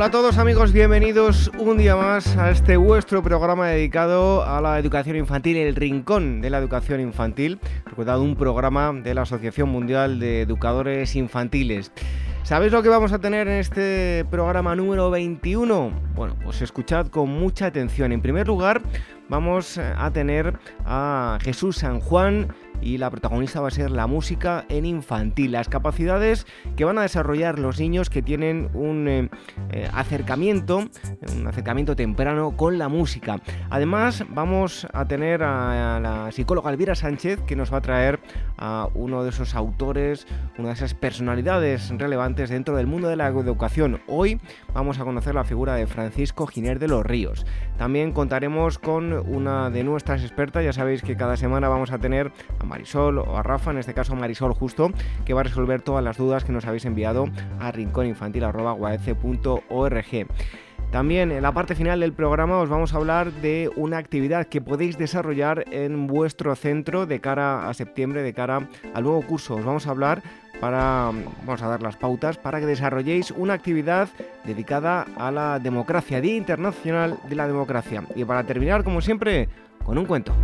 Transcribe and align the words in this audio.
Hola 0.00 0.06
a 0.06 0.10
todos 0.12 0.38
amigos, 0.38 0.72
bienvenidos 0.72 1.50
un 1.58 1.76
día 1.76 1.94
más 1.94 2.34
a 2.38 2.50
este 2.50 2.78
vuestro 2.78 3.22
programa 3.22 3.68
dedicado 3.68 4.42
a 4.42 4.62
la 4.62 4.78
educación 4.78 5.14
infantil, 5.14 5.58
el 5.58 5.76
rincón 5.76 6.40
de 6.40 6.48
la 6.48 6.56
educación 6.56 7.00
infantil, 7.00 7.60
recordado 7.84 8.22
un 8.22 8.34
programa 8.34 8.94
de 8.94 9.12
la 9.12 9.22
Asociación 9.22 9.68
Mundial 9.68 10.18
de 10.18 10.40
Educadores 10.40 11.16
Infantiles. 11.16 11.92
¿Sabéis 12.44 12.72
lo 12.72 12.82
que 12.82 12.88
vamos 12.88 13.12
a 13.12 13.18
tener 13.18 13.46
en 13.46 13.58
este 13.58 14.24
programa 14.30 14.74
número 14.74 15.10
21? 15.10 15.92
Bueno, 16.14 16.34
pues 16.42 16.62
escuchad 16.62 17.08
con 17.08 17.28
mucha 17.28 17.66
atención. 17.66 18.10
En 18.12 18.22
primer 18.22 18.46
lugar, 18.48 18.80
vamos 19.28 19.76
a 19.76 20.10
tener 20.12 20.58
a 20.86 21.36
Jesús 21.42 21.76
San 21.76 22.00
Juan, 22.00 22.48
y 22.80 22.98
la 22.98 23.10
protagonista 23.10 23.60
va 23.60 23.68
a 23.68 23.70
ser 23.70 23.90
la 23.90 24.06
música 24.06 24.64
en 24.68 24.86
infantil, 24.86 25.52
las 25.52 25.68
capacidades 25.68 26.46
que 26.76 26.84
van 26.84 26.98
a 26.98 27.02
desarrollar 27.02 27.58
los 27.58 27.78
niños 27.78 28.10
que 28.10 28.22
tienen 28.22 28.70
un 28.74 29.08
eh, 29.08 29.30
eh, 29.72 29.88
acercamiento, 29.92 30.88
un 31.36 31.46
acercamiento 31.46 31.96
temprano 31.96 32.56
con 32.56 32.78
la 32.78 32.88
música. 32.88 33.40
Además, 33.70 34.24
vamos 34.30 34.86
a 34.92 35.06
tener 35.06 35.42
a, 35.42 36.00
la 36.00 36.32
psicóloga 36.32 36.70
Elvira 36.70 36.94
Sánchez 36.94 37.40
que 37.46 37.56
nos 37.56 37.72
va 37.72 37.78
a 37.78 37.82
traer 37.82 38.20
a 38.56 38.88
uno 38.94 39.22
de 39.22 39.30
esos 39.30 39.54
autores, 39.54 40.26
una 40.58 40.68
de 40.68 40.74
esas 40.74 40.94
personalidades 40.94 41.90
relevantes 41.96 42.50
dentro 42.50 42.76
del 42.76 42.86
mundo 42.86 43.08
de 43.08 43.16
la 43.16 43.28
educación. 43.28 44.00
Hoy 44.06 44.40
vamos 44.74 44.98
a 44.98 45.04
conocer 45.04 45.34
la 45.34 45.44
figura 45.44 45.74
de 45.74 45.86
Francisco 45.86 46.46
Giner 46.46 46.78
de 46.78 46.88
los 46.88 47.04
Ríos. 47.04 47.46
También 47.78 48.12
contaremos 48.12 48.78
con 48.78 49.12
una 49.12 49.70
de 49.70 49.84
nuestras 49.84 50.22
expertas, 50.22 50.64
ya 50.64 50.72
sabéis 50.72 51.02
que 51.02 51.16
cada 51.16 51.36
semana 51.36 51.68
vamos 51.68 51.92
a 51.92 51.98
tener 51.98 52.32
Marisol 52.70 53.18
o 53.18 53.36
a 53.36 53.42
Rafa, 53.42 53.72
en 53.72 53.78
este 53.78 53.92
caso 53.92 54.16
Marisol 54.16 54.54
justo, 54.54 54.90
que 55.26 55.34
va 55.34 55.40
a 55.40 55.44
resolver 55.44 55.82
todas 55.82 56.02
las 56.02 56.16
dudas 56.16 56.44
que 56.44 56.52
nos 56.52 56.64
habéis 56.64 56.86
enviado 56.86 57.26
a 57.58 57.70
rincóninfantil.org. 57.70 60.26
También 60.90 61.30
en 61.30 61.42
la 61.42 61.52
parte 61.52 61.76
final 61.76 62.00
del 62.00 62.12
programa 62.12 62.58
os 62.58 62.68
vamos 62.68 62.92
a 62.92 62.96
hablar 62.96 63.30
de 63.30 63.70
una 63.76 63.98
actividad 63.98 64.46
que 64.46 64.60
podéis 64.60 64.98
desarrollar 64.98 65.64
en 65.70 66.08
vuestro 66.08 66.56
centro 66.56 67.06
de 67.06 67.20
cara 67.20 67.68
a 67.68 67.74
septiembre, 67.74 68.22
de 68.22 68.34
cara 68.34 68.68
al 68.92 69.04
nuevo 69.04 69.22
curso. 69.22 69.54
Os 69.54 69.64
vamos 69.64 69.86
a 69.86 69.90
hablar 69.90 70.20
para, 70.60 71.12
vamos 71.44 71.62
a 71.62 71.68
dar 71.68 71.80
las 71.80 71.96
pautas 71.96 72.38
para 72.38 72.58
que 72.58 72.66
desarrolléis 72.66 73.30
una 73.30 73.54
actividad 73.54 74.08
dedicada 74.44 75.06
a 75.16 75.30
la 75.30 75.60
democracia, 75.60 76.20
Día 76.20 76.36
Internacional 76.36 77.18
de 77.28 77.36
la 77.36 77.46
Democracia. 77.46 78.02
Y 78.16 78.24
para 78.24 78.42
terminar, 78.42 78.82
como 78.82 79.00
siempre, 79.00 79.48
con 79.84 79.96
un 79.96 80.06
cuento. 80.06 80.34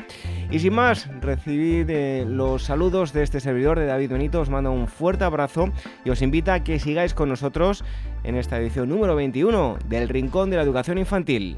Y 0.49 0.59
sin 0.59 0.73
más, 0.73 1.09
recibid 1.21 1.89
eh, 1.89 2.25
los 2.27 2.63
saludos 2.63 3.13
de 3.13 3.23
este 3.23 3.39
servidor 3.39 3.79
de 3.79 3.85
David 3.85 4.11
Benito, 4.11 4.41
os 4.41 4.49
mando 4.49 4.71
un 4.71 4.87
fuerte 4.87 5.23
abrazo 5.23 5.69
y 6.05 6.09
os 6.09 6.21
invita 6.21 6.53
a 6.55 6.63
que 6.63 6.79
sigáis 6.79 7.13
con 7.13 7.29
nosotros 7.29 7.83
en 8.23 8.35
esta 8.35 8.59
edición 8.59 8.89
número 8.89 9.15
21 9.15 9.77
del 9.87 10.09
Rincón 10.09 10.49
de 10.49 10.57
la 10.57 10.63
Educación 10.63 10.97
Infantil. 10.97 11.57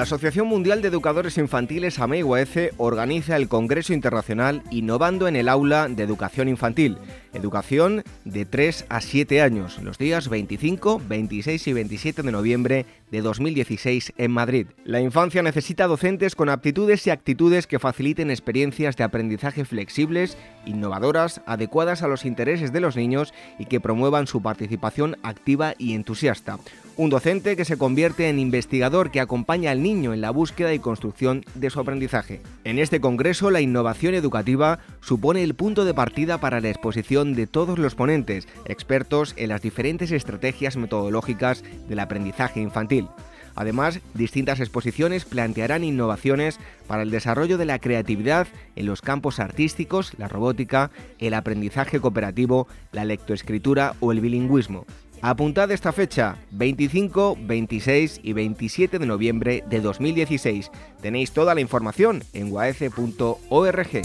La 0.00 0.04
Asociación 0.04 0.46
Mundial 0.46 0.80
de 0.80 0.88
Educadores 0.88 1.36
Infantiles 1.36 1.98
AMEIUAECE 1.98 2.72
organiza 2.78 3.36
el 3.36 3.48
Congreso 3.48 3.92
Internacional 3.92 4.62
Innovando 4.70 5.28
en 5.28 5.36
el 5.36 5.46
Aula 5.46 5.88
de 5.90 6.02
Educación 6.02 6.48
Infantil, 6.48 6.96
educación 7.34 8.02
de 8.24 8.46
3 8.46 8.86
a 8.88 9.02
7 9.02 9.42
años, 9.42 9.78
los 9.82 9.98
días 9.98 10.30
25, 10.30 11.02
26 11.06 11.66
y 11.66 11.72
27 11.74 12.22
de 12.22 12.32
noviembre 12.32 12.86
de 13.10 13.20
2016 13.20 14.14
en 14.16 14.30
Madrid. 14.30 14.68
La 14.84 15.02
infancia 15.02 15.42
necesita 15.42 15.86
docentes 15.86 16.34
con 16.34 16.48
aptitudes 16.48 17.06
y 17.06 17.10
actitudes 17.10 17.66
que 17.66 17.78
faciliten 17.78 18.30
experiencias 18.30 18.96
de 18.96 19.04
aprendizaje 19.04 19.66
flexibles, 19.66 20.38
innovadoras, 20.64 21.42
adecuadas 21.44 22.02
a 22.02 22.08
los 22.08 22.24
intereses 22.24 22.72
de 22.72 22.80
los 22.80 22.96
niños 22.96 23.34
y 23.58 23.66
que 23.66 23.80
promuevan 23.80 24.26
su 24.26 24.40
participación 24.40 25.18
activa 25.22 25.74
y 25.76 25.92
entusiasta. 25.92 26.58
Un 27.00 27.08
docente 27.08 27.56
que 27.56 27.64
se 27.64 27.78
convierte 27.78 28.28
en 28.28 28.38
investigador 28.38 29.10
que 29.10 29.20
acompaña 29.20 29.70
al 29.70 29.82
niño 29.82 30.12
en 30.12 30.20
la 30.20 30.30
búsqueda 30.30 30.74
y 30.74 30.80
construcción 30.80 31.46
de 31.54 31.70
su 31.70 31.80
aprendizaje. 31.80 32.42
En 32.62 32.78
este 32.78 33.00
congreso, 33.00 33.50
la 33.50 33.62
innovación 33.62 34.12
educativa 34.12 34.80
supone 35.00 35.42
el 35.42 35.54
punto 35.54 35.86
de 35.86 35.94
partida 35.94 36.40
para 36.40 36.60
la 36.60 36.68
exposición 36.68 37.32
de 37.32 37.46
todos 37.46 37.78
los 37.78 37.94
ponentes, 37.94 38.48
expertos 38.66 39.32
en 39.38 39.48
las 39.48 39.62
diferentes 39.62 40.12
estrategias 40.12 40.76
metodológicas 40.76 41.64
del 41.88 42.00
aprendizaje 42.00 42.60
infantil. 42.60 43.08
Además, 43.54 44.00
distintas 44.12 44.60
exposiciones 44.60 45.24
plantearán 45.24 45.84
innovaciones 45.84 46.60
para 46.86 47.02
el 47.02 47.10
desarrollo 47.10 47.56
de 47.56 47.64
la 47.64 47.78
creatividad 47.78 48.46
en 48.76 48.84
los 48.84 49.00
campos 49.00 49.40
artísticos, 49.40 50.12
la 50.18 50.28
robótica, 50.28 50.90
el 51.18 51.32
aprendizaje 51.32 51.98
cooperativo, 51.98 52.68
la 52.92 53.06
lectoescritura 53.06 53.94
o 54.00 54.12
el 54.12 54.20
bilingüismo. 54.20 54.84
Apuntad 55.22 55.70
esta 55.70 55.92
fecha, 55.92 56.36
25, 56.52 57.36
26 57.40 58.20
y 58.22 58.32
27 58.32 58.98
de 58.98 59.06
noviembre 59.06 59.62
de 59.68 59.80
2016. 59.80 60.70
Tenéis 61.02 61.32
toda 61.32 61.54
la 61.54 61.60
información 61.60 62.22
en 62.32 62.50
waece.org. 62.50 64.02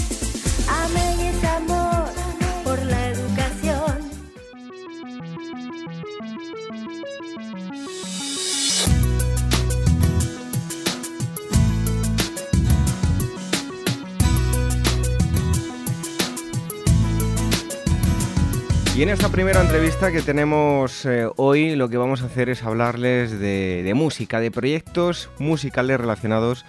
Y 18.96 19.04
en 19.04 19.10
esta 19.10 19.28
primera 19.28 19.60
entrevista 19.60 20.10
que 20.10 20.22
tenemos 20.22 21.06
eh, 21.06 21.28
hoy 21.36 21.76
lo 21.76 21.90
que 21.90 21.98
vamos 21.98 22.22
a 22.22 22.28
hacer 22.28 22.48
es 22.48 22.64
hablarles 22.64 23.38
de, 23.38 23.92
música, 23.94 24.40
de 24.40 24.52
proyectos 24.52 25.30
musicales 25.38 26.00
relacionados 26.00 26.64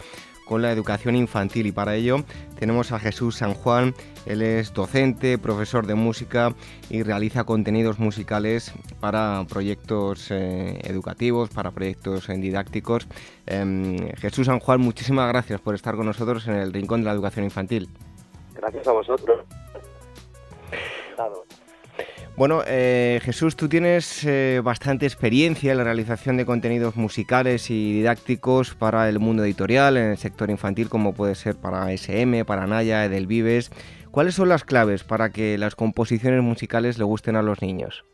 con 0.45 0.61
la 0.61 0.73
educación 0.73 1.15
infantil 1.15 1.69
y 1.69 1.73
para 1.73 1.95
ello 1.95 2.25
tenemos 2.59 2.91
a 2.91 2.99
Jesús 2.99 3.37
San 3.37 3.55
Juan, 3.55 3.95
él 4.27 4.43
es 4.43 4.75
docente, 4.75 5.39
profesor 5.39 5.87
de 5.87 5.95
música 5.95 6.53
y 6.91 7.05
realiza 7.05 7.45
contenidos 7.45 8.01
musicales 8.01 8.73
para 8.99 9.45
proyectos 9.49 10.33
eh, 10.33 10.81
educativos, 10.83 11.51
para 11.51 11.71
proyectos 11.71 12.29
eh, 12.29 12.35
didácticos. 12.35 13.07
Em, 13.47 14.11
Jesús 14.17 14.47
San 14.47 14.59
Juan, 14.59 14.81
muchísimas 14.81 15.29
gracias 15.29 15.61
por 15.61 15.77
estar 15.77 15.95
con 15.95 16.07
nosotros 16.07 16.49
en 16.49 16.57
el 16.57 16.73
Rincón 16.73 17.03
de 17.03 17.05
la 17.05 17.13
Educación 17.13 17.45
Infantil. 17.45 17.89
Gracias 18.53 18.89
a 18.89 18.93
vosotros. 18.93 19.47
Bueno, 22.37 22.61
eh, 22.67 23.19
Jesús, 23.23 23.57
tú 23.57 23.67
tienes 23.67 24.23
eh, 24.27 24.61
bastante 24.63 25.07
experiencia 25.07 25.73
en 25.73 25.79
la 25.79 25.85
realización 25.85 26.37
de 26.37 26.45
contenidos 26.45 26.95
musicales 26.95 27.71
y 27.71 27.95
didácticos 27.95 28.75
para 28.75 29.09
el 29.09 29.19
mundo 29.19 29.43
editorial, 29.43 29.97
en 29.97 30.11
el 30.11 30.19
sector 30.19 30.51
infantil, 30.51 30.91
como 30.91 31.15
puede 31.15 31.35
ser 31.35 31.57
para 31.57 31.91
SM, 31.93 32.45
para 32.45 32.67
Naya, 32.67 33.07
Edelvives. 33.07 33.71
¿Cuáles 34.11 34.35
son 34.35 34.51
las 34.51 34.65
claves 34.65 35.03
para 35.03 35.31
que 35.31 35.57
las 35.57 35.77
composiciones 35.77 36.43
musicales 36.43 36.99
le 36.99 37.05
gusten 37.05 37.37
a 37.37 37.43
los 37.43 37.63
niños? 37.63 38.05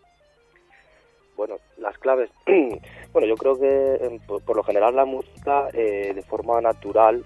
Bueno, 1.37 1.57
las 1.79 1.99
claves. 1.99 2.31
bueno, 3.13 3.27
yo 3.27 3.35
creo 3.35 3.59
que 3.59 4.21
por, 4.47 4.57
lo 4.57 4.63
general 4.63 4.95
la 4.95 5.05
música 5.05 5.67
eh, 5.73 6.13
de 6.15 6.23
forma 6.23 6.61
natural 6.61 7.25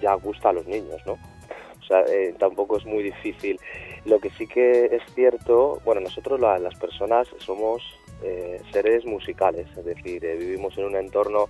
ya 0.00 0.14
gusta 0.14 0.48
a 0.48 0.52
los 0.52 0.66
niños, 0.66 1.00
¿no? 1.06 1.12
O 1.12 1.82
sea, 1.86 2.04
tampoco 2.38 2.78
es 2.78 2.84
muy 2.84 3.02
difícil 3.02 3.58
lo 4.06 4.20
que 4.20 4.30
sí 4.30 4.46
que 4.46 4.86
es 4.86 5.02
cierto, 5.14 5.80
bueno, 5.84 6.00
nosotros 6.00 6.40
las 6.40 6.74
personas 6.76 7.28
somos 7.38 7.82
eh, 8.22 8.60
seres 8.72 9.04
musicales, 9.04 9.66
es 9.76 9.84
decir, 9.84 10.24
eh, 10.24 10.36
vivimos 10.36 10.76
en 10.78 10.84
un 10.84 10.96
entorno 10.96 11.48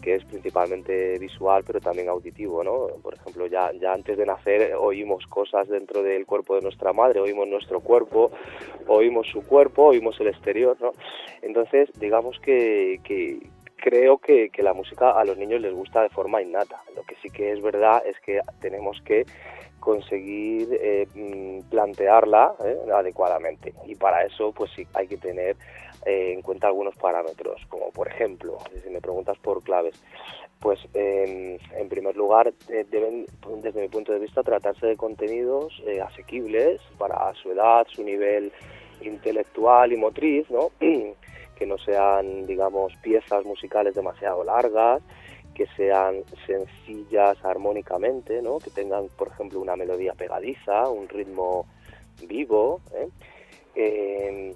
que 0.00 0.14
es 0.14 0.24
principalmente 0.24 1.18
visual 1.18 1.64
pero 1.66 1.80
también 1.80 2.08
auditivo, 2.08 2.62
¿no? 2.62 2.86
Por 3.02 3.14
ejemplo, 3.14 3.46
ya, 3.48 3.72
ya 3.80 3.92
antes 3.92 4.16
de 4.16 4.26
nacer 4.26 4.74
oímos 4.76 5.26
cosas 5.26 5.68
dentro 5.68 6.04
del 6.04 6.24
cuerpo 6.24 6.54
de 6.54 6.62
nuestra 6.62 6.92
madre, 6.92 7.20
oímos 7.20 7.48
nuestro 7.48 7.80
cuerpo, 7.80 8.30
oímos 8.86 9.26
su 9.26 9.44
cuerpo, 9.44 9.86
oímos 9.86 10.18
el 10.20 10.28
exterior, 10.28 10.76
¿no? 10.80 10.92
Entonces, 11.42 11.90
digamos 11.98 12.38
que, 12.38 13.00
que 13.02 13.40
creo 13.74 14.18
que, 14.18 14.50
que 14.50 14.62
la 14.62 14.72
música 14.72 15.10
a 15.10 15.24
los 15.24 15.36
niños 15.36 15.60
les 15.60 15.74
gusta 15.74 16.02
de 16.02 16.10
forma 16.10 16.42
innata. 16.42 16.80
Lo 16.94 17.02
que 17.02 17.16
sí 17.22 17.28
que 17.28 17.52
es 17.52 17.60
verdad 17.60 18.02
es 18.06 18.18
que 18.20 18.40
tenemos 18.60 19.00
que 19.02 19.26
conseguir 19.80 20.68
eh, 20.72 21.06
mm, 21.14 21.68
plantearla 21.70 22.54
eh, 22.64 22.78
adecuadamente. 22.94 23.74
Y 23.86 23.94
para 23.94 24.24
eso 24.24 24.52
pues 24.52 24.70
sí 24.74 24.86
hay 24.94 25.06
que 25.06 25.16
tener 25.16 25.56
eh, 26.06 26.32
en 26.32 26.42
cuenta 26.42 26.66
algunos 26.66 26.96
parámetros 26.96 27.60
como 27.68 27.90
por 27.90 28.08
ejemplo 28.08 28.58
si 28.82 28.90
me 28.90 29.00
preguntas 29.00 29.36
por 29.38 29.62
claves 29.62 29.94
pues 30.60 30.80
en 30.92 31.88
primer 31.88 32.16
lugar 32.16 32.52
deben 32.66 33.26
desde 33.62 33.80
mi 33.80 33.88
punto 33.88 34.12
de 34.12 34.18
vista 34.18 34.42
tratarse 34.42 34.86
de 34.86 34.96
contenidos 34.96 35.72
asequibles 36.04 36.80
para 36.98 37.32
su 37.34 37.52
edad 37.52 37.86
su 37.88 38.02
nivel 38.02 38.52
intelectual 39.00 39.92
y 39.92 39.96
motriz 39.96 40.50
no 40.50 40.70
que 40.80 41.66
no 41.66 41.78
sean 41.78 42.44
digamos 42.46 42.92
piezas 43.02 43.44
musicales 43.44 43.94
demasiado 43.94 44.42
largas 44.42 45.00
que 45.58 45.66
sean 45.76 46.22
sencillas 46.46 47.36
armónicamente, 47.44 48.40
¿no? 48.42 48.58
que 48.60 48.70
tengan, 48.70 49.08
por 49.18 49.26
ejemplo, 49.26 49.58
una 49.58 49.74
melodía 49.74 50.12
pegadiza, 50.14 50.88
un 50.88 51.08
ritmo 51.08 51.66
vivo. 52.28 52.80
¿eh? 52.94 53.08
Em, 53.74 54.54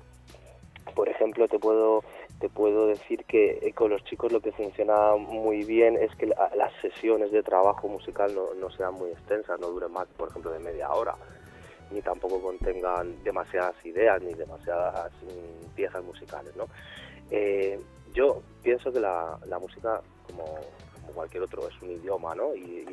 por 0.94 1.08
ejemplo, 1.08 1.48
te 1.48 1.58
puedo 1.58 2.04
te 2.38 2.48
puedo 2.48 2.88
decir 2.88 3.24
que 3.24 3.58
eh, 3.62 3.72
con 3.72 3.90
los 3.90 4.02
chicos 4.04 4.32
lo 4.32 4.40
que 4.40 4.50
funciona 4.50 5.14
muy 5.16 5.64
bien 5.64 5.96
es 5.96 6.12
que 6.16 6.26
las 6.26 6.72
sesiones 6.80 7.30
de 7.30 7.42
trabajo 7.42 7.86
musical 7.86 8.34
no, 8.34 8.70
sean 8.70 8.94
muy 8.94 9.10
extensas, 9.10 9.60
no 9.60 9.68
duren 9.68 9.92
más, 9.92 10.08
por 10.16 10.28
ejemplo, 10.28 10.50
de 10.50 10.58
media 10.58 10.90
hora, 10.90 11.14
ni 11.92 12.02
tampoco 12.02 12.42
contengan 12.42 13.22
demasiadas 13.22 13.74
ideas 13.84 14.20
ni 14.22 14.34
demasiadas 14.34 15.12
mm, 15.22 15.74
piezas 15.76 16.02
musicales. 16.02 16.54
¿no? 16.56 16.66
Eh, 17.30 17.78
yo 18.12 18.42
pienso 18.60 18.92
que 18.92 18.98
la, 18.98 19.38
la 19.46 19.60
música, 19.60 20.00
como 20.26 20.44
cualquier 21.12 21.42
otro, 21.42 21.68
es 21.68 21.82
un 21.82 21.90
idioma, 21.90 22.34
¿no? 22.34 22.54
Y, 22.54 22.86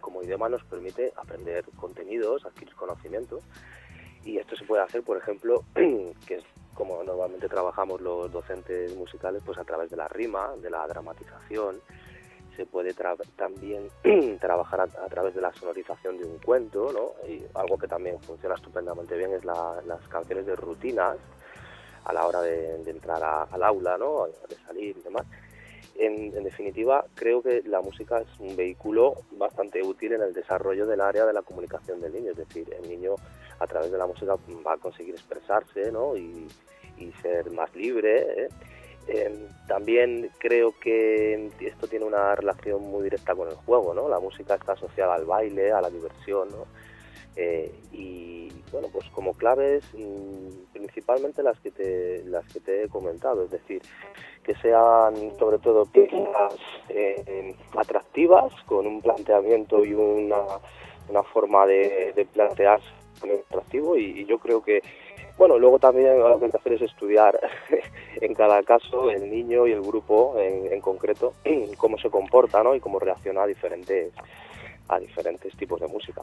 como 0.00 0.22
idioma 0.22 0.48
nos 0.48 0.64
permite 0.64 1.12
aprender 1.16 1.64
contenidos, 1.76 2.44
adquirir 2.44 2.74
conocimiento. 2.74 3.40
Y 4.24 4.38
esto 4.38 4.56
se 4.56 4.64
puede 4.64 4.82
hacer, 4.82 5.02
por 5.02 5.16
ejemplo, 5.16 5.64
que 5.74 6.36
es 6.36 6.44
como 6.74 7.02
normalmente 7.04 7.48
trabajamos 7.48 8.00
los 8.00 8.32
docentes 8.32 8.94
musicales, 8.96 9.42
pues 9.44 9.58
a 9.58 9.64
través 9.64 9.90
de 9.90 9.96
la 9.96 10.08
rima, 10.08 10.52
de 10.56 10.70
la 10.70 10.86
dramatización. 10.86 11.80
Se 12.56 12.66
puede 12.66 12.94
también 13.36 13.88
trabajar 14.40 14.80
a, 14.80 15.08
través 15.08 15.34
de 15.34 15.40
la 15.40 15.52
sonorización 15.52 16.18
de 16.18 16.24
un 16.24 16.38
cuento, 16.38 16.92
¿no? 16.92 17.28
Y 17.28 17.42
algo 17.54 17.78
que 17.78 17.88
también 17.88 18.20
funciona 18.20 18.56
estupendamente 18.56 19.16
bien 19.16 19.32
es 19.32 19.44
las 19.44 20.08
canciones 20.08 20.46
de 20.46 20.56
rutinas 20.56 21.16
a 22.04 22.12
la 22.12 22.26
hora 22.26 22.42
de, 22.42 22.74
entrar 22.90 23.22
al 23.50 23.62
aula, 23.62 23.96
¿no? 23.96 24.26
De 24.48 24.56
salir 24.66 24.96
y 24.96 25.02
demás 25.02 25.24
en, 25.96 26.30
definitiva, 26.42 27.04
creo 27.14 27.42
que 27.42 27.62
la 27.66 27.80
música 27.80 28.20
es 28.20 28.40
un 28.40 28.56
vehículo 28.56 29.14
bastante 29.32 29.82
útil 29.82 30.12
en 30.12 30.22
el 30.22 30.32
desarrollo 30.32 30.86
del 30.86 31.00
área 31.00 31.26
de 31.26 31.32
la 31.32 31.42
comunicación 31.42 32.00
del 32.00 32.12
niño. 32.12 32.30
Es 32.30 32.38
decir, 32.38 32.66
el 32.82 32.88
niño 32.88 33.14
a 33.58 33.66
través 33.66 33.92
de 33.92 33.98
la 33.98 34.06
música 34.06 34.36
va 34.66 34.74
a 34.74 34.78
conseguir 34.78 35.14
expresarse 35.14 35.92
¿no? 35.92 36.16
y, 36.16 36.48
ser 37.20 37.50
más 37.50 37.74
libre. 37.74 38.44
¿eh? 38.44 38.48
Em, 39.08 39.48
también 39.66 40.30
creo 40.38 40.72
que 40.80 41.50
esto 41.60 41.88
tiene 41.88 42.04
una 42.04 42.36
relación 42.36 42.80
muy 42.80 43.02
directa 43.02 43.34
con 43.34 43.48
el 43.48 43.56
juego. 43.56 43.92
¿no? 43.92 44.08
La 44.08 44.20
música 44.20 44.54
está 44.54 44.72
asociada 44.72 45.16
al 45.16 45.24
baile, 45.24 45.72
a 45.72 45.80
la 45.80 45.90
diversión. 45.90 46.48
¿no? 46.50 46.66
Eh, 47.36 47.72
y 47.92 48.48
bueno, 48.70 48.88
pues 48.92 49.08
como 49.10 49.34
claves, 49.34 49.84
mm, 49.94 50.72
principalmente 50.72 51.42
las 51.42 51.58
que 51.60 51.70
te, 51.70 52.24
las 52.24 52.46
que 52.52 52.60
te 52.60 52.84
he 52.84 52.88
comentado, 52.88 53.44
es 53.44 53.50
decir, 53.50 53.82
que 54.42 54.54
sean 54.56 55.14
sobre 55.38 55.58
todo 55.58 55.86
piezas 55.86 56.54
eh, 56.88 57.54
atractivas, 57.76 58.52
con 58.66 58.86
un 58.86 59.00
planteamiento 59.00 59.84
y 59.84 59.94
una, 59.94 60.42
una 61.08 61.22
forma 61.22 61.66
de, 61.66 62.12
de 62.14 62.24
plantearse 62.26 62.88
atractivo 63.48 63.96
y, 63.96 64.24
yo 64.24 64.38
creo 64.38 64.62
que 64.62 64.82
bueno, 65.38 65.58
luego 65.58 65.78
también 65.78 66.18
lo 66.18 66.38
que 66.38 66.46
hay 66.46 66.50
que 66.50 66.56
hacer 66.56 66.72
es 66.74 66.82
estudiar 66.82 67.38
en 68.20 68.34
cada 68.34 68.62
caso 68.62 69.10
el 69.10 69.30
niño 69.30 69.66
y 69.66 69.72
el 69.72 69.80
grupo 69.80 70.38
en, 70.38 70.72
en 70.72 70.80
concreto 70.80 71.34
cómo 71.78 71.98
se 71.98 72.10
comporta 72.10 72.62
¿no? 72.62 72.74
y 72.74 72.80
cómo 72.80 72.98
reacciona 72.98 73.44
a 73.44 73.46
diferentes 73.46 74.12
a 74.88 74.98
diferentes 74.98 75.56
tipos 75.56 75.80
de 75.80 75.86
música. 75.86 76.22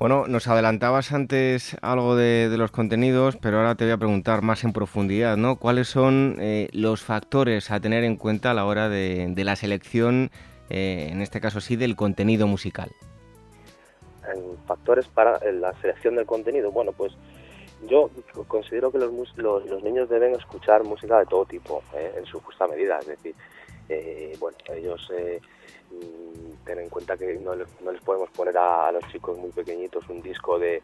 Bueno, 0.00 0.24
nos 0.26 0.48
adelantabas 0.48 1.12
antes 1.12 1.76
algo 1.82 2.16
de, 2.16 2.48
los 2.56 2.70
contenidos, 2.70 3.36
pero 3.36 3.58
ahora 3.58 3.74
te 3.74 3.84
voy 3.84 3.92
a 3.92 3.98
preguntar 3.98 4.40
más 4.40 4.64
en 4.64 4.72
profundidad, 4.72 5.36
¿no? 5.36 5.56
¿Cuáles 5.56 5.88
son 5.88 6.38
eh, 6.40 6.70
los 6.72 7.02
factores 7.02 7.70
a 7.70 7.80
tener 7.80 8.02
en 8.04 8.16
cuenta 8.16 8.52
a 8.52 8.54
la 8.54 8.64
hora 8.64 8.88
de, 8.88 9.30
la 9.36 9.56
selección, 9.56 10.30
eh, 10.70 11.10
en 11.12 11.20
este 11.20 11.42
caso 11.42 11.60
sí, 11.60 11.76
del 11.76 11.96
contenido 11.96 12.46
musical? 12.46 12.90
factores 14.66 15.06
para 15.08 15.38
la 15.52 15.74
selección 15.82 16.16
del 16.16 16.24
contenido, 16.24 16.70
bueno, 16.70 16.92
pues 16.92 17.12
yo 17.86 18.08
considero 18.48 18.90
que 18.90 18.98
los, 18.98 19.12
los, 19.36 19.82
niños 19.82 20.08
deben 20.08 20.34
escuchar 20.34 20.82
música 20.82 21.18
de 21.18 21.26
todo 21.26 21.44
tipo, 21.44 21.82
¿eh? 21.94 22.12
en 22.16 22.24
su 22.24 22.40
justa 22.40 22.66
medida, 22.68 23.00
es 23.00 23.06
decir, 23.06 23.34
bueno, 24.38 24.56
ellos 24.74 25.10
Mm, 25.90 26.64
ten 26.64 26.78
en 26.78 26.88
cuenta 26.88 27.16
que 27.16 27.34
no, 27.34 27.54
no 27.56 27.92
les 27.92 28.00
podemos 28.02 28.30
poner 28.30 28.56
a, 28.56 28.92
los 28.92 29.02
chicos 29.10 29.36
muy 29.36 29.50
pequeñitos 29.50 30.08
un 30.08 30.22
disco 30.22 30.58
de 30.58 30.82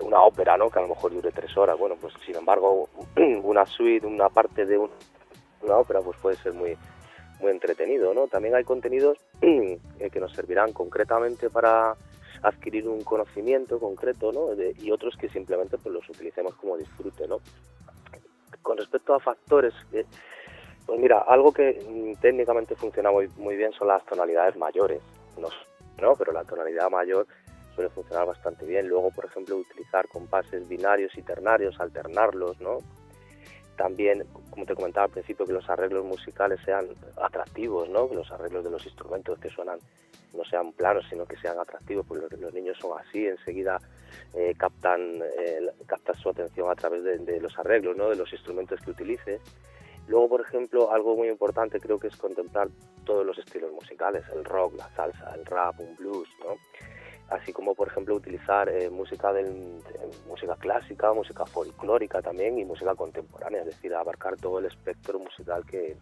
una 0.00 0.22
ópera, 0.22 0.56
¿no? 0.56 0.70
Que 0.70 0.78
a 0.78 0.82
lo 0.82 0.88
mejor 0.88 1.12
dure 1.12 1.30
tres 1.30 1.54
horas. 1.56 1.78
Bueno, 1.78 1.96
pues 2.00 2.14
sin 2.24 2.36
embargo, 2.36 2.88
una 3.42 3.66
suite, 3.66 4.06
una 4.06 4.30
parte 4.30 4.64
de 4.64 4.78
una 4.78 5.76
ópera, 5.76 6.00
pues 6.00 6.18
puede 6.18 6.36
ser 6.36 6.54
muy 6.54 6.76
muy 7.38 7.50
entretenido, 7.50 8.14
¿no? 8.14 8.28
También 8.28 8.54
hay 8.54 8.64
contenidos 8.64 9.18
eh, 9.42 9.78
que 10.10 10.20
nos 10.20 10.32
servirán 10.32 10.72
concretamente 10.72 11.50
para 11.50 11.94
adquirir 12.42 12.88
un 12.88 13.02
conocimiento 13.02 13.78
concreto, 13.78 14.30
¿no? 14.30 14.48
y 14.78 14.90
otros 14.90 15.16
que 15.16 15.28
simplemente 15.28 15.78
pues 15.78 15.92
los 15.92 16.08
utilicemos 16.08 16.54
como 16.54 16.76
disfrute, 16.76 17.26
¿no? 17.26 17.40
Con 18.62 18.76
respecto 18.76 19.14
a 19.14 19.20
factores 19.20 19.74
que 19.90 20.06
pues 20.86 21.00
mira, 21.00 21.24
algo 21.26 21.52
que 21.52 21.84
mm, 21.86 22.20
técnicamente 22.20 22.76
funciona 22.76 23.10
muy, 23.10 23.28
muy 23.36 23.56
bien 23.56 23.72
son 23.72 23.88
las 23.88 24.04
tonalidades 24.06 24.56
mayores. 24.56 25.00
No, 25.38 25.48
no, 26.00 26.14
pero 26.14 26.32
la 26.32 26.44
tonalidad 26.44 26.90
mayor 26.90 27.26
suele 27.74 27.90
funcionar 27.90 28.26
bastante 28.26 28.64
bien. 28.64 28.88
Luego, 28.88 29.10
por 29.10 29.26
ejemplo, 29.26 29.56
utilizar 29.56 30.08
compases 30.08 30.66
binarios 30.68 31.16
y 31.16 31.22
ternarios, 31.22 31.78
alternarlos, 31.80 32.60
¿no? 32.60 32.78
También, 33.76 34.24
como 34.50 34.64
te 34.64 34.74
comentaba 34.74 35.04
al 35.04 35.12
principio, 35.12 35.44
que 35.44 35.52
los 35.52 35.68
arreglos 35.68 36.04
musicales 36.04 36.58
sean 36.64 36.86
atractivos, 37.20 37.88
¿no? 37.90 38.08
Que 38.08 38.14
los 38.14 38.30
arreglos 38.30 38.64
de 38.64 38.70
los 38.70 38.86
instrumentos 38.86 39.38
que 39.38 39.50
suenan 39.50 39.78
no 40.32 40.44
sean 40.44 40.72
planos, 40.72 41.04
sino 41.10 41.26
que 41.26 41.36
sean 41.36 41.58
atractivos, 41.58 42.06
porque 42.06 42.36
los, 42.36 42.52
niños 42.54 42.76
son 42.80 42.98
así, 42.98 43.26
enseguida 43.26 43.78
eh, 44.34 44.54
captan, 44.56 45.00
eh, 45.38 45.60
su 46.20 46.28
atención 46.30 46.70
a 46.70 46.74
través 46.74 47.02
de, 47.02 47.40
los 47.40 47.58
arreglos, 47.58 47.96
¿no? 47.96 48.08
de 48.10 48.16
los 48.16 48.32
instrumentos 48.32 48.80
que 48.80 48.90
utilice. 48.90 49.40
Luego, 50.08 50.28
por 50.28 50.40
ejemplo, 50.40 50.92
algo 50.92 51.16
muy 51.16 51.28
importante 51.28 51.80
creo 51.80 51.98
que 51.98 52.08
es 52.08 52.16
contemplar 52.16 52.68
todos 53.04 53.26
los 53.26 53.38
estilos 53.38 53.72
musicales, 53.72 54.24
el 54.34 54.44
rock, 54.44 54.74
la 54.76 54.88
salsa, 54.90 55.34
el 55.34 55.44
rap, 55.44 55.78
un 55.80 55.96
blues, 55.96 56.28
¿no? 56.40 56.56
así 57.28 57.52
como 57.52 57.74
por 57.74 57.88
ejemplo 57.88 58.14
utilizar 58.14 58.68
eh, 58.68 58.88
música 58.88 59.32
del, 59.32 59.80
música 60.28 60.54
clásica, 60.56 61.12
música 61.12 61.44
folclórica 61.44 62.22
también 62.22 62.58
y 62.58 62.64
música 62.64 62.94
contemporánea, 62.94 63.60
es 63.60 63.66
decir, 63.66 63.94
abarcar 63.94 64.36
todo 64.36 64.58
el 64.58 64.66
espectro 64.66 65.18
musical 65.18 65.64
que 65.66 65.96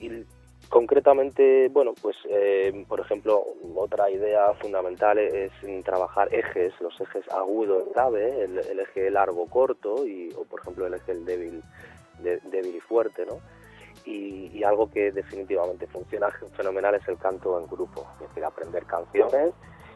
y 0.00 0.24
concretamente, 0.68 1.68
bueno, 1.68 1.94
pues 2.00 2.16
eh, 2.28 2.84
por 2.88 3.00
ejemplo 3.00 3.44
otra 3.76 4.10
idea 4.10 4.52
fundamental 4.54 5.18
es 5.18 5.52
trabajar 5.84 6.32
ejes, 6.34 6.72
los 6.80 7.00
ejes 7.00 7.28
agudo 7.30 7.86
grave, 7.94 8.44
el, 8.44 8.80
eje 8.80 9.10
largo 9.10 9.46
corto 9.46 10.06
y 10.06 10.32
o 10.36 10.44
por 10.44 10.60
ejemplo 10.60 10.86
el 10.86 10.94
eje 10.94 11.14
débil 11.14 11.62
débil 12.22 12.76
y 12.76 12.80
fuerte, 12.80 13.24
¿no? 13.26 13.40
Y, 14.04 14.50
y, 14.54 14.64
algo 14.64 14.90
que 14.90 15.12
definitivamente 15.12 15.86
funciona 15.86 16.28
fenomenal 16.56 16.94
es 16.94 17.06
el 17.08 17.18
canto 17.18 17.60
en 17.60 17.66
grupo, 17.66 18.06
es 18.14 18.28
decir, 18.28 18.44
aprender 18.44 18.84
canciones 18.84 19.52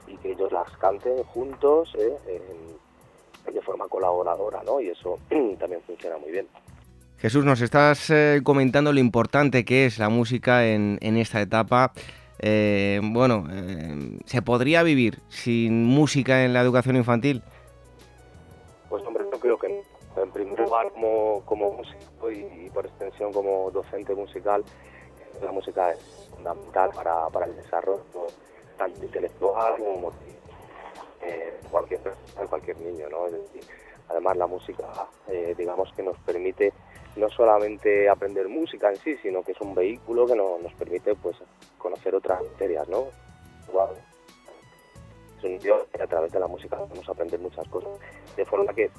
y 0.06 0.16
que 0.18 0.32
ellos 0.32 0.52
las 0.52 0.70
canten 0.78 1.22
juntos 1.24 1.94
¿eh? 1.98 2.12
de 3.50 3.60
forma 3.62 3.86
colaboradora, 3.88 4.62
¿no? 4.64 4.80
Y 4.80 4.88
eso 4.88 5.18
también 5.58 5.80
funciona 5.86 6.18
muy 6.18 6.30
bien. 6.30 6.46
Jesús, 7.18 7.44
nos 7.44 7.60
estás 7.60 8.10
eh, 8.10 8.40
comentando 8.42 8.92
lo 8.92 8.98
importante 8.98 9.64
que 9.64 9.86
es 9.86 9.98
la 9.98 10.08
música 10.08 10.66
en, 10.66 10.98
en 11.00 11.16
esta 11.16 11.40
etapa. 11.40 11.92
Eh, 12.40 13.00
bueno, 13.02 13.46
¿se 14.24 14.42
podría 14.42 14.82
vivir 14.82 15.20
sin 15.28 15.84
música 15.84 16.44
en 16.44 16.52
la 16.52 16.60
educación 16.60 16.96
infantil? 16.96 17.42
Pues 18.88 19.04
hombre, 19.06 19.24
yo 19.32 19.38
creo 19.38 19.58
que 19.58 19.82
En 20.20 20.30
primer 20.32 20.58
lugar, 20.58 20.90
como, 20.92 21.42
como 21.44 21.72
músico 21.72 22.11
y, 22.30 22.70
por 22.72 22.86
extensión 22.86 23.32
como 23.32 23.70
docente 23.70 24.14
musical, 24.14 24.64
la 25.42 25.52
música 25.52 25.92
es 25.92 26.28
fundamental 26.34 26.90
para, 26.94 27.28
para 27.28 27.46
el 27.46 27.56
desarrollo 27.56 28.02
tanto 28.76 29.04
intelectual 29.04 29.76
como 29.76 30.12
eh, 31.22 31.58
cualquier 31.70 32.00
cualquier 32.48 32.80
niño, 32.80 33.08
¿no? 33.08 33.26
además 34.08 34.36
la 34.36 34.46
música, 34.46 34.84
eh, 35.28 35.54
digamos 35.56 35.92
que 35.94 36.02
nos 36.02 36.18
permite 36.18 36.72
no 37.16 37.28
solamente 37.28 38.08
aprender 38.08 38.48
música 38.48 38.90
en 38.90 38.96
sí, 38.96 39.16
sino 39.22 39.42
que 39.42 39.52
es 39.52 39.60
un 39.60 39.74
vehículo 39.74 40.26
que 40.26 40.34
nos 40.34 40.72
permite 40.78 41.14
pues 41.14 41.36
conocer 41.78 42.14
otras 42.14 42.42
materias, 42.42 42.88
¿no? 42.88 43.06
Es 43.68 44.11
que 45.42 46.02
a 46.02 46.06
través 46.06 46.32
de 46.32 46.40
la 46.40 46.46
música 46.46 46.76
podemos 46.76 47.08
aprender 47.08 47.40
muchas 47.40 47.66
cosas, 47.68 47.90
de 48.36 48.44
forma 48.44 48.72
que 48.72 48.90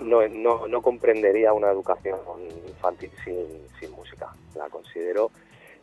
no, 0.00 0.26
no, 0.28 0.68
no 0.68 0.82
comprendería 0.82 1.52
una 1.52 1.70
educación 1.70 2.18
infantil 2.68 3.10
sin, 3.24 3.90
música. 3.92 4.30
La 4.54 4.68
considero 4.70 5.30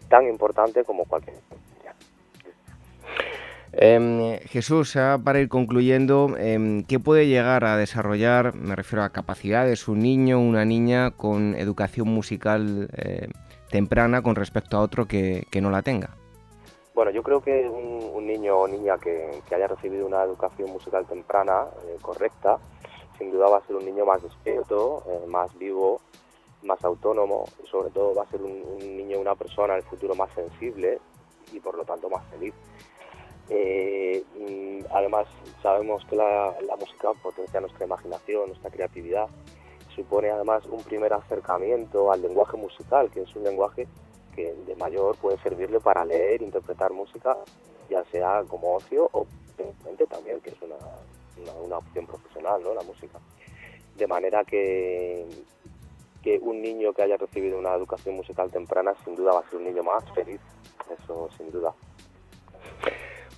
tan 0.10 0.28
importante 0.28 0.84
como 0.84 1.06
cualquier 1.06 1.36
Em, 3.74 4.38
Jesús, 4.50 4.98
para 5.24 5.40
ir 5.40 5.48
concluyendo, 5.48 6.36
em, 6.38 6.84
¿qué 6.84 7.00
puede 7.00 7.28
llegar 7.28 7.64
a 7.64 7.78
desarrollar, 7.78 8.54
me 8.54 8.76
refiero 8.76 9.04
a 9.04 9.10
capacidades, 9.12 9.88
un 9.88 10.00
niño 10.00 10.40
o 10.40 10.42
una 10.42 10.66
niña 10.66 11.12
con 11.12 11.56
educación 11.56 12.10
musical 12.10 12.90
eh, 12.98 13.30
temprana 13.70 14.22
con 14.22 14.36
respecto 14.36 14.76
a 14.76 14.82
otro 14.82 15.08
que, 15.08 15.48
no 15.62 15.70
la 15.70 15.84
tenga? 15.84 16.18
Bueno, 16.94 17.12
yo 17.12 17.24
creo 17.24 17.42
que 17.42 17.68
un, 17.70 18.26
niño 18.26 18.58
o 18.58 18.68
niña 18.68 18.98
que, 18.98 19.42
haya 19.52 19.68
recibido 19.68 20.06
una 20.06 20.24
educación 20.24 20.70
musical 20.72 21.06
temprana 21.06 21.66
eh, 21.86 21.98
correcta, 22.02 22.60
sin 23.18 23.32
duda 23.32 23.50
va 23.50 23.58
a 23.58 23.68
ser 23.68 23.76
un 23.76 23.86
niño 23.86 24.06
más 24.06 24.22
despierto, 24.22 25.04
eh, 25.08 25.28
más 25.28 25.58
vivo, 25.58 26.02
más 26.64 26.84
autónomo, 26.84 27.46
y 27.64 27.68
sobre 27.68 27.90
todo 27.90 28.14
va 28.14 28.24
a 28.24 28.30
ser 28.30 28.42
un, 28.42 28.52
un 28.52 28.98
niño, 28.98 29.20
una 29.20 29.36
persona 29.36 29.74
en 29.74 29.80
el 29.80 29.86
futuro 29.86 30.16
más 30.16 30.32
sensible 30.34 31.00
y 31.52 31.60
por 31.60 31.76
lo 31.76 31.84
tanto 31.84 32.10
más 32.10 32.24
feliz. 32.30 32.54
Eh, 33.50 34.24
además, 34.92 35.28
sabemos 35.62 36.06
que 36.06 36.16
la, 36.16 36.54
música 36.80 37.12
potencia 37.22 37.60
nuestra 37.60 37.86
imaginación, 37.86 38.48
nuestra 38.48 38.72
creatividad. 38.72 39.28
Supone 39.94 40.30
además 40.30 40.66
un 40.68 40.82
primer 40.84 41.12
acercamiento 41.14 42.12
al 42.14 42.22
lenguaje 42.22 42.56
musical, 42.56 43.12
que 43.12 43.24
es 43.24 43.36
un 43.36 43.44
lenguaje 43.44 43.88
que 44.32 44.54
de 44.66 44.76
mayor 44.76 45.18
puede 45.18 45.38
servirle 45.40 45.80
para 45.80 46.06
leer, 46.06 46.42
interpretar 46.42 46.92
música, 46.92 47.38
ya 47.90 48.04
sea 48.06 48.44
como 48.48 48.76
ocio 48.76 49.10
o 49.12 49.28
también, 50.10 50.40
que 50.42 50.50
es 50.50 50.62
una, 50.62 50.76
una, 51.64 51.78
opción 51.78 52.06
profesional, 52.06 52.62
¿no? 52.64 52.74
La 52.74 52.82
música. 52.82 53.20
De 53.96 54.08
manera 54.08 54.44
que, 54.44 55.26
que 56.24 56.40
un 56.40 56.62
niño 56.62 56.94
que 56.94 57.04
haya 57.04 57.18
recibido 57.18 57.60
una 57.60 57.76
educación 57.76 58.16
musical 58.16 58.52
temprana 58.52 58.94
sin 59.04 59.16
duda 59.16 59.34
va 59.34 59.42
a 59.42 59.50
ser 59.50 59.60
un 59.60 59.66
niño 59.66 59.84
más 59.84 60.04
feliz, 60.14 60.40
eso 60.92 61.30
sin 61.38 61.52
duda. 61.52 61.74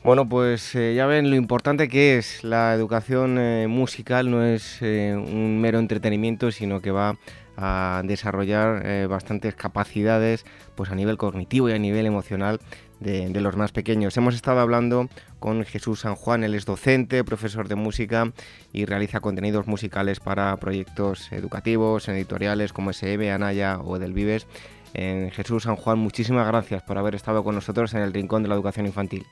Bueno, 0.03 0.27
pues 0.27 0.75
eh, 0.75 0.93
ya 0.95 1.05
ven 1.05 1.29
lo 1.29 1.37
importante 1.37 1.87
que 1.87 2.17
es 2.17 2.43
la 2.43 2.73
educación 2.73 3.37
eh, 3.37 3.67
musical, 3.67 4.29
no 4.29 4.43
es 4.43 4.81
eh, 4.81 5.15
un 5.15 5.61
mero 5.61 5.79
entretenimiento, 5.79 6.51
sino 6.51 6.81
que 6.81 6.91
va 6.91 7.15
a 7.57 8.01
desarrollar 8.03 9.07
bastantes 9.07 9.55
capacidades 9.55 10.45
pues 10.75 10.89
a 10.91 10.95
nivel 10.95 11.17
cognitivo 11.17 11.69
y 11.69 11.73
a 11.73 11.79
nivel 11.79 12.05
emocional 12.05 12.59
de, 13.03 13.41
los 13.41 13.55
más 13.55 13.71
pequeños. 13.71 14.15
Hemos 14.17 14.35
estado 14.35 14.59
hablando 14.59 15.07
con 15.39 15.63
Jesús 15.63 16.01
San 16.01 16.15
Juan, 16.15 16.43
él 16.43 16.55
es 16.55 16.65
docente, 16.65 17.23
profesor 17.23 17.67
de 17.67 17.75
música 17.75 18.31
y 18.71 18.85
realiza 18.85 19.19
contenidos 19.19 19.67
musicales 19.67 20.19
para 20.19 20.55
proyectos 20.57 21.31
educativos, 21.31 22.07
editoriales 22.07 22.73
como 22.73 22.91
SM, 22.91 23.31
Anaya 23.31 23.79
o 23.79 23.97
Edelvives. 23.97 24.47
Jesús 24.93 25.63
San 25.63 25.75
Juan, 25.75 25.99
muchísimas 25.99 26.47
gracias 26.47 26.83
por 26.83 26.97
haber 26.97 27.15
estado 27.15 27.43
con 27.43 27.55
nosotros 27.55 27.93
en 27.93 28.01
el 28.01 28.13
Rincón 28.13 28.43
de 28.43 28.49
la 28.49 28.55
Educación 28.55 28.85
Infantil. 28.85 29.25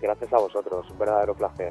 Gracias 0.00 0.32
a 0.32 0.38
vosotros, 0.38 0.90
un 0.90 0.98
verdadero 0.98 1.34
placer. 1.34 1.70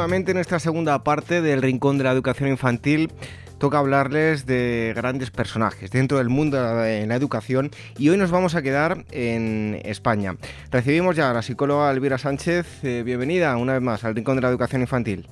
nuevamente 0.00 0.30
en 0.30 0.38
esta 0.38 0.58
segunda 0.58 1.04
parte 1.04 1.42
del 1.42 1.60
Rincón 1.60 1.98
de 1.98 2.04
la 2.04 2.12
Educación 2.12 2.48
Infantil 2.48 3.12
toca 3.58 3.76
hablarles 3.76 4.46
de 4.46 4.94
grandes 4.96 5.30
personajes 5.30 5.90
dentro 5.90 6.16
del 6.16 6.30
mundo 6.30 6.56
de 6.56 7.06
la 7.06 7.14
educación 7.14 7.70
y 7.98 8.08
hoy 8.08 8.16
nos 8.16 8.30
vamos 8.30 8.54
a 8.54 8.62
quedar 8.62 9.04
en 9.10 9.78
España. 9.84 10.36
Recibimos 10.70 11.16
ya 11.16 11.30
a 11.30 11.34
la 11.34 11.42
psicóloga 11.42 11.90
Elvira 11.90 12.16
Sánchez. 12.16 12.82
Eh, 12.82 13.02
bienvenida 13.04 13.54
una 13.58 13.74
vez 13.74 13.82
más 13.82 14.02
al 14.02 14.14
Rincón 14.14 14.36
de 14.36 14.42
la 14.42 14.48
Educación 14.48 14.80
Infantil. 14.80 15.28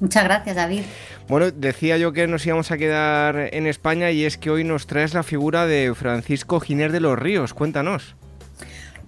Muchas 0.00 0.24
gracias, 0.24 0.56
David. 0.56 0.82
Bueno, 1.28 1.52
decía 1.52 1.96
yo 1.96 2.12
que 2.12 2.26
nos 2.26 2.44
íbamos 2.44 2.72
a 2.72 2.78
quedar 2.78 3.36
en 3.52 3.68
España 3.68 4.10
y 4.10 4.24
es 4.24 4.38
que 4.38 4.50
hoy 4.50 4.64
nos 4.64 4.88
traes 4.88 5.14
la 5.14 5.22
figura 5.22 5.66
de 5.66 5.94
Francisco 5.94 6.58
Giner 6.58 6.90
de 6.90 6.98
los 6.98 7.16
Ríos. 7.16 7.54
Cuéntanos. 7.54 8.16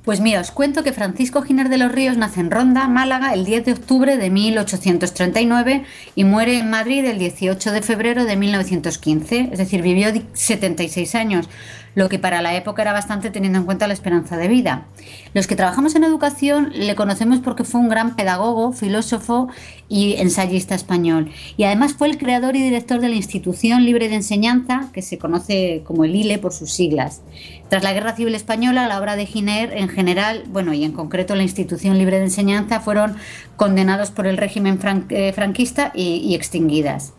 Pues 0.06 0.20
mira, 0.20 0.40
os 0.40 0.52
cuento 0.52 0.84
que 0.84 0.92
Francisco 0.92 1.42
Giner 1.42 1.68
de 1.68 1.78
los 1.78 1.90
Ríos 1.90 2.16
nace 2.16 2.38
en 2.38 2.52
Ronda, 2.52 2.86
Málaga, 2.86 3.34
el 3.34 3.44
10 3.44 3.64
de 3.64 3.72
octubre 3.72 4.16
de 4.16 4.30
1839 4.30 5.82
y 6.14 6.22
muere 6.22 6.60
en 6.60 6.70
Madrid 6.70 7.04
el 7.04 7.18
18 7.18 7.72
de 7.72 7.82
febrero 7.82 8.24
de 8.24 8.36
1915, 8.36 9.48
es 9.50 9.58
decir, 9.58 9.82
vivió 9.82 10.06
76 10.32 11.16
años 11.16 11.48
lo 11.96 12.10
que 12.10 12.18
para 12.18 12.42
la 12.42 12.54
época 12.54 12.82
era 12.82 12.92
bastante 12.92 13.30
teniendo 13.30 13.58
en 13.58 13.64
cuenta 13.64 13.88
la 13.88 13.94
esperanza 13.94 14.36
de 14.36 14.48
vida. 14.48 14.86
Los 15.32 15.46
que 15.46 15.56
trabajamos 15.56 15.94
en 15.96 16.04
educación 16.04 16.70
le 16.74 16.94
conocemos 16.94 17.40
porque 17.40 17.64
fue 17.64 17.80
un 17.80 17.88
gran 17.88 18.16
pedagogo, 18.16 18.72
filósofo 18.72 19.48
y 19.88 20.12
ensayista 20.18 20.74
español. 20.74 21.32
Y 21.56 21.64
además 21.64 21.94
fue 21.94 22.08
el 22.08 22.18
creador 22.18 22.54
y 22.54 22.62
director 22.62 23.00
de 23.00 23.08
la 23.08 23.14
Institución 23.14 23.84
Libre 23.86 24.10
de 24.10 24.16
Enseñanza, 24.16 24.90
que 24.92 25.00
se 25.00 25.16
conoce 25.16 25.82
como 25.86 26.04
el 26.04 26.14
ILE 26.14 26.36
por 26.36 26.52
sus 26.52 26.70
siglas. 26.74 27.22
Tras 27.68 27.82
la 27.82 27.92
Guerra 27.92 28.14
Civil 28.14 28.34
Española, 28.34 28.86
la 28.86 29.00
obra 29.00 29.16
de 29.16 29.26
Giner 29.26 29.72
en 29.76 29.88
general, 29.88 30.44
bueno, 30.46 30.72
y 30.72 30.84
en 30.84 30.92
concreto 30.92 31.34
la 31.34 31.42
Institución 31.42 31.98
Libre 31.98 32.18
de 32.18 32.24
Enseñanza, 32.24 32.80
fueron 32.80 33.16
condenados 33.56 34.12
por 34.12 34.26
el 34.26 34.36
régimen 34.36 34.78
eh, 35.08 35.32
franquista 35.32 35.90
y, 35.94 36.34
extinguidas. 36.34 37.12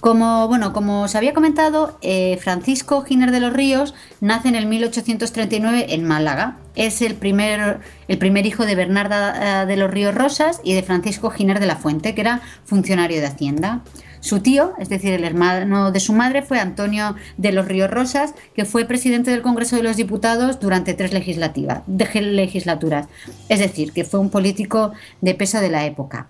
Como, 0.00 0.48
bueno, 0.48 0.72
como 0.72 1.02
os 1.02 1.14
había 1.14 1.34
comentado, 1.34 1.98
eh, 2.00 2.38
Francisco 2.40 3.02
Giner 3.02 3.30
de 3.30 3.40
los 3.40 3.52
Ríos 3.52 3.94
nace 4.20 4.48
en 4.48 4.56
el 4.56 4.66
1839 4.66 5.86
en 5.90 6.04
Málaga. 6.04 6.56
Es 6.74 7.02
el 7.02 7.14
primer, 7.14 7.80
el 8.08 8.18
primer 8.18 8.46
hijo 8.46 8.64
de 8.64 8.74
Bernarda 8.74 9.62
eh, 9.62 9.66
de 9.66 9.76
los 9.76 9.90
Ríos 9.90 10.14
Rosas 10.14 10.60
y 10.64 10.72
de 10.72 10.82
Francisco 10.82 11.30
Giner 11.30 11.60
de 11.60 11.66
la 11.66 11.76
Fuente, 11.76 12.14
que 12.14 12.22
era 12.22 12.40
funcionario 12.64 13.20
de 13.20 13.26
Hacienda. 13.26 13.82
Su 14.20 14.40
tío, 14.40 14.74
es 14.78 14.88
decir, 14.88 15.12
el 15.12 15.24
hermano 15.24 15.92
de 15.92 16.00
su 16.00 16.12
madre, 16.12 16.42
fue 16.42 16.60
Antonio 16.60 17.16
de 17.38 17.52
los 17.52 17.66
Ríos 17.66 17.90
Rosas, 17.90 18.34
que 18.54 18.64
fue 18.64 18.84
presidente 18.84 19.30
del 19.30 19.42
Congreso 19.42 19.76
de 19.76 19.82
los 19.82 19.96
Diputados 19.96 20.60
durante 20.60 20.94
tres 20.94 21.12
legislaturas. 21.12 23.08
Es 23.48 23.58
decir, 23.58 23.92
que 23.92 24.04
fue 24.04 24.20
un 24.20 24.30
político 24.30 24.92
de 25.20 25.34
peso 25.34 25.60
de 25.60 25.70
la 25.70 25.86
época. 25.86 26.28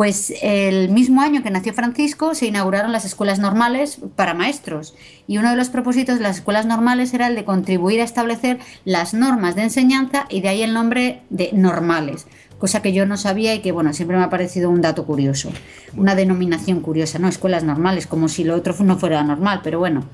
Pues 0.00 0.32
el 0.40 0.88
mismo 0.88 1.20
año 1.20 1.42
que 1.42 1.50
nació 1.50 1.74
Francisco 1.74 2.34
se 2.34 2.46
inauguraron 2.46 2.90
las 2.90 3.04
escuelas 3.04 3.38
normales 3.38 3.98
para 4.16 4.32
maestros 4.32 4.94
y 5.26 5.36
uno 5.36 5.50
de 5.50 5.56
los 5.56 5.68
propósitos 5.68 6.16
de 6.16 6.22
las 6.22 6.36
escuelas 6.36 6.64
normales 6.64 7.12
era 7.12 7.26
el 7.26 7.34
de 7.34 7.44
contribuir 7.44 8.00
a 8.00 8.04
establecer 8.04 8.60
las 8.86 9.12
normas 9.12 9.56
de 9.56 9.64
enseñanza 9.64 10.24
y 10.30 10.40
de 10.40 10.48
ahí 10.48 10.62
el 10.62 10.72
nombre 10.72 11.20
de 11.28 11.50
normales, 11.52 12.26
cosa 12.60 12.82
que 12.82 12.92
yo 12.92 13.06
no 13.06 13.16
sabía 13.16 13.54
y 13.54 13.60
que 13.60 13.72
bueno, 13.72 13.92
siempre 13.92 14.16
me 14.16 14.22
ha 14.22 14.30
parecido 14.30 14.70
un 14.70 14.82
dato 14.82 15.04
curioso, 15.06 15.50
una 15.96 16.14
denominación 16.14 16.80
curiosa, 16.80 17.18
¿no? 17.18 17.26
Escuelas 17.26 17.64
normales, 17.64 18.06
como 18.06 18.28
si 18.28 18.44
lo 18.44 18.54
otro 18.54 18.74
no 18.84 18.98
fuera 18.98 19.24
normal, 19.24 19.62
pero 19.64 19.80
bueno. 19.80 20.04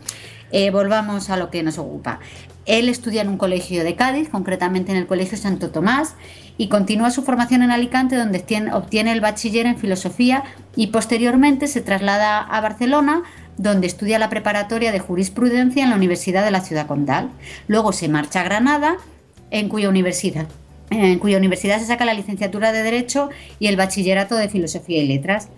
Eh, 0.52 0.70
volvamos 0.70 1.28
a 1.28 1.36
lo 1.36 1.50
que 1.50 1.64
nos 1.64 1.76
ocupa. 1.76 2.20
Él 2.66 2.88
estudia 2.88 3.22
en 3.22 3.28
un 3.28 3.36
colegio 3.36 3.82
de 3.82 3.96
Cádiz, 3.96 4.28
concretamente 4.28 4.92
en 4.92 4.98
el 4.98 5.08
Colegio 5.08 5.36
Santo 5.36 5.70
Tomás, 5.70 6.14
y 6.56 6.68
continúa 6.68 7.10
su 7.10 7.22
formación 7.22 7.62
en 7.62 7.72
Alicante, 7.72 8.16
donde 8.16 8.44
obtiene 8.72 9.12
el 9.12 9.20
bachiller 9.20 9.66
en 9.66 9.76
filosofía 9.76 10.44
y 10.76 10.88
posteriormente 10.88 11.66
se 11.66 11.80
traslada 11.80 12.40
a 12.40 12.60
Barcelona, 12.60 13.24
donde 13.56 13.88
estudia 13.88 14.20
la 14.20 14.30
preparatoria 14.30 14.92
de 14.92 15.00
jurisprudencia 15.00 15.82
en 15.82 15.90
la 15.90 15.96
Universidad 15.96 16.44
de 16.44 16.52
la 16.52 16.60
Ciudad 16.60 16.86
Condal. 16.86 17.30
Luego 17.66 17.92
se 17.92 18.08
marcha 18.08 18.40
a 18.40 18.44
Granada, 18.44 18.96
en 19.50 19.68
cuya 19.68 19.88
universidad, 19.88 20.46
en 20.90 21.18
cuya 21.18 21.38
universidad 21.38 21.78
se 21.78 21.86
saca 21.86 22.04
la 22.04 22.14
licenciatura 22.14 22.72
de 22.72 22.82
Derecho 22.82 23.30
y 23.58 23.66
el 23.66 23.76
bachillerato 23.76 24.36
de 24.36 24.48
Filosofía 24.48 25.02
y 25.02 25.06
Letras. 25.06 25.48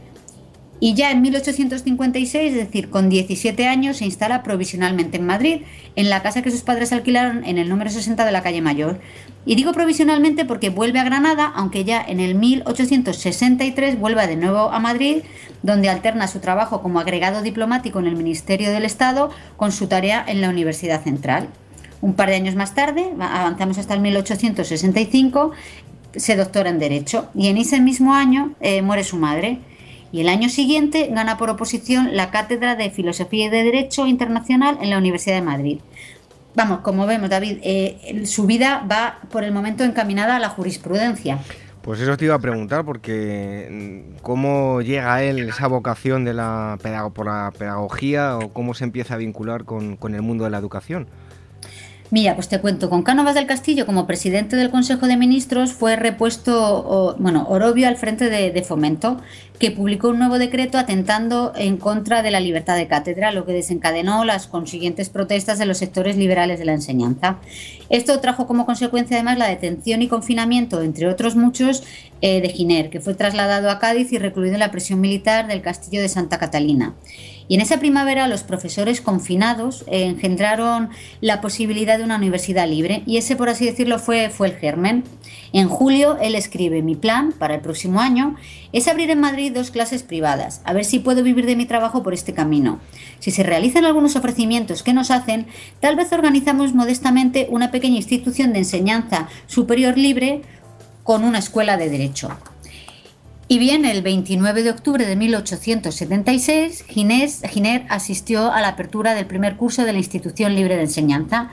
Y 0.81 0.95
ya 0.95 1.11
en 1.11 1.23
1856, 1.23 2.53
es 2.53 2.57
decir, 2.57 2.89
con 2.89 3.09
17 3.09 3.67
años, 3.67 3.97
se 3.97 4.05
instala 4.05 4.45
provisionalmente 4.45 5.17
en 5.17 5.27
Madrid, 5.27 5.63
en 5.97 6.09
la 6.09 6.23
casa 6.23 6.43
que 6.43 6.53
sus 6.53 6.61
padres 6.63 6.93
alquilaron 6.93 7.45
en 7.45 7.59
el 7.59 7.69
número 7.69 7.91
60 7.91 8.25
de 8.25 8.31
la 8.31 8.43
calle 8.43 8.63
Mayor. 8.63 9.01
Y 9.45 9.57
digo 9.57 9.73
provisionalmente 9.73 10.45
porque 10.45 10.71
vuelve 10.71 11.01
a 11.01 11.05
Granada, 11.05 11.53
aunque 11.57 11.85
ya 11.85 12.01
en 12.01 12.21
el 12.21 12.37
1863 12.37 13.99
vuelve 13.99 14.27
de 14.29 14.37
nuevo 14.37 14.71
a 14.71 14.79
Madrid, 14.79 15.23
donde 15.63 15.89
alterna 15.89 16.29
su 16.29 16.39
trabajo 16.39 16.81
como 16.81 17.01
agregado 17.01 17.43
diplomático 17.43 17.99
en 17.99 18.07
el 18.07 18.15
Ministerio 18.15 18.71
del 18.71 18.85
Estado 18.85 19.31
con 19.57 19.73
su 19.73 19.89
tarea 19.89 20.25
en 20.29 20.41
la 20.41 20.49
Universidad 20.49 21.03
Central. 21.03 21.49
Un 22.01 22.15
par 22.15 22.29
de 22.29 22.37
años 22.37 22.55
más 22.55 22.75
tarde, 22.75 23.13
avanzamos 23.19 23.79
hasta 23.79 23.95
el 23.95 24.01
1865, 24.01 25.53
se 26.15 26.37
doctora 26.37 26.71
en 26.71 26.79
Derecho 26.79 27.29
y 27.35 27.49
en 27.49 27.57
ese 27.57 27.81
mismo 27.81 28.15
año 28.15 28.53
eh, 28.61 28.83
muere 28.83 29.05
su 29.05 29.17
madre 29.17 29.59
y 30.11 30.21
el 30.21 30.29
año 30.29 30.49
siguiente 30.49 31.09
gana 31.13 31.37
por 31.37 31.51
oposición 31.51 32.17
la 32.17 32.31
cátedra 32.31 32.77
de 32.77 32.91
Filosofía 32.91 33.47
y 33.47 33.51
de 33.51 33.63
Derecho 33.63 34.07
Internacional 34.07 34.79
en 34.81 34.91
la 34.91 34.99
Universidad 34.99 35.37
de 35.37 35.43
Madrid. 35.43 35.79
Vamos, 36.55 36.81
como 36.81 37.07
vemos, 37.07 37.31
David, 37.31 37.59
eh, 37.63 38.23
su 38.25 38.47
vida 38.47 38.85
va 38.91 39.19
por 39.31 39.45
el 39.45 39.53
momento 39.53 39.85
encaminada 39.85 40.37
a 40.37 40.39
la 40.39 40.49
jurisprudencia. 40.49 41.39
Pues 41.83 42.01
eso 42.01 42.17
te 42.17 42.25
iba 42.25 42.35
a 42.35 42.39
preguntar, 42.39 42.85
porque 42.85 43.69
mm, 43.71 44.21
¿cómo 44.23 44.83
llega 44.83 45.15
a 45.15 45.23
él 45.23 45.49
esa 45.49 45.69
vocación 45.69 46.25
de 46.25 46.35
la 46.35 46.79
por 47.15 47.27
la 47.27 47.53
pedagogía 47.57 48.37
o 48.39 48.53
cómo 48.53 48.75
se 48.75 48.85
empieza 48.85 49.15
a 49.15 49.17
vincular 49.19 49.65
con, 49.65 49.97
con 49.97 50.15
el 50.15 50.23
mundo 50.23 50.45
de 50.45 50.51
la 50.51 50.59
educación? 50.59 51.07
Mira, 52.11 52.35
pues 52.37 52.49
te 52.49 52.59
cuento, 52.59 52.89
con 52.89 53.03
Cánovas 53.03 53.35
del 53.35 53.47
Castillo 53.47 53.85
como 53.85 54.07
presidente 54.07 54.57
del 54.57 54.71
Consejo 54.71 55.07
de 55.07 55.19
Ministros 55.19 55.75
fue 55.75 55.95
repuesto, 55.95 57.15
bueno, 57.19 57.47
Orobio 57.51 57.87
al 57.87 57.97
frente 57.97 58.31
de, 58.31 58.63
Fomento, 58.63 59.21
que 59.59 59.73
publicó 59.73 60.09
un 60.09 60.19
nuevo 60.19 60.39
decreto 60.39 60.79
atentando 60.79 61.53
en 61.55 61.77
contra 61.77 62.23
de 62.23 62.31
la 62.31 62.41
libertad 62.41 62.77
de 62.77 62.87
cátedra, 62.87 63.31
lo 63.33 63.45
que 63.45 63.53
desencadenó 63.53 64.25
las 64.25 64.47
consiguientes 64.47 65.11
protestas 65.11 65.59
de 65.59 65.67
los 65.67 65.77
sectores 65.77 66.17
liberales 66.17 66.59
de 66.59 66.65
la 66.65 66.73
enseñanza. 66.73 67.41
Esto 67.91 68.19
trajo 68.21 68.47
como 68.47 68.65
consecuencia 68.65 69.19
además 69.19 69.37
la 69.37 69.49
detención 69.49 70.01
y 70.01 70.09
confinamiento, 70.09 70.81
entre 70.81 71.09
otros 71.09 71.37
muchos, 71.37 71.83
eh, 72.23 72.41
de 72.41 72.49
Giner, 72.49 72.89
que 72.89 73.01
fue 73.01 73.15
trasladado 73.15 73.69
a 73.69 73.79
Cádiz 73.79 74.13
y 74.13 74.19
recluido 74.19 74.55
en 74.55 74.61
la 74.61 74.71
prisión 74.71 75.01
militar 75.01 75.47
del 75.47 75.61
Castillo 75.61 76.01
de 76.01 76.09
Santa 76.09 76.39
Catalina. 76.39 76.95
Y 77.49 77.55
en 77.55 77.63
esa 77.63 77.79
primavera 77.79 78.29
los 78.29 78.43
profesores 78.43 79.01
confinados 79.01 79.85
eh, 79.89 80.05
engendraron 80.05 80.91
la 81.21 81.41
posibilidad 81.41 81.99
de 81.99 82.05
una 82.05 82.17
universidad 82.17 82.69
libre 82.69 83.03
y 83.07 83.17
ese, 83.17 83.37
por 83.37 83.49
así 83.49 83.65
decirlo, 83.65 83.99
fue, 83.99 84.29
fue 84.29 84.49
el 84.49 84.57
germen. 84.57 85.05
En 85.53 85.69
julio 85.69 86.19
él 86.21 86.35
escribe, 86.35 86.83
mi 86.83 86.95
plan 86.95 87.33
para 87.33 87.55
el 87.55 87.63
próximo 87.63 88.01
año 88.01 88.37
es 88.73 88.87
abrir 88.87 89.11
en 89.11 89.21
Madrid 89.21 89.53
dos 89.55 89.71
clases 89.71 90.03
privadas, 90.03 90.61
a 90.65 90.75
ver 90.75 90.85
si 90.85 90.99
puedo 90.99 91.23
vivir 91.23 91.47
de 91.47 91.57
mi 91.57 91.65
trabajo 91.65 92.03
por 92.03 92.13
este 92.13 92.35
camino. 92.35 92.81
Si 93.19 93.31
se 93.31 93.43
realizan 93.43 93.87
algunos 93.87 94.15
ofrecimientos 94.15 94.83
que 94.83 94.93
nos 94.93 95.11
hacen, 95.11 95.47
tal 95.81 95.97
vez 95.97 96.13
organizamos 96.13 96.75
modestamente 96.75 97.47
una 97.51 97.71
pequeña 97.71 97.97
institución 97.97 98.53
de 98.53 98.61
enseñanza 98.61 99.29
superior 99.47 99.97
libre 99.97 100.43
con 101.03 101.25
una 101.25 101.39
escuela 101.39 101.79
de 101.79 101.89
derecho. 101.89 102.31
Y 103.51 103.59
bien, 103.59 103.87
el 103.87 104.03
29 104.03 104.63
de 104.63 104.71
octubre 104.71 105.07
de 105.07 105.17
1876, 105.17 106.85
Ginés, 106.87 107.41
Giner 107.49 107.87
asistió 107.89 108.53
a 108.53 108.61
la 108.61 108.69
apertura 108.69 109.15
del 109.15 109.25
primer 109.25 109.57
curso 109.57 109.87
de 109.87 109.93
la 109.95 109.99
Institución 109.99 110.55
Libre 110.55 110.77
de 110.77 110.83
Enseñanza, 110.83 111.49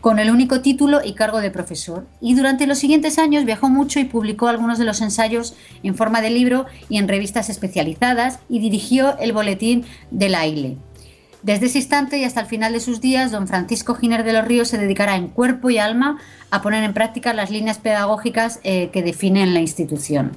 con 0.00 0.20
el 0.20 0.30
único 0.30 0.60
título 0.60 1.00
y 1.04 1.14
cargo 1.14 1.40
de 1.40 1.50
profesor. 1.50 2.06
Y 2.20 2.34
durante 2.34 2.68
los 2.68 2.78
siguientes 2.78 3.18
años 3.18 3.44
viajó 3.44 3.68
mucho 3.68 3.98
y 3.98 4.04
publicó 4.04 4.46
algunos 4.46 4.78
de 4.78 4.84
los 4.84 5.00
ensayos 5.00 5.56
en 5.82 5.96
forma 5.96 6.20
de 6.20 6.30
libro 6.30 6.66
y 6.88 6.98
en 6.98 7.08
revistas 7.08 7.50
especializadas 7.50 8.38
y 8.48 8.60
dirigió 8.60 9.18
el 9.18 9.32
boletín 9.32 9.84
de 10.12 10.28
la 10.28 10.46
ILE. 10.46 10.76
Desde 11.42 11.66
ese 11.66 11.78
instante 11.78 12.16
y 12.18 12.22
hasta 12.22 12.42
el 12.42 12.46
final 12.46 12.74
de 12.74 12.80
sus 12.80 13.00
días, 13.00 13.32
don 13.32 13.48
Francisco 13.48 13.96
Giner 13.96 14.22
de 14.22 14.34
los 14.34 14.44
Ríos 14.44 14.68
se 14.68 14.78
dedicará 14.78 15.16
en 15.16 15.26
cuerpo 15.26 15.68
y 15.68 15.78
alma 15.78 16.18
a 16.52 16.62
poner 16.62 16.84
en 16.84 16.94
práctica 16.94 17.34
las 17.34 17.50
líneas 17.50 17.78
pedagógicas 17.78 18.60
eh, 18.62 18.90
que 18.92 19.02
definen 19.02 19.52
la 19.52 19.60
institución. 19.60 20.36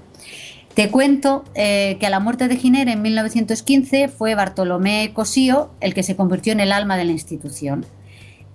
Te 0.74 0.90
cuento 0.90 1.46
eh, 1.54 1.98
que 2.00 2.08
a 2.08 2.10
la 2.10 2.20
muerte 2.20 2.48
de 2.48 2.58
Giner 2.58 2.90
en 2.90 3.02
1915 3.04 4.08
fue 4.08 4.34
Bartolomé 4.34 5.12
Cosío 5.14 5.70
el 5.82 5.94
que 5.94 6.02
se 6.02 6.16
convirtió 6.16 6.52
en 6.52 6.60
el 6.60 6.72
alma 6.72 6.98
de 6.98 7.06
la 7.06 7.12
institución. 7.12 7.86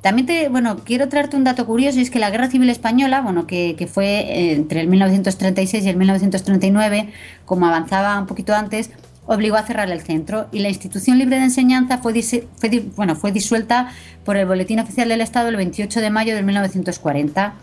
También 0.00 0.50
bueno, 0.52 0.78
quiero 0.84 1.08
traerte 1.08 1.36
un 1.36 1.44
dato 1.44 1.66
curioso, 1.66 1.98
y 1.98 2.02
es 2.02 2.10
que 2.10 2.18
la 2.20 2.30
Guerra 2.30 2.48
Civil 2.48 2.70
Española, 2.70 3.20
bueno, 3.20 3.46
que, 3.46 3.74
que 3.76 3.86
fue 3.86 4.20
eh, 4.20 4.52
entre 4.52 4.80
el 4.80 4.88
1936 4.88 5.84
y 5.84 5.88
el 5.88 5.96
1939, 5.96 7.08
como 7.44 7.66
avanzaba 7.66 8.18
un 8.18 8.26
poquito 8.26 8.54
antes, 8.54 8.90
obligó 9.26 9.56
a 9.56 9.62
cerrar 9.62 9.90
el 9.90 10.00
centro 10.00 10.48
y 10.52 10.60
la 10.60 10.70
institución 10.70 11.18
libre 11.18 11.36
de 11.36 11.44
enseñanza 11.44 11.98
fue, 11.98 12.20
fue, 12.22 12.84
bueno, 12.96 13.14
fue 13.14 13.30
disuelta 13.30 13.92
por 14.24 14.36
el 14.36 14.46
Boletín 14.46 14.80
Oficial 14.80 15.08
del 15.08 15.20
Estado 15.20 15.50
el 15.50 15.56
28 15.56 16.00
de 16.00 16.10
mayo 16.10 16.34
de 16.34 16.42
1940 16.42 17.54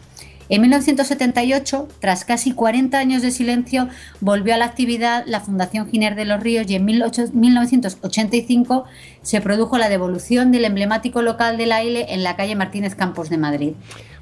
en 0.47 0.62
1978, 0.62 1.88
tras 1.99 2.23
casi 2.23 2.51
40 2.51 2.99
años 2.99 3.23
de 3.23 3.31
silencio, 3.31 3.88
volvió 4.21 4.53
a 4.53 4.58
la 4.58 4.65
actividad 4.65 5.23
la 5.25 5.39
Fundación 5.39 5.89
Giner 5.89 6.13
de 6.15 6.25
los 6.25 6.41
Ríos 6.41 6.69
y 6.69 6.75
en 6.75 6.86
1985 6.86 8.86
se 9.23 9.41
produjo 9.41 9.79
la 9.79 9.89
devolución 9.89 10.51
del 10.51 10.65
emblemático 10.65 11.23
local 11.23 11.58
de 11.58 11.65
la 11.65 11.84
ILE 11.84 12.13
en 12.13 12.23
la 12.23 12.36
calle 12.36 12.55
Martínez 12.55 12.93
Campos 12.93 13.29
de 13.29 13.38
Madrid. 13.38 13.73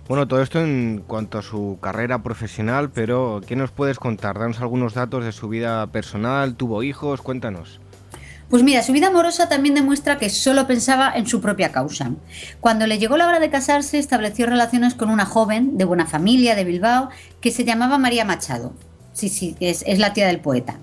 Bueno, 0.07 0.27
todo 0.27 0.41
esto 0.41 0.61
en 0.61 1.03
cuanto 1.05 1.37
a 1.37 1.41
su 1.41 1.77
carrera 1.81 2.23
profesional, 2.23 2.89
pero 2.89 3.41
¿qué 3.45 3.55
nos 3.55 3.71
puedes 3.71 3.99
contar? 3.99 4.37
Danos 4.37 4.59
algunos 4.59 4.93
datos 4.93 5.23
de 5.23 5.31
su 5.31 5.47
vida 5.47 5.87
personal, 5.87 6.55
tuvo 6.55 6.83
hijos, 6.83 7.21
cuéntanos. 7.21 7.79
Pues 8.53 8.61
mira, 8.61 8.83
su 8.83 8.93
vida 8.93 9.07
amorosa 9.07 9.49
también 9.49 9.73
demuestra 9.73 10.19
que 10.19 10.29
solo 10.29 10.67
pensaba 10.67 11.11
en 11.15 11.25
su 11.25 11.41
propia 11.41 11.71
causa. 11.71 12.11
Cuando 12.59 12.85
le 12.85 12.99
llegó 12.99 13.17
la 13.17 13.27
hora 13.27 13.39
de 13.39 13.49
casarse, 13.49 13.97
estableció 13.97 14.45
relaciones 14.45 14.93
con 14.93 15.09
una 15.09 15.25
joven 15.25 15.75
de 15.75 15.85
buena 15.85 16.05
familia 16.05 16.53
de 16.53 16.63
Bilbao 16.63 17.09
que 17.41 17.49
se 17.49 17.63
llamaba 17.63 17.97
María 17.97 18.25
Machado. 18.25 18.75
Sí, 19.11 19.29
sí, 19.29 19.55
es, 19.59 19.83
la 19.97 20.13
tía 20.13 20.27
del 20.27 20.39
poeta. 20.39 20.77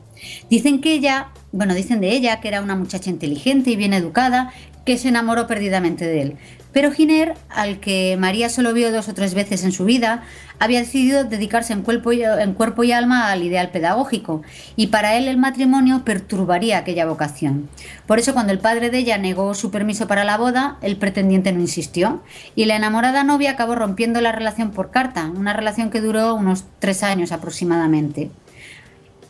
Dicen 0.49 0.81
que 0.81 0.95
ella, 0.95 1.29
bueno, 1.53 1.73
dicen 1.75 2.01
de 2.01 2.11
ella 2.11 2.41
que 2.41 2.49
era 2.49 2.61
una 2.61 2.75
muchacha 2.75 3.09
inteligente 3.09 3.71
y 3.71 3.77
bien 3.77 3.95
educada, 3.95 4.53
que 4.85 4.99
se 4.99 5.07
enamoró 5.07 5.47
perdidamente 5.47 6.09
de 6.09 6.23
él. 6.23 6.37
Pero 6.73 6.93
Giner, 6.93 7.35
al 7.49 7.81
que 7.81 8.17
María 8.19 8.49
solo 8.49 8.73
vio 8.73 8.93
dos 8.93 9.09
o 9.09 9.15
tres 9.15 9.35
veces 9.35 9.65
en 9.65 9.73
su 9.73 9.85
vida, 9.85 10.23
había 10.61 10.81
decidido 10.81 11.25
dedicarse 11.25 11.73
en 11.73 11.83
cuerpo, 11.83 12.13
y, 12.13 12.93
alma 12.93 13.31
al 13.31 13.43
ideal 13.43 13.71
pedagógico, 13.71 14.43
y 14.77 14.89
para 14.89 15.17
él 15.17 15.27
el 15.27 15.39
matrimonio 15.39 16.03
perturbaría 16.05 16.79
aquella 16.79 17.07
vocación. 17.07 17.69
Por 18.07 18.19
eso 18.19 18.35
cuando 18.35 18.53
el 18.53 18.59
padre 18.59 18.91
de 18.91 18.99
ella 18.99 19.19
negó 19.19 19.55
su 19.55 19.71
permiso 19.71 20.07
para 20.07 20.25
la 20.25 20.37
boda, 20.37 20.77
el 20.83 20.97
pretendiente 20.97 21.51
no 21.53 21.61
insistió, 21.61 22.23
y 22.55 22.67
la 22.67 22.77
enamorada 22.77 23.25
novia 23.25 23.53
acabó 23.53 23.75
rompiendo 23.75 24.21
la 24.21 24.33
relación 24.33 24.71
por 24.71 24.91
carta, 24.91 25.31
una 25.35 25.55
relación 25.55 25.91
que 25.91 26.01
duró 26.01 26.35
unos 26.35 26.65
tres 26.79 27.03
años 27.03 27.33
aproximadamente. 27.33 28.31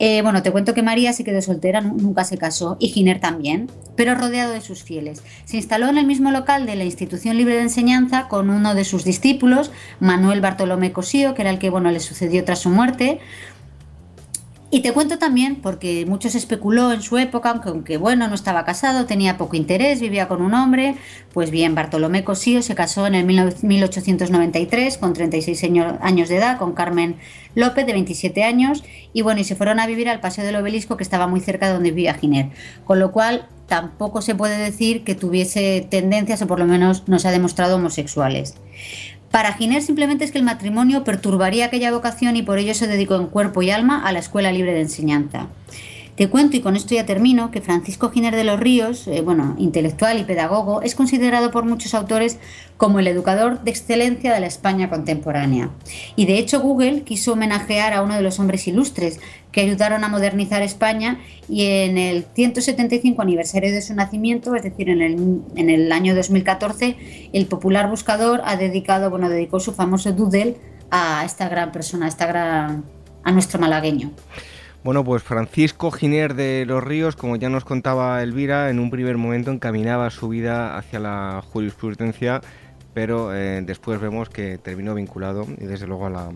Eh, 0.03 0.23
bueno, 0.23 0.43
te 0.43 0.51
cuento 0.51 0.73
que 0.73 0.83
María 0.83 1.13
se 1.13 1.25
quedó 1.25 1.43
soltera, 1.43 1.83
nunca 1.83 2.25
se 2.25 2.39
casó, 2.39 2.79
y 2.81 2.89
Giner 2.89 3.21
también, 3.21 3.71
pero 3.97 4.15
rodeado 4.15 4.53
de 4.53 4.63
sus 4.63 4.83
fieles. 4.83 5.23
Se 5.45 5.59
instaló 5.59 5.89
en 5.89 5.99
el 5.99 6.07
mismo 6.07 6.31
local 6.31 6.65
de 6.65 6.75
la 6.75 6.85
Institución 6.85 7.37
Libre 7.37 7.57
de 7.57 7.63
Enseñanza 7.63 8.27
con 8.27 8.49
uno 8.49 8.75
de 8.75 8.87
sus 8.87 9.05
discípulos, 9.05 9.71
Manuel 10.01 10.41
Bartolomé 10.41 10.91
Cosío, 10.93 11.35
que 11.35 11.43
era 11.43 11.51
el 11.51 11.59
que 11.59 11.69
bueno, 11.69 11.91
le 11.91 12.01
sucedió 12.01 12.43
tras 12.45 12.61
su 12.61 12.71
muerte, 12.71 13.21
y 14.73 14.81
te 14.81 14.93
cuento 14.93 15.19
también, 15.19 15.57
porque 15.57 16.07
muchos 16.07 16.37
especuló 16.37 16.93
en 16.93 17.03
su 17.03 17.19
época, 17.19 17.61
aunque, 17.65 17.97
bueno, 17.97 18.29
no 18.29 18.35
estaba 18.35 18.65
casado, 18.65 19.05
tenía 19.05 19.37
poco 19.37 19.57
interés, 19.57 20.01
vivía 20.01 20.29
con 20.29 20.43
un 20.43 20.55
hombre, 20.55 20.95
pues 21.33 21.51
bien, 21.51 21.75
Bartolomé 21.75 22.23
Cosío 22.23 22.63
se 22.63 22.77
casó 22.77 23.07
en 23.07 23.17
el 23.17 23.25
1893 23.25 24.99
con 24.99 25.13
36 25.13 25.65
años 26.01 26.29
de 26.29 26.37
edad 26.37 26.59
con 26.59 26.73
Carmen 26.73 27.17
López 27.57 27.85
de 27.85 27.93
27 27.93 28.45
años 28.45 28.85
y 29.13 29.23
bueno, 29.23 29.41
y 29.41 29.45
se 29.45 29.57
fueron 29.57 29.81
a 29.81 29.87
vivir 29.89 30.09
al 30.09 30.21
Paseo 30.21 30.45
del 30.45 30.55
Obelisco 30.55 30.97
que 30.97 31.03
estaba 31.03 31.27
muy 31.27 31.41
cerca 31.41 31.67
de 31.67 31.73
donde 31.73 31.91
vivía 31.91 32.15
Giner, 32.15 32.51
con 32.85 33.01
lo 33.01 33.11
cual 33.11 33.49
tampoco 33.67 34.23
se 34.23 34.35
puede 34.35 34.59
decir 34.59 35.05
que 35.05 35.15
tuviese 35.15 35.87
tendencias 35.89 36.43
o 36.43 36.47
por 36.47 36.59
lo 36.59 36.67
menos 36.67 37.09
no 37.09 37.19
se 37.19 37.29
ha 37.29 37.33
demostrado 37.33 37.77
homosexuales. 37.77 38.55
Para 39.31 39.53
Giner 39.53 39.81
simplemente 39.81 40.25
es 40.25 40.33
que 40.33 40.39
el 40.39 40.45
matrimonio 40.45 41.05
perturbaría 41.05 41.67
aquella 41.67 41.93
vocación 41.93 42.35
y 42.35 42.43
por 42.43 42.59
ello 42.59 42.75
se 42.75 42.89
dedicó 42.89 43.15
en 43.15 43.27
cuerpo 43.27 43.63
y 43.63 43.71
alma 43.71 44.05
a 44.05 44.13
la 44.13 44.19
Escuela 44.19 44.51
Libre 44.51 44.73
de 44.73 44.81
Enseñanza. 44.81 45.47
Te 46.21 46.29
cuento, 46.29 46.55
y 46.55 46.61
con 46.61 46.77
esto 46.77 46.95
ya 46.95 47.07
termino, 47.07 47.51
que 47.51 47.63
Francisco 47.63 48.11
Giner 48.11 48.37
de 48.37 48.45
los 48.45 48.61
Ríos, 48.61 49.09
eh, 49.09 49.23
bueno, 49.23 49.55
intelectual 49.57 50.21
y 50.21 50.25
pedagogo, 50.25 50.83
es 50.83 50.95
considerado 50.95 51.51
por 51.51 51.65
muchos 51.65 51.95
autores 51.95 52.39
como 52.77 52.99
el 52.99 53.07
educador 53.07 53.63
de 53.63 53.71
excelencia 53.71 54.35
de 54.35 54.41
la 54.41 54.47
España 54.47 54.91
contemporánea. 54.91 55.71
Y 56.17 56.27
de 56.27 56.37
hecho 56.37 56.61
Google 56.61 57.05
quiso 57.05 57.33
homenajear 57.33 57.95
a 57.95 58.03
uno 58.03 58.17
de 58.17 58.21
los 58.21 58.39
hombres 58.39 58.69
ilustres 58.69 59.19
que 59.51 59.63
ayudaron 59.63 60.05
a 60.05 60.09
modernizar 60.09 60.61
España 60.61 61.21
y 61.49 61.65
en 61.65 61.97
el 61.97 62.27
175 62.35 63.23
aniversario 63.23 63.73
de 63.73 63.81
su 63.81 63.95
nacimiento, 63.95 64.55
es 64.55 64.63
decir, 64.63 64.91
en 64.91 65.01
el, 65.01 65.41
en 65.57 65.71
el 65.71 65.91
año 65.91 66.15
2014, 66.15 67.31
el 67.33 67.47
popular 67.47 67.89
buscador 67.89 68.43
ha 68.45 68.57
dedicado, 68.57 69.09
bueno, 69.09 69.31
dedicó 69.31 69.59
su 69.59 69.73
famoso 69.73 70.13
doodle 70.13 70.59
a 70.91 71.25
esta 71.25 71.49
gran 71.49 71.73
persona, 71.73 72.05
a 72.05 72.09
esta 72.11 72.27
gran, 72.27 72.85
a 73.25 73.33
nuestro 73.33 73.59
malagueño. 73.59 74.11
Bueno, 74.83 75.05
pues 75.05 75.23
Francisco 75.23 75.91
Giner 75.91 76.35
de 76.35 76.65
los 76.67 76.83
Ríos, 76.83 77.15
como 77.15 77.37
ya 77.37 77.51
nos 77.51 77.67
contaba 77.67 78.23
Elvira, 78.23 78.71
en 78.71 78.79
un 78.79 78.91
primer 78.91 79.19
momento 79.19 79.51
encaminaba 79.51 80.09
su 80.09 80.29
vida 80.29 80.79
hacia 80.79 80.99
la 80.99 81.43
jurisprudencia, 81.53 82.41
pero 82.95 83.35
eh, 83.35 83.61
después 83.61 84.01
vemos 84.01 84.31
que 84.31 84.57
terminó 84.57 84.95
vinculado 84.95 85.47
y 85.59 85.67
desde 85.67 85.87
luego 85.87 86.07
a 86.07 86.11
la 86.11 86.31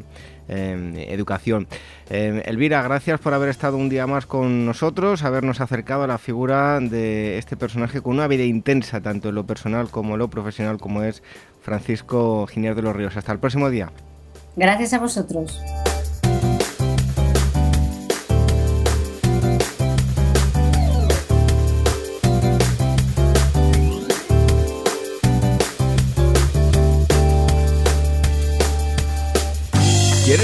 em, 0.48 0.94
educación. 0.94 1.66
Em, 2.10 2.42
Elvira, 2.44 2.82
gracias 2.82 3.18
por 3.18 3.32
haber 3.32 3.48
estado 3.48 3.78
un 3.78 3.88
día 3.88 4.06
más 4.06 4.26
con 4.26 4.66
nosotros, 4.66 5.22
habernos 5.22 5.62
acercado 5.62 6.02
a 6.02 6.06
la 6.06 6.18
figura 6.18 6.80
de 6.80 7.38
este 7.38 7.56
personaje 7.56 8.02
con 8.02 8.12
una 8.12 8.28
vida 8.28 8.44
intensa, 8.44 9.00
tanto 9.00 9.30
en 9.30 9.36
lo 9.36 9.46
personal 9.46 9.88
como 9.90 10.14
en 10.14 10.18
lo 10.18 10.28
profesional, 10.28 10.76
como 10.76 11.02
es 11.02 11.22
Francisco 11.62 12.46
Giner 12.46 12.74
de 12.74 12.82
los 12.82 12.94
Ríos. 12.94 13.16
Hasta 13.16 13.32
el 13.32 13.38
próximo 13.38 13.70
día. 13.70 13.90
Gracias 14.54 14.92
a 14.92 14.98
vosotros. 14.98 15.60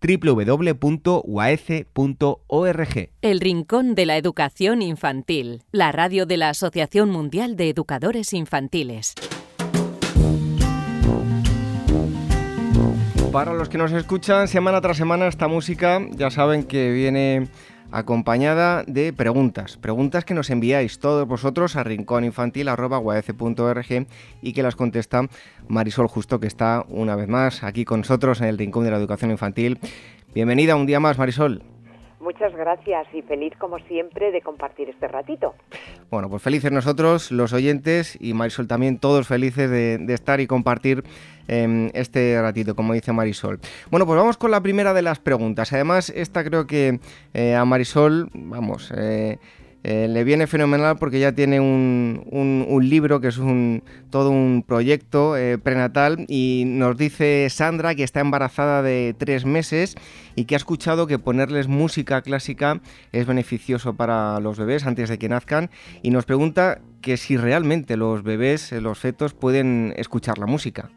www.uaece.org. 0.00 1.10
El 3.22 3.40
Rincón 3.40 3.94
de 3.94 4.06
la 4.06 4.16
Educación 4.16 4.82
Infantil, 4.82 5.62
la 5.72 5.92
radio 5.92 6.26
de 6.26 6.36
la 6.36 6.50
Asociación 6.50 7.10
Mundial 7.10 7.56
de 7.56 7.70
Educadores 7.70 8.32
Infantiles. 8.32 9.14
Para 13.32 13.52
los 13.52 13.68
que 13.68 13.76
nos 13.78 13.92
escuchan 13.92 14.48
semana 14.48 14.80
tras 14.80 14.96
semana 14.96 15.26
esta 15.26 15.48
música, 15.48 16.00
ya 16.12 16.30
saben 16.30 16.64
que 16.64 16.90
viene 16.90 17.48
acompañada 17.90 18.84
de 18.86 19.12
preguntas, 19.12 19.76
preguntas 19.76 20.24
que 20.24 20.34
nos 20.34 20.50
enviáis 20.50 20.98
todos 20.98 21.26
vosotros 21.26 21.76
a 21.76 21.84
rincóninfantil.org 21.84 24.06
y 24.42 24.52
que 24.52 24.62
las 24.62 24.76
contesta 24.76 25.28
Marisol 25.68 26.08
Justo, 26.08 26.40
que 26.40 26.46
está 26.46 26.84
una 26.88 27.16
vez 27.16 27.28
más 27.28 27.64
aquí 27.64 27.84
con 27.84 28.00
nosotros 28.00 28.40
en 28.40 28.48
el 28.48 28.58
Rincón 28.58 28.84
de 28.84 28.90
la 28.90 28.98
Educación 28.98 29.30
Infantil. 29.30 29.78
Bienvenida 30.34 30.76
un 30.76 30.86
día 30.86 31.00
más, 31.00 31.18
Marisol. 31.18 31.62
Muchas 32.20 32.52
gracias 32.52 33.06
y 33.12 33.22
feliz 33.22 33.52
como 33.58 33.78
siempre 33.80 34.32
de 34.32 34.42
compartir 34.42 34.88
este 34.88 35.06
ratito. 35.06 35.54
Bueno, 36.10 36.28
pues 36.28 36.42
felices 36.42 36.72
nosotros, 36.72 37.30
los 37.30 37.52
oyentes 37.52 38.18
y 38.20 38.34
Marisol 38.34 38.66
también, 38.66 38.98
todos 38.98 39.28
felices 39.28 39.70
de, 39.70 40.04
estar 40.12 40.40
y 40.40 40.48
compartir 40.48 41.04
em, 41.46 41.90
este 41.94 42.40
ratito, 42.42 42.74
como 42.74 42.92
dice 42.92 43.12
Marisol. 43.12 43.60
Bueno, 43.90 44.04
pues 44.04 44.18
vamos 44.18 44.36
con 44.36 44.50
la 44.50 44.60
primera 44.60 44.94
de 44.94 45.02
las 45.02 45.20
preguntas. 45.20 45.72
Además, 45.72 46.10
esta 46.10 46.42
creo 46.42 46.66
que 46.66 46.98
eh, 47.34 47.54
a 47.54 47.64
Marisol, 47.64 48.30
vamos, 48.34 48.92
eh, 48.96 49.38
eh, 49.84 50.08
le 50.08 50.24
viene 50.24 50.46
fenomenal 50.46 50.98
porque 50.98 51.20
ya 51.20 51.32
tiene 51.32 51.60
un, 51.60 52.24
un, 52.30 52.88
libro 52.88 53.20
que 53.20 53.28
es 53.28 53.38
un, 53.38 53.84
todo 54.10 54.30
un 54.30 54.64
proyecto 54.66 55.36
eh, 55.36 55.56
prenatal 55.56 56.24
y 56.28 56.64
nos 56.66 56.96
dice 56.96 57.46
Sandra 57.48 57.94
que 57.94 58.02
está 58.02 58.20
embarazada 58.20 58.82
de 58.82 59.14
tres 59.16 59.44
meses 59.44 59.94
y 60.34 60.46
que 60.46 60.56
ha 60.56 60.58
escuchado 60.58 61.06
que 61.06 61.20
ponerles 61.20 61.68
música 61.68 62.22
clásica 62.22 62.80
es 63.12 63.26
beneficioso 63.26 63.94
para 63.94 64.40
los 64.40 64.58
bebés 64.58 64.84
antes 64.84 65.08
de 65.08 65.18
que 65.18 65.28
nazcan 65.28 65.70
y 66.02 66.10
nos 66.10 66.24
pregunta 66.24 66.80
que 67.00 67.16
si 67.16 67.36
realmente 67.36 67.96
los 67.96 68.22
bebés, 68.24 68.72
eh, 68.72 68.80
los 68.80 68.98
fetos, 68.98 69.32
pueden 69.32 69.94
escuchar 69.96 70.38
la 70.38 70.46
música. 70.46 70.90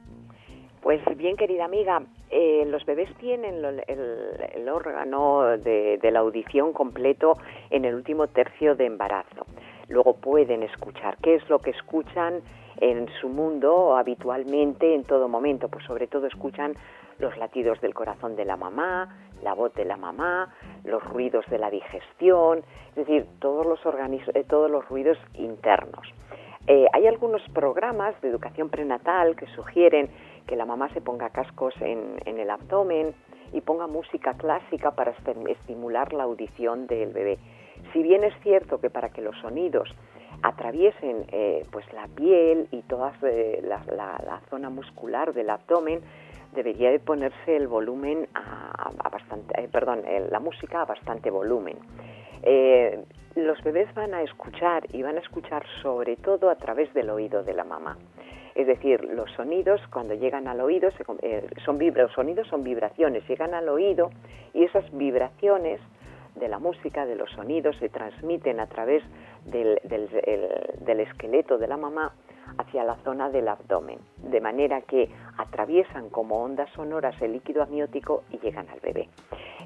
Pues 0.82 1.00
bien, 1.16 1.38
querida 1.38 1.66
amiga, 1.66 2.02
eh, 2.32 2.66
los 2.66 2.84
bebés 2.88 3.14
tienen 3.18 3.64
el, 3.64 4.70
órgano 4.70 5.58
de, 5.60 6.00
la 6.12 6.20
audición 6.20 6.74
completo 6.74 7.38
en 7.70 7.86
el 7.86 7.94
último 7.94 8.26
tercio 8.28 8.76
de 8.76 8.88
embarazo. 8.88 9.46
Luego 9.90 10.16
pueden 10.16 10.64
escuchar. 10.64 11.18
¿Qué 11.22 11.36
es 11.36 11.48
lo 11.50 11.60
que 11.60 11.70
escuchan 11.70 12.42
en 12.78 13.08
su 13.22 13.30
mundo 13.30 13.96
habitualmente 13.96 14.96
en 14.96 15.04
todo 15.04 15.28
momento? 15.28 15.70
Pues 15.70 15.86
sobre 15.86 16.08
todo 16.08 16.26
escuchan 16.26 16.74
los 17.20 17.38
latidos 17.38 17.80
del 17.82 17.94
corazón 17.94 18.36
de 18.36 18.46
la 18.46 18.58
mamá, 18.58 19.30
la 19.44 19.54
voz 19.54 19.72
de 19.76 19.86
la 19.86 19.98
mamá, 19.98 20.52
los 20.84 21.04
ruidos 21.04 21.46
de 21.52 21.60
la 21.60 21.70
digestión, 21.70 22.64
es 22.90 22.96
decir, 22.96 23.28
todos 23.38 23.68
los, 23.68 23.80
eh, 24.34 24.44
todos 24.50 24.72
los 24.72 24.90
ruidos 24.90 25.20
internos. 25.36 26.12
Eh, 26.68 26.88
hay 26.94 27.08
algunos 27.08 27.42
programas 27.54 28.20
de 28.22 28.30
educación 28.30 28.70
prenatal 28.70 29.36
que 29.36 29.48
sugieren 29.48 30.10
que 30.52 30.58
la 30.58 30.66
mamá 30.66 30.90
se 30.90 31.00
ponga 31.00 31.30
cascos 31.30 31.74
en, 31.80 32.20
el 32.26 32.50
abdomen 32.50 33.16
y 33.54 33.62
ponga 33.62 33.88
música 33.88 34.34
clásica 34.34 34.92
para 34.92 35.12
estimular 35.48 36.12
la 36.12 36.24
audición 36.24 36.88
del 36.88 37.14
bebé. 37.14 37.38
Si 37.94 38.04
bien 38.04 38.26
es 38.26 38.34
cierto 38.44 38.82
que 38.82 38.90
para 38.90 39.12
que 39.12 39.22
los 39.22 39.34
sonidos 39.40 39.88
atraviesen 40.44 41.26
eh, 41.32 41.66
pues 41.72 41.86
la 41.94 42.10
piel 42.10 42.68
y 42.72 42.82
toda 42.82 43.14
la, 43.22 44.42
zona 44.50 44.70
muscular 44.70 45.34
del 45.34 45.52
abdomen, 45.52 46.02
debería 46.54 46.92
de 46.92 47.00
ponerse 47.00 47.56
el 47.56 47.70
volumen 47.70 48.28
a, 48.34 49.08
bastante, 49.10 49.70
perdón, 49.70 50.04
la 50.30 50.40
música 50.42 50.82
a 50.82 50.86
bastante 50.86 51.32
volumen. 51.32 51.78
los 53.36 53.64
bebés 53.64 53.88
van 53.94 54.14
a 54.14 54.22
escuchar 54.22 54.84
y 54.92 55.02
van 55.02 55.16
a 55.16 55.22
escuchar 55.22 55.64
sobre 55.82 56.18
todo 56.18 56.50
a 56.50 56.56
través 56.56 56.94
del 56.94 57.10
oído 57.10 57.42
de 57.42 57.54
la 57.54 57.64
mamá. 57.64 57.96
Es 58.56 58.68
decir, 58.68 59.04
los 59.06 59.32
sonidos 59.32 59.82
cuando 59.92 60.14
llegan 60.14 60.48
al 60.48 60.62
oído, 60.62 60.90
eh, 61.22 61.48
son 61.66 61.80
los 61.80 62.12
sonidos 62.14 62.48
son 62.48 62.64
vibraciones, 62.64 63.28
llegan 63.28 63.54
al 63.54 63.70
oído 63.70 64.12
y 64.54 64.64
esas 64.64 64.86
vibraciones 64.92 65.80
de 66.36 66.48
la 66.48 66.60
música, 66.60 67.06
de 67.06 67.16
los 67.16 67.30
sonidos, 67.32 67.76
se 67.78 67.90
transmiten 67.90 68.60
a 68.60 68.68
través 68.68 69.04
del, 69.46 69.80
esqueleto 71.00 71.58
de 71.58 71.68
la 71.68 71.78
mamá 71.78 72.14
hacia 72.58 72.84
la 72.84 72.96
zona 73.04 73.30
del 73.30 73.48
abdomen, 73.48 74.00
de 74.18 74.42
manera 74.42 74.82
que 74.82 75.10
atraviesan 75.38 76.10
como 76.10 76.44
ondas 76.44 76.70
sonoras 76.72 77.20
el 77.22 77.34
líquido 77.34 77.64
amniótico 77.64 78.24
y 78.32 78.40
llegan 78.40 78.68
al 78.70 78.80
bebé. 78.80 79.10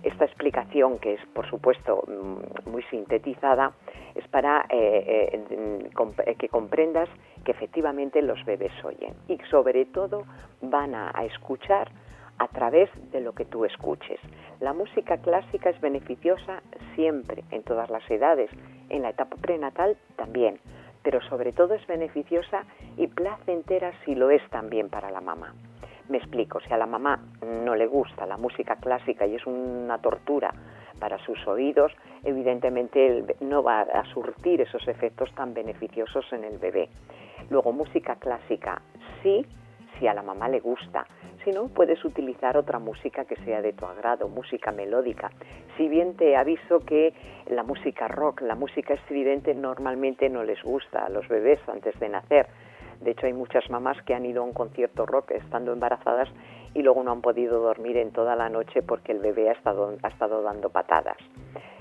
Esta 0.03 0.25
explicación, 0.25 0.99
que 0.99 1.13
es 1.13 1.25
por 1.33 1.49
supuesto 1.49 2.03
mm, 2.07 2.69
muy 2.69 2.83
sintetizada, 2.83 3.73
es 4.13 4.27
para 4.27 4.65
eh, 4.69 5.43
eh, 5.49 6.35
que 6.37 6.49
comprendas 6.49 7.09
que 7.45 7.51
efectivamente 7.51 8.21
los 8.21 8.43
bebés 8.43 8.73
oyen 8.83 9.13
y 9.29 9.37
sobre 9.49 9.85
todo 9.85 10.23
van 10.61 10.95
a, 10.95 11.11
escuchar 11.23 11.89
a 12.37 12.47
través 12.49 12.89
de 13.11 13.21
lo 13.21 13.33
que 13.33 13.45
tú 13.45 13.63
escuches. 13.63 14.19
La 14.59 14.73
música 14.73 15.17
clásica 15.17 15.69
es 15.69 15.79
beneficiosa 15.79 16.61
siempre, 16.95 17.45
en 17.51 17.63
todas 17.63 17.89
las 17.89 18.09
edades, 18.11 18.49
en 18.89 19.03
la 19.03 19.09
etapa 19.09 19.37
prenatal 19.37 19.95
también, 20.17 20.59
pero 21.03 21.21
sobre 21.29 21.53
todo 21.53 21.75
es 21.75 21.87
beneficiosa 21.87 22.65
y 22.97 23.07
placentera 23.07 23.93
si 24.03 24.15
lo 24.15 24.31
es 24.31 24.41
también 24.49 24.89
para 24.89 25.11
la 25.11 25.21
mamá. 25.21 25.53
Me 26.09 26.17
explico, 26.17 26.59
si 26.59 26.73
a 26.73 26.77
la 26.77 26.85
mamá 26.85 27.19
no 27.63 27.75
le 27.75 27.87
gusta 27.87 28.25
la 28.25 28.37
música 28.37 28.75
clásica 28.75 29.25
y 29.25 29.35
es 29.35 29.45
una 29.45 29.97
tortura 29.99 30.53
para 30.99 31.17
sus 31.19 31.47
oídos, 31.47 31.91
evidentemente 32.23 33.23
no 33.41 33.63
va 33.63 33.81
a 33.81 34.05
surtir 34.13 34.61
esos 34.61 34.87
efectos 34.87 35.33
tan 35.35 35.53
beneficiosos 35.53 36.25
en 36.33 36.43
el 36.43 36.57
bebé. 36.57 36.89
Luego, 37.49 37.71
música 37.71 38.15
clásica, 38.15 38.81
sí, 39.21 39.45
si 39.99 40.07
a 40.07 40.13
la 40.13 40.21
mamá 40.21 40.49
le 40.49 40.59
gusta. 40.59 41.05
Si 41.43 41.51
no, 41.51 41.67
puedes 41.67 42.03
utilizar 42.03 42.57
otra 42.57 42.79
música 42.79 43.25
que 43.25 43.35
sea 43.37 43.61
de 43.61 43.73
tu 43.73 43.85
agrado, 43.85 44.27
música 44.27 44.71
melódica. 44.71 45.31
Si 45.77 45.87
bien 45.87 46.15
te 46.15 46.35
aviso 46.35 46.79
que 46.79 47.13
la 47.47 47.63
música 47.63 48.07
rock, 48.07 48.41
la 48.41 48.55
música 48.55 48.95
estridente 48.95 49.53
normalmente 49.53 50.29
no 50.29 50.43
les 50.43 50.61
gusta 50.63 51.05
a 51.05 51.09
los 51.09 51.27
bebés 51.27 51.59
antes 51.67 51.97
de 51.99 52.09
nacer. 52.09 52.47
De 53.01 53.11
hecho, 53.11 53.27
hay 53.27 53.33
muchas 53.33 53.69
mamás 53.69 54.01
que 54.03 54.15
han 54.15 54.25
ido 54.25 54.41
a 54.41 54.45
un 54.45 54.53
concierto 54.53 55.05
rock 55.05 55.31
estando 55.31 55.73
embarazadas 55.73 56.29
y 56.73 56.81
luego 56.81 57.03
no 57.03 57.11
han 57.11 57.21
podido 57.21 57.59
dormir 57.59 57.97
en 57.97 58.11
toda 58.11 58.35
la 58.35 58.49
noche 58.49 58.81
porque 58.81 59.11
el 59.11 59.19
bebé 59.19 59.49
ha 59.49 59.53
estado, 59.53 59.95
ha 60.01 60.07
estado 60.07 60.41
dando 60.41 60.69
patadas. 60.69 61.17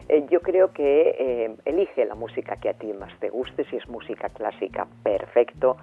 Eh, 0.09 0.27
yo 0.31 0.41
creo 0.41 0.73
que 0.73 1.17
eh, 1.19 1.57
elige 1.65 2.05
la 2.05 2.15
música 2.15 2.57
que 2.57 2.69
a 2.69 2.75
ti 2.75 2.93
más 2.93 3.19
te 3.21 3.31
guste, 3.31 3.65
si 3.67 3.77
es 3.77 3.89
música 3.89 4.29
clásica, 4.29 4.87
perfecto, 5.03 5.79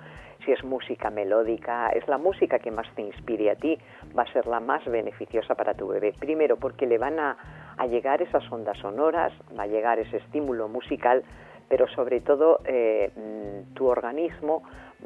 si 0.46 0.52
es 0.52 0.64
música 0.64 1.10
melódica, 1.10 1.90
es 1.90 2.08
la 2.08 2.18
música 2.18 2.60
que 2.60 2.72
más 2.72 2.88
te 2.96 3.02
inspire 3.02 3.50
a 3.52 3.56
ti, 3.56 3.78
va 4.18 4.24
a 4.24 4.34
ser 4.34 4.46
la 4.46 4.60
más 4.60 4.86
beneficiosa 4.86 5.56
para 5.56 5.74
tu 5.74 5.88
bebé. 5.88 6.14
Primero 6.20 6.58
porque 6.58 6.86
le 6.86 6.98
van 6.98 7.20
a, 7.20 7.38
llegar 7.90 8.22
esas 8.22 8.50
ondas 8.52 8.78
sonoras, 8.78 9.34
va 9.58 9.64
a 9.64 9.68
llegar 9.68 9.98
ese 9.98 10.18
estímulo 10.18 10.68
musical, 10.68 11.24
pero 11.68 11.88
sobre 11.88 12.22
todo 12.22 12.60
eh, 12.66 13.10
mm, 13.16 13.74
tu 13.74 13.88
organismo 13.88 14.62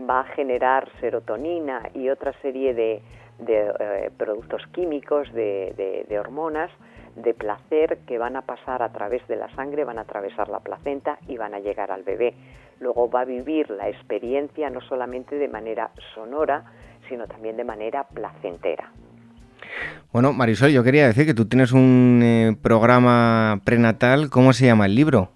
va 0.09 0.21
a 0.21 0.23
generar 0.25 0.89
serotonina 0.99 1.89
y 1.93 2.09
otra 2.09 2.33
serie 2.41 2.73
de, 2.73 3.01
de 3.39 4.11
productos 4.17 4.61
químicos, 4.73 5.31
de, 5.31 6.03
de 6.07 6.19
hormonas, 6.19 6.69
de 7.15 7.33
placer 7.33 7.99
que 8.07 8.17
van 8.17 8.35
a 8.35 8.41
pasar 8.41 8.83
a 8.83 8.91
través 8.91 9.25
de 9.27 9.35
la 9.35 9.49
sangre, 9.55 9.83
van 9.83 9.97
a 9.97 10.01
atravesar 10.01 10.49
la 10.49 10.59
placenta 10.59 11.17
y 11.27 11.37
van 11.37 11.53
a 11.53 11.59
llegar 11.59 11.91
al 11.91 12.03
bebé. 12.03 12.33
Luego 12.79 13.09
va 13.09 13.21
a 13.21 13.25
vivir 13.25 13.69
la 13.69 13.89
experiencia 13.89 14.69
no 14.69 14.81
solamente 14.81 15.37
de 15.37 15.47
manera 15.47 15.91
sonora, 16.13 16.65
sino 17.07 17.27
también 17.27 17.55
de 17.57 17.63
manera 17.63 18.03
placentera. 18.03 18.91
Bueno, 20.11 20.33
Marisol, 20.33 20.71
yo 20.71 20.83
quería 20.83 21.07
decir 21.07 21.25
que 21.25 21.33
tú 21.33 21.47
tienes 21.47 21.71
un 21.71 22.21
eh, 22.23 22.55
programa 22.61 23.59
prenatal. 23.63 24.29
¿Cómo 24.29 24.53
se 24.53 24.65
llama 24.65 24.85
el 24.85 24.95
libro? 24.95 25.29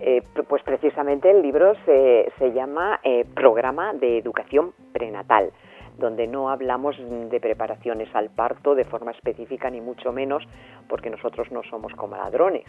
Eh, 0.00 0.22
pues 0.48 0.62
precisamente 0.62 1.30
el 1.30 1.42
libro 1.42 1.74
se, 1.84 2.30
se 2.38 2.52
llama 2.52 3.00
eh, 3.02 3.24
Programa 3.34 3.94
de 3.94 4.18
Educación 4.18 4.72
Prenatal 4.92 5.50
donde 5.98 6.26
no 6.26 6.50
hablamos 6.50 6.96
de 6.98 7.40
preparaciones 7.40 8.08
al 8.14 8.30
parto 8.30 8.74
de 8.74 8.84
forma 8.84 9.12
específica, 9.12 9.70
ni 9.70 9.80
mucho 9.80 10.12
menos, 10.12 10.42
porque 10.88 11.10
nosotros 11.10 11.50
no 11.52 11.62
somos 11.64 11.92
como 11.94 12.16
ladrones. 12.16 12.64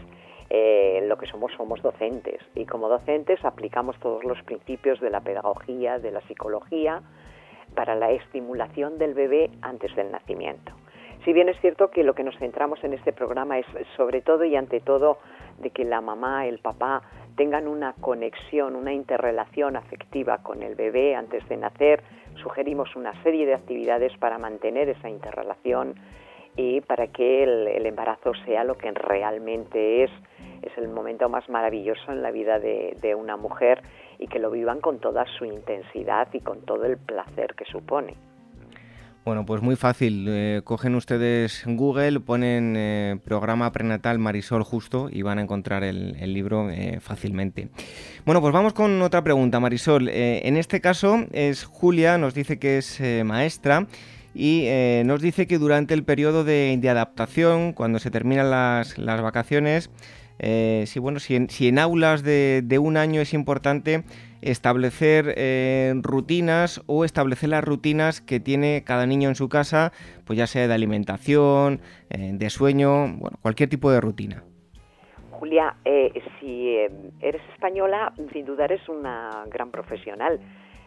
Eh, 0.50 1.04
lo 1.08 1.18
que 1.18 1.26
somos 1.26 1.52
somos 1.58 1.82
docentes 1.82 2.40
y 2.54 2.66
como 2.66 2.88
docentes 2.88 3.44
aplicamos 3.44 4.00
todos 4.00 4.24
los 4.24 4.42
principios 4.44 5.00
de 5.00 5.10
la 5.10 5.22
pedagogía, 5.22 5.98
de 5.98 6.12
la 6.12 6.22
psicología, 6.22 7.02
para 7.74 7.96
la 7.96 8.12
estimulación 8.12 8.98
del 8.98 9.14
bebé 9.16 9.50
antes 9.62 9.96
del 9.96 10.12
nacimiento. 10.12 10.72
Si 11.26 11.34
bien 11.34 11.50
es 11.50 11.60
cierto 11.60 11.90
que 11.90 12.04
lo 12.04 12.14
que 12.14 12.24
nos 12.24 12.38
centramos 12.38 12.84
en 12.84 12.94
este 12.94 13.12
programa 13.12 13.58
es 13.58 13.66
sobre 13.98 14.22
todo 14.22 14.44
y 14.46 14.56
ante 14.56 14.80
todo 14.80 15.18
de 15.58 15.72
que 15.72 15.84
la 15.84 16.00
mamá, 16.00 16.46
el 16.46 16.60
papá 16.60 17.02
tengan 17.36 17.68
una 17.68 17.94
conexión, 17.94 18.76
una 18.76 18.94
interrelación 18.94 19.76
afectiva 19.76 20.44
con 20.44 20.62
el 20.62 20.76
bebé 20.76 21.16
antes 21.16 21.48
de 21.50 21.58
nacer, 21.58 22.04
sugerimos 22.42 22.96
una 22.96 23.22
serie 23.24 23.46
de 23.46 23.54
actividades 23.54 24.18
para 24.18 24.38
mantener 24.38 24.90
esa 24.90 25.10
interrelación 25.10 25.96
y 26.58 26.82
para 26.82 27.08
que 27.08 27.44
el, 27.44 27.86
embarazo 27.86 28.34
sea 28.46 28.64
lo 28.64 28.78
que 28.78 28.92
realmente 28.92 30.04
es. 30.04 30.12
Es 30.62 30.78
el 30.78 30.88
momento 30.88 31.30
más 31.30 31.48
maravilloso 31.50 32.12
en 32.12 32.22
la 32.22 32.32
vida 32.32 32.60
de, 32.60 32.98
de 33.02 33.16
una 33.16 33.38
mujer 33.38 33.82
y 34.20 34.28
que 34.28 34.40
lo 34.40 34.50
vivan 34.50 34.80
con 34.80 35.00
toda 35.00 35.26
su 35.38 35.46
intensidad 35.46 36.28
y 36.34 36.40
con 36.40 36.62
todo 36.62 36.86
el 36.86 36.98
placer 36.98 37.56
que 37.56 37.66
supone. 37.66 38.16
Bueno, 39.26 39.44
pues 39.44 39.64
muy 39.64 39.76
fácil. 39.76 40.28
Eh, 40.30 40.62
cogen 40.64 40.94
ustedes 40.94 41.64
Google, 41.66 42.20
ponen 42.20 42.76
eh, 42.78 43.18
programa 43.26 43.72
prenatal 43.72 44.20
Marisol 44.20 44.64
justo 44.64 45.10
y 45.12 45.24
van 45.24 45.40
a 45.40 45.42
encontrar 45.42 45.84
el, 45.84 46.32
libro 46.32 46.70
eh, 46.70 47.00
fácilmente. 47.02 47.70
Bueno, 48.24 48.40
pues 48.40 48.54
vamos 48.54 48.74
con 48.74 49.02
otra 49.02 49.24
pregunta, 49.24 49.60
Marisol. 49.60 50.10
en 50.10 50.58
este 50.58 50.80
caso 50.80 51.26
es 51.32 51.64
Julia, 51.64 52.20
nos 52.20 52.36
dice 52.36 52.60
que 52.60 52.78
es 52.78 53.02
maestra 53.26 53.88
y 54.36 54.68
nos 55.06 55.22
dice 55.22 55.48
que 55.48 55.58
durante 55.58 55.96
el 55.96 56.04
periodo 56.04 56.44
de, 56.44 56.80
adaptación, 56.88 57.74
cuando 57.74 57.98
se 57.98 58.12
terminan 58.12 58.52
las, 58.52 58.96
vacaciones, 58.96 59.90
si, 60.40 61.00
bueno, 61.00 61.20
si 61.20 61.36
en, 61.36 61.80
aulas 61.80 62.24
de, 62.24 62.62
de 62.64 62.80
un 62.80 62.98
año 62.98 63.22
es 63.22 63.34
importante 63.34 64.04
establecer 64.46 65.34
eh, 65.38 65.94
rutinas 66.02 66.82
o 66.86 67.04
establecer 67.04 67.50
las 67.50 67.64
rutinas 67.64 68.22
que 68.22 68.40
tiene 68.40 68.84
cada 68.86 69.06
niño 69.06 69.28
en 69.30 69.36
su 69.36 69.50
casa, 69.50 69.92
pues 70.26 70.38
ya 70.38 70.48
sea 70.48 70.68
de 70.68 70.74
alimentación, 70.74 71.82
eh, 72.10 72.32
de 72.34 72.50
sueño, 72.50 73.08
bueno, 73.18 73.38
cualquier 73.42 73.70
tipo 73.70 73.92
de 73.92 74.00
rutina. 74.00 74.44
Julia, 75.32 75.76
eh, 75.84 76.14
si 76.40 76.76
eres 77.20 77.42
española, 77.54 78.14
sin 78.32 78.46
duda 78.46 78.66
eres 78.66 78.88
una 78.88 79.44
gran 79.52 79.70
profesional, 79.70 80.40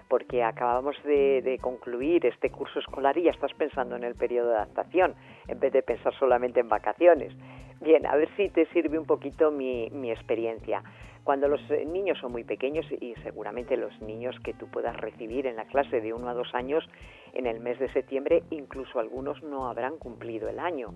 porque 0.08 0.42
acabamos 0.42 0.96
de, 1.04 1.58
concluir 1.60 2.26
este 2.26 2.50
curso 2.50 2.78
escolar 2.78 3.16
y 3.18 3.24
ya 3.24 3.30
estás 3.30 3.52
pensando 3.54 3.96
en 3.96 4.04
el 4.04 4.14
periodo 4.14 4.50
de 4.50 4.56
adaptación, 4.56 5.14
en 5.46 5.60
vez 5.60 5.72
de 5.72 5.82
pensar 5.82 6.14
solamente 6.18 6.60
en 6.60 6.68
vacaciones. 6.68 7.32
Bien, 7.80 8.06
a 8.06 8.16
ver 8.16 8.28
si 8.36 8.48
te 8.48 8.66
sirve 8.66 8.98
un 8.98 9.06
poquito 9.06 9.50
mi, 9.50 10.10
experiencia. 10.10 10.82
Cuando 11.22 11.46
los 11.46 11.60
eh, 11.70 11.84
niños 11.84 12.18
son 12.18 12.32
muy 12.32 12.44
pequeños 12.44 12.86
y 12.90 13.14
seguramente 13.22 13.76
los 13.76 14.00
niños 14.00 14.34
que 14.40 14.54
tú 14.54 14.66
puedas 14.68 14.96
recibir 14.96 15.46
en 15.46 15.56
la 15.56 15.66
clase 15.66 16.00
de 16.00 16.12
uno 16.14 16.28
a 16.28 16.34
dos 16.34 16.54
años, 16.54 16.88
en 17.34 17.46
el 17.46 17.60
mes 17.60 17.78
de 17.78 17.92
septiembre 17.92 18.42
incluso 18.50 18.98
algunos 18.98 19.42
no 19.42 19.68
habrán 19.68 19.98
cumplido 19.98 20.48
el 20.48 20.58
año, 20.58 20.94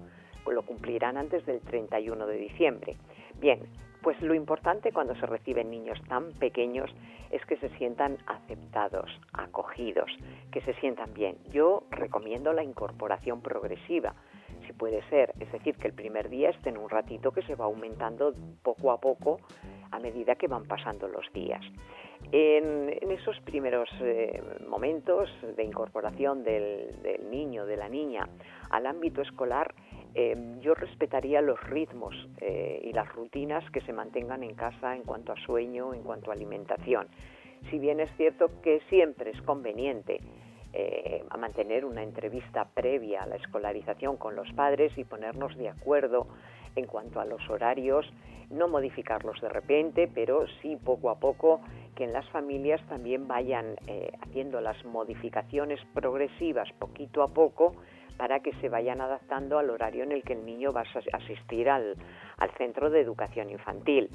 lo 0.51 0.63
cumplirán 0.63 1.17
antes 1.17 1.45
del 1.47 1.61
31 1.61 2.27
de 2.27 2.37
diciembre. 2.37 2.97
Bien, 3.41 3.61
pues 4.03 4.21
lo 4.21 4.35
importante 4.35 4.93
cuando 4.93 5.15
se 5.15 5.27
reciben 5.27 5.71
niños 5.71 6.01
tan 6.09 6.33
pequeños 6.33 6.91
es 7.31 7.45
que 7.47 7.57
se 7.57 7.69
sientan 7.79 8.19
aceptados, 8.27 9.11
acogidos, 9.33 10.11
que 10.51 10.61
se 10.63 10.75
sientan 10.75 11.15
bien. 11.15 11.37
Yo 11.51 11.85
recomiendo 11.91 12.53
la 12.53 12.65
incorporación 12.65 13.41
progresiva, 13.41 14.15
si 14.67 14.73
puede 14.73 15.03
ser, 15.09 15.33
es 15.41 15.51
decir, 15.51 15.77
que 15.77 15.89
el 15.89 15.95
primer 15.95 16.29
día 16.29 16.51
estén 16.51 16.77
un 16.77 16.91
ratito 16.91 17.33
que 17.33 17.43
se 17.43 17.55
va 17.55 17.65
aumentando 17.65 18.33
poco 18.63 18.93
a 18.93 19.01
poco 19.01 19.41
a 19.91 19.99
medida 19.99 20.35
que 20.35 20.49
van 20.49 20.65
pasando 20.65 21.09
los 21.09 21.31
días. 21.33 21.63
En, 22.31 23.11
esos 23.11 23.39
primeros 23.41 23.89
eh, 24.01 24.41
momentos 24.69 25.29
de 25.57 25.65
incorporación 25.65 26.45
del, 26.45 26.95
niño, 27.31 27.67
de 27.67 27.77
la 27.77 27.89
niña 27.89 28.29
al 28.71 28.87
ámbito 28.87 29.21
escolar, 29.23 29.75
eh, 30.15 30.37
yo 30.61 30.75
respetaría 30.75 31.41
los 31.41 31.61
ritmos 31.65 32.15
eh, 32.39 32.81
y 32.85 32.93
las 32.93 33.09
rutinas 33.13 33.69
que 33.71 33.81
se 33.83 33.93
mantengan 33.93 34.43
en 34.43 34.55
casa 34.55 34.95
en 34.95 35.03
cuanto 35.03 35.33
a 35.33 35.37
sueño, 35.37 35.95
en 35.95 36.03
cuanto 36.03 36.31
a 36.31 36.35
alimentación. 36.35 37.09
Si 37.71 37.79
bien 37.79 38.01
es 38.01 38.11
cierto 38.17 38.51
que 38.63 38.81
siempre 38.89 39.31
es 39.31 39.41
conveniente 39.43 40.21
eh, 40.75 41.25
mantener 41.39 41.85
una 41.85 42.03
entrevista 42.03 42.67
previa 42.73 43.25
a 43.25 43.27
la 43.27 43.37
escolarización 43.37 44.17
con 44.17 44.37
los 44.37 44.51
padres 44.53 44.97
y 44.97 45.05
ponernos 45.05 45.57
de 45.57 45.69
acuerdo 45.69 46.29
en 46.77 46.87
cuanto 46.87 47.21
a 47.21 47.25
los 47.25 47.49
horarios, 47.51 48.07
no 48.49 48.69
modificarlos 48.69 49.41
de 49.41 49.49
repente, 49.49 50.09
pero 50.15 50.47
sí 50.61 50.77
poco 50.77 51.11
a 51.11 51.19
poco 51.19 51.61
que 51.97 52.05
en 52.05 52.13
las 52.13 52.29
familias 52.31 52.81
también 52.89 53.27
vayan 53.27 53.77
eh, 53.87 54.13
haciendo 54.21 54.61
las 54.61 54.83
modificaciones 54.85 55.81
progresivas 55.95 56.73
poquito 56.79 57.23
a 57.23 57.29
poco 57.29 57.75
para 58.17 58.41
que 58.41 58.53
se 58.61 58.69
vayan 58.69 59.01
adaptando 59.01 59.59
al 59.59 59.71
horario 59.71 60.05
en 60.05 60.13
el 60.13 60.23
que 60.23 60.35
el 60.35 60.45
niño 60.45 60.73
va 60.73 60.83
a 60.83 61.17
asistir 61.17 61.69
al, 61.69 61.97
al 62.39 62.51
centro 62.53 62.91
de 62.91 63.01
educación 63.01 63.51
infantil. 63.51 64.11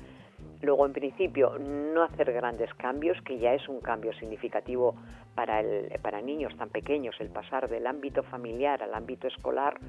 Luego, 0.61 0.85
en 0.85 0.93
principio, 0.93 1.57
no 1.59 2.03
hacer 2.03 2.31
grandes 2.33 2.73
cambios, 2.75 3.19
que 3.21 3.37
ya 3.37 3.53
es 3.53 3.67
un 3.69 3.79
cambio 3.79 4.11
significativo 4.13 4.95
para, 5.35 5.59
el, 5.59 5.99
para 6.01 6.21
niños 6.21 6.55
tan 6.57 6.69
pequeños, 6.69 7.15
el 7.19 7.29
pasar 7.29 7.69
del 7.69 7.85
ámbito 7.85 8.23
familiar 8.23 8.81
al 8.81 8.93
ámbito 8.93 9.27
escolar, 9.27 9.79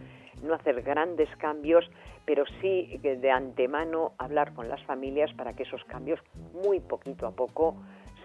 no 0.42 0.54
hacer 0.54 0.82
grandes 0.82 1.28
cambios, 1.36 1.90
pero 2.26 2.44
sí 2.60 2.98
de 3.02 3.30
antemano 3.30 4.12
hablar 4.18 4.52
con 4.52 4.68
las 4.68 4.82
familias 4.84 5.32
para 5.34 5.54
que 5.54 5.62
esos 5.62 5.82
cambios, 5.84 6.20
muy 6.52 6.80
poquito 6.80 7.26
a 7.26 7.30
poco, 7.30 7.76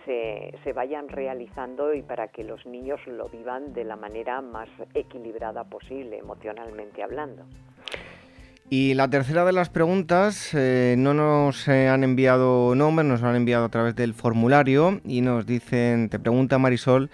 se, 0.05 0.73
vayan 0.73 1.07
realizando 1.07 1.93
y 1.93 2.01
para 2.01 2.27
que 2.29 2.43
los 2.43 2.65
niños 2.65 2.99
lo 3.07 3.29
vivan 3.29 3.73
de 3.73 3.83
la 3.83 3.95
manera 3.95 4.41
más 4.41 4.69
equilibrada 4.93 5.63
posible, 5.63 6.17
emocionalmente 6.17 7.03
hablando. 7.03 7.43
Y 8.69 8.95
la 8.95 9.07
tercera 9.07 9.45
de 9.45 9.51
las 9.51 9.69
preguntas, 9.69 10.53
eh, 10.53 10.95
no 10.97 11.13
nos 11.13 11.67
han 11.67 12.03
enviado 12.03 12.73
nombres, 12.75 13.07
nos 13.07 13.21
han 13.21 13.35
enviado 13.35 13.65
a 13.65 13.69
través 13.69 13.95
del 13.95 14.13
formulario 14.13 14.99
y 15.05 15.21
nos 15.21 15.45
dicen, 15.45 16.09
te 16.09 16.17
pregunta 16.17 16.57
Marisol, 16.57 17.11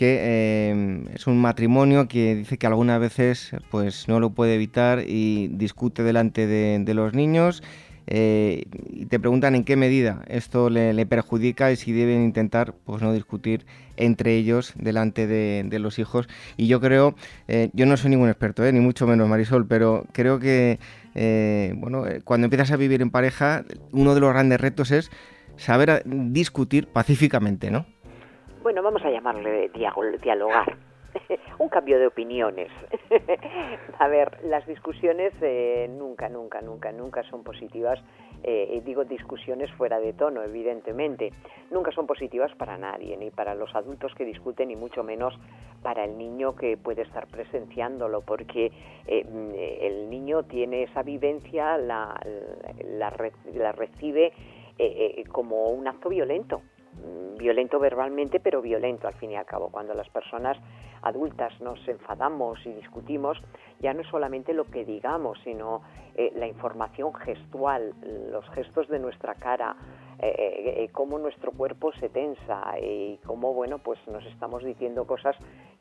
que 0.00 0.18
eh, 0.18 1.04
es 1.12 1.26
un 1.26 1.38
matrimonio 1.38 2.08
que 2.08 2.34
dice 2.34 2.56
que 2.56 2.66
algunas 2.66 2.98
veces 2.98 3.54
pues 3.70 4.08
no 4.08 4.18
lo 4.18 4.30
puede 4.30 4.54
evitar 4.54 5.00
y 5.06 5.48
discute 5.48 6.02
delante 6.02 6.46
de, 6.46 6.94
los 6.94 7.12
niños 7.12 7.62
eh, 8.10 8.64
y 8.90 9.06
te 9.06 9.18
preguntan 9.18 9.54
en 9.54 9.64
qué 9.64 9.76
medida 9.76 10.22
esto 10.28 10.68
le, 10.68 11.06
perjudica 11.06 11.72
y 11.72 11.76
si 11.76 11.92
deben 11.92 12.22
intentar 12.22 12.74
pues 12.84 13.00
no 13.02 13.12
discutir 13.12 13.64
entre 13.96 14.34
ellos 14.34 14.74
delante 14.76 15.26
de, 15.26 15.78
los 15.78 15.98
hijos 15.98 16.28
y 16.56 16.66
yo 16.66 16.80
creo 16.80 17.14
yo 17.72 17.86
no 17.86 17.96
soy 17.96 18.10
ningún 18.10 18.28
experto 18.28 18.70
ni 18.70 18.80
mucho 18.80 19.06
menos 19.06 19.28
Marisol 19.28 19.66
pero 19.66 20.04
creo 20.12 20.38
que 20.38 20.78
eh, 21.14 21.72
bueno, 21.76 22.06
eh, 22.06 22.20
cuando 22.24 22.46
empiezas 22.46 22.72
a 22.72 22.76
vivir 22.76 23.02
en 23.02 23.10
pareja, 23.10 23.64
uno 23.92 24.14
de 24.14 24.20
los 24.20 24.30
grandes 24.30 24.60
retos 24.60 24.90
es 24.90 25.10
saber 25.56 26.02
discutir 26.04 26.88
pacíficamente, 26.88 27.70
¿no? 27.70 27.86
Bueno, 28.62 28.82
vamos 28.82 29.02
a 29.04 29.10
llamarle 29.10 29.70
dialogar. 29.72 30.76
un 31.58 31.68
cambio 31.68 31.98
de 31.98 32.06
opiniones. 32.06 32.70
a 33.98 34.08
ver, 34.08 34.42
las 34.44 34.66
discusiones 34.66 35.32
eh, 35.40 35.88
nunca, 35.90 36.28
nunca, 36.28 36.60
nunca, 36.60 36.92
nunca 36.92 37.22
son 37.24 37.42
positivas. 37.42 37.98
Eh, 38.42 38.80
digo 38.84 39.04
discusiones 39.04 39.70
fuera 39.72 40.00
de 40.00 40.12
tono, 40.12 40.42
evidentemente. 40.42 41.32
Nunca 41.70 41.92
son 41.92 42.06
positivas 42.06 42.54
para 42.56 42.78
nadie, 42.78 43.16
ni 43.16 43.30
para 43.30 43.54
los 43.54 43.74
adultos 43.74 44.14
que 44.14 44.24
discuten, 44.24 44.68
ni 44.68 44.76
mucho 44.76 45.02
menos 45.02 45.38
para 45.82 46.04
el 46.04 46.16
niño 46.16 46.56
que 46.56 46.76
puede 46.76 47.02
estar 47.02 47.26
presenciándolo, 47.26 48.22
porque 48.22 48.72
eh, 49.06 49.78
el 49.82 50.08
niño 50.08 50.44
tiene 50.44 50.84
esa 50.84 51.02
vivencia, 51.02 51.76
la, 51.76 52.18
la, 52.84 53.12
la 53.54 53.72
recibe 53.72 54.32
como 55.30 55.66
un 55.66 55.86
acto 55.86 56.08
violento 56.08 56.62
violento 57.38 57.78
verbalmente, 57.78 58.38
pero 58.38 58.60
violento 58.60 59.08
al 59.08 59.14
fin 59.14 59.30
y 59.30 59.36
al 59.36 59.46
cabo. 59.46 59.70
Cuando 59.70 59.94
las 59.94 60.08
personas 60.10 60.58
adultas 61.02 61.58
nos 61.60 61.86
enfadamos 61.88 62.64
y 62.66 62.72
discutimos, 62.72 63.38
ya 63.80 63.94
no 63.94 64.02
es 64.02 64.08
solamente 64.08 64.52
lo 64.52 64.66
que 64.66 64.84
digamos, 64.84 65.38
sino 65.42 65.82
eh, 66.14 66.32
la 66.36 66.46
información 66.46 67.14
gestual, 67.14 67.94
los 68.30 68.48
gestos 68.50 68.88
de 68.88 68.98
nuestra 68.98 69.34
cara, 69.34 69.74
eh, 70.18 70.84
eh, 70.84 70.88
cómo 70.92 71.18
nuestro 71.18 71.52
cuerpo 71.52 71.92
se 71.92 72.10
tensa 72.10 72.78
y 72.78 73.18
cómo, 73.24 73.54
bueno, 73.54 73.78
pues 73.78 73.98
nos 74.06 74.24
estamos 74.26 74.62
diciendo 74.62 75.06
cosas 75.06 75.34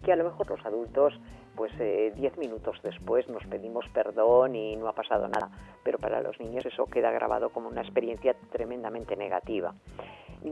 que 0.04 0.14
a 0.14 0.16
lo 0.16 0.24
mejor 0.24 0.50
los 0.50 0.66
adultos, 0.66 1.20
pues 1.56 1.72
diez 2.16 2.38
minutos 2.38 2.80
después 2.84 3.28
nos 3.28 3.46
pedimos 3.46 3.86
perdón 3.94 4.56
y 4.56 4.76
no 4.76 4.88
ha 4.88 4.94
pasado 4.94 5.28
nada, 5.28 5.50
pero 5.84 5.98
para 5.98 6.22
los 6.22 6.40
niños 6.40 6.66
eso 6.66 6.86
queda 6.86 7.12
grabado 7.12 7.50
como 7.50 7.70
una 7.70 7.82
experiencia 7.82 8.36
tremendamente 8.52 9.16
negativa. 9.16 9.74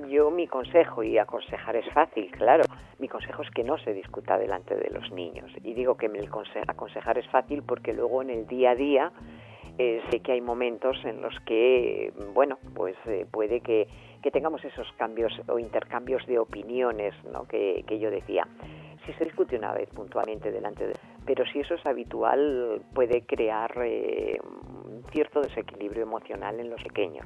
Yo 0.09 0.31
mi 0.31 0.47
consejo, 0.47 1.01
y 1.01 1.17
aconsejar 1.17 1.77
es 1.77 1.89
fácil, 1.93 2.29
claro, 2.31 2.65
mi 2.99 3.07
consejo 3.07 3.41
es 3.41 3.49
que 3.51 3.63
no 3.63 3.77
se 3.77 3.93
discuta 3.93 4.37
delante 4.37 4.75
de 4.75 4.89
los 4.89 5.11
niños. 5.11 5.49
Y 5.63 5.73
digo 5.73 5.95
que 5.95 6.07
el 6.07 6.29
aconsejar 6.67 7.17
es 7.17 7.27
fácil 7.29 7.63
porque 7.63 7.93
luego 7.93 8.21
en 8.21 8.29
el 8.29 8.47
día 8.47 8.71
a 8.71 8.75
día 8.75 9.11
eh, 9.79 10.01
sé 10.09 10.21
que 10.21 10.31
hay 10.31 10.41
momentos 10.41 10.97
en 11.05 11.21
los 11.21 11.39
que, 11.41 12.11
bueno, 12.33 12.57
pues 12.75 12.95
eh, 13.05 13.25
puede 13.29 13.61
que, 13.61 13.87
tengamos 14.33 14.61
esos 14.65 14.91
cambios 14.97 15.31
o 15.47 15.57
intercambios 15.57 16.25
de 16.25 16.37
opiniones, 16.37 17.13
¿no? 17.31 17.47
Que, 17.47 17.85
yo 17.97 18.11
decía. 18.11 18.45
Si 19.07 19.13
se 19.13 19.23
discute 19.23 19.57
una 19.57 19.73
vez 19.73 19.89
puntualmente 19.89 20.51
delante 20.51 20.85
de... 20.85 20.93
Pero 21.25 21.45
si 21.45 21.61
eso 21.61 21.75
es 21.75 21.85
habitual, 21.85 22.81
puede 22.93 23.21
crear 23.25 23.71
eh, 23.81 24.37
un 24.43 25.01
cierto 25.13 25.39
desequilibrio 25.41 26.03
emocional 26.03 26.59
en 26.59 26.69
los 26.69 26.83
pequeños. 26.83 27.25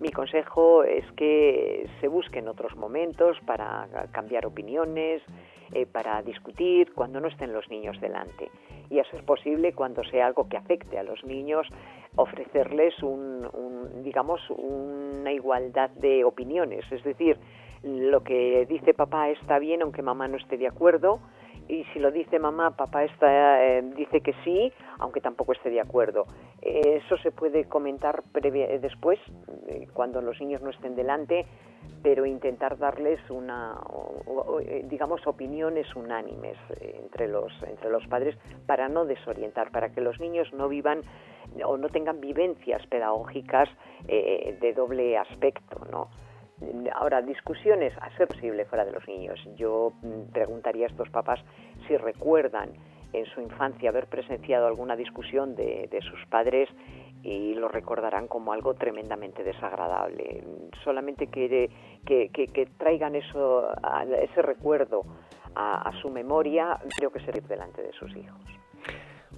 Mi 0.00 0.10
consejo 0.10 0.82
es 0.82 1.04
que 1.12 1.88
se 2.00 2.08
busquen 2.08 2.48
otros 2.48 2.74
momentos 2.74 3.38
para 3.46 3.86
cambiar 4.10 4.44
opiniones, 4.44 5.22
eh, 5.72 5.86
para 5.86 6.20
discutir 6.22 6.92
cuando 6.92 7.20
no 7.20 7.28
estén 7.28 7.52
los 7.52 7.68
niños 7.70 8.00
delante. 8.00 8.50
Y 8.90 8.98
eso 8.98 9.16
es 9.16 9.22
posible 9.22 9.72
cuando 9.72 10.02
sea 10.02 10.26
algo 10.26 10.48
que 10.48 10.56
afecte 10.56 10.98
a 10.98 11.04
los 11.04 11.22
niños, 11.22 11.68
ofrecerles 12.16 13.00
un, 13.04 14.02
digamos, 14.02 14.40
una 14.50 15.32
igualdad 15.32 15.90
de 15.90 16.24
opiniones. 16.24 16.84
Es 16.90 17.04
decir, 17.04 17.38
lo 17.84 18.22
que 18.24 18.66
dice 18.66 18.94
papá 18.94 19.28
está 19.30 19.58
bien 19.58 19.82
aunque 19.82 20.02
mamá 20.02 20.26
no 20.28 20.36
esté 20.36 20.56
de 20.56 20.66
acuerdo, 20.66 21.20
y 21.68 21.84
si 21.92 21.98
lo 21.98 22.10
dice 22.10 22.38
mamá, 22.38 22.76
papá 22.76 23.04
está, 23.04 23.64
eh, 23.64 23.82
dice 23.96 24.20
que 24.20 24.34
sí, 24.44 24.72
aunque 24.98 25.20
tampoco 25.20 25.52
esté 25.52 25.70
de 25.70 25.80
acuerdo. 25.80 26.26
eso 26.60 27.16
se 27.18 27.30
puede 27.30 27.64
comentar 27.64 28.22
eh, 28.34 28.78
después, 28.80 29.18
eh, 29.68 29.86
cuando 29.92 30.20
los 30.20 30.38
niños 30.40 30.60
no 30.60 30.70
estén 30.70 30.94
delante, 30.94 31.46
pero 32.02 32.26
intentar 32.26 32.76
darles 32.76 33.18
una, 33.30 33.78
digamos, 34.84 35.26
opiniones 35.26 35.86
unánimes 35.96 36.56
entre 36.80 37.28
los, 37.28 37.50
entre 37.62 37.90
los 37.90 38.06
padres 38.08 38.36
para 38.66 38.88
no 38.88 39.06
desorientar, 39.06 39.70
para 39.70 39.90
que 39.90 40.02
los 40.02 40.20
niños 40.20 40.52
no 40.52 40.68
vivan 40.68 41.00
o 41.64 41.78
no 41.78 41.88
tengan 41.88 42.20
vivencias 42.20 42.86
pedagógicas 42.88 43.70
de 44.06 44.74
doble 44.74 45.16
aspecto, 45.16 45.80
¿no? 45.90 46.08
Ahora, 46.94 47.20
discusiones 47.22 47.92
a 48.00 48.16
ser 48.16 48.28
posible 48.28 48.64
fuera 48.64 48.84
de 48.84 48.92
los 48.92 49.06
niños. 49.08 49.40
Yo 49.56 49.92
mm, 50.02 50.32
preguntaría 50.32 50.86
a 50.86 50.90
estos 50.90 51.10
papás 51.10 51.40
si 51.86 51.96
recuerdan 51.96 52.70
en 53.14 53.26
su 53.26 53.40
infancia 53.40 53.90
haber 53.90 54.06
presenciado 54.06 54.66
alguna 54.66 54.96
discusión 54.96 55.54
de, 55.54 55.88
sus 56.02 56.26
padres 56.26 56.68
y 57.22 57.54
lo 57.54 57.68
recordarán 57.68 58.26
como 58.26 58.52
algo 58.52 58.74
tremendamente 58.74 59.42
desagradable. 59.44 60.44
Solamente 60.82 61.28
que, 61.28 61.70
que, 62.04 62.68
traigan 62.76 63.14
eso, 63.14 63.68
ese 64.20 64.42
recuerdo 64.42 65.02
a, 65.54 65.92
su 66.02 66.10
memoria, 66.10 66.78
creo 66.96 67.10
que 67.10 67.20
sería 67.20 67.42
delante 67.46 67.82
de 67.82 67.92
sus 67.92 68.14
hijos. 68.16 68.63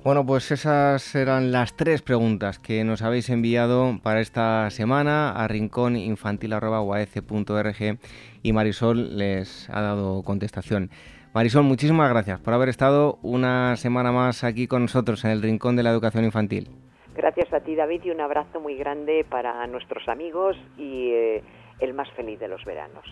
Bueno, 0.07 0.25
pues 0.25 0.53
esas 0.53 1.17
eran 1.17 1.51
las 1.51 1.75
tres 1.75 2.01
preguntas 2.01 2.61
que 2.61 2.85
nos 2.85 3.03
habéis 3.03 3.29
enviado 3.29 3.99
para 4.05 4.21
esta 4.21 4.71
semana 4.71 5.33
a 5.33 5.49
rincóninfantil.org 5.49 7.99
y 8.41 8.53
Marisol 8.53 9.19
les 9.19 9.69
ha 9.69 9.81
dado 9.81 10.23
contestación. 10.23 10.91
Marisol, 11.35 11.65
muchísimas 11.65 12.09
gracias 12.09 12.39
por 12.39 12.55
haber 12.55 12.69
estado 12.69 13.19
una 13.23 13.75
semana 13.75 14.13
más 14.13 14.45
aquí 14.45 14.69
con 14.69 14.83
nosotros 14.83 15.25
en 15.25 15.33
el 15.33 15.43
Rincón 15.43 15.75
de 15.75 15.83
la 15.83 15.91
Educación 15.91 16.25
Infantil. 16.25 16.69
Gracias 17.17 17.53
a 17.53 17.59
ti, 17.59 17.75
David, 17.75 18.03
y 18.05 18.11
un 18.11 18.21
abrazo 18.21 18.61
muy 18.61 18.77
grande 18.77 19.27
para 19.29 19.67
nuestros 19.67 20.07
amigos 20.07 20.57
y 20.79 21.11
eh, 21.11 21.43
el 21.81 21.95
más 21.95 22.09
feliz 22.13 22.39
de 22.39 22.47
los 22.47 22.65
veranos. 22.65 23.05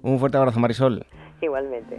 Un 0.00 0.18
fuerte 0.18 0.38
abrazo, 0.38 0.58
Marisol. 0.58 1.04
Igualmente. 1.42 1.98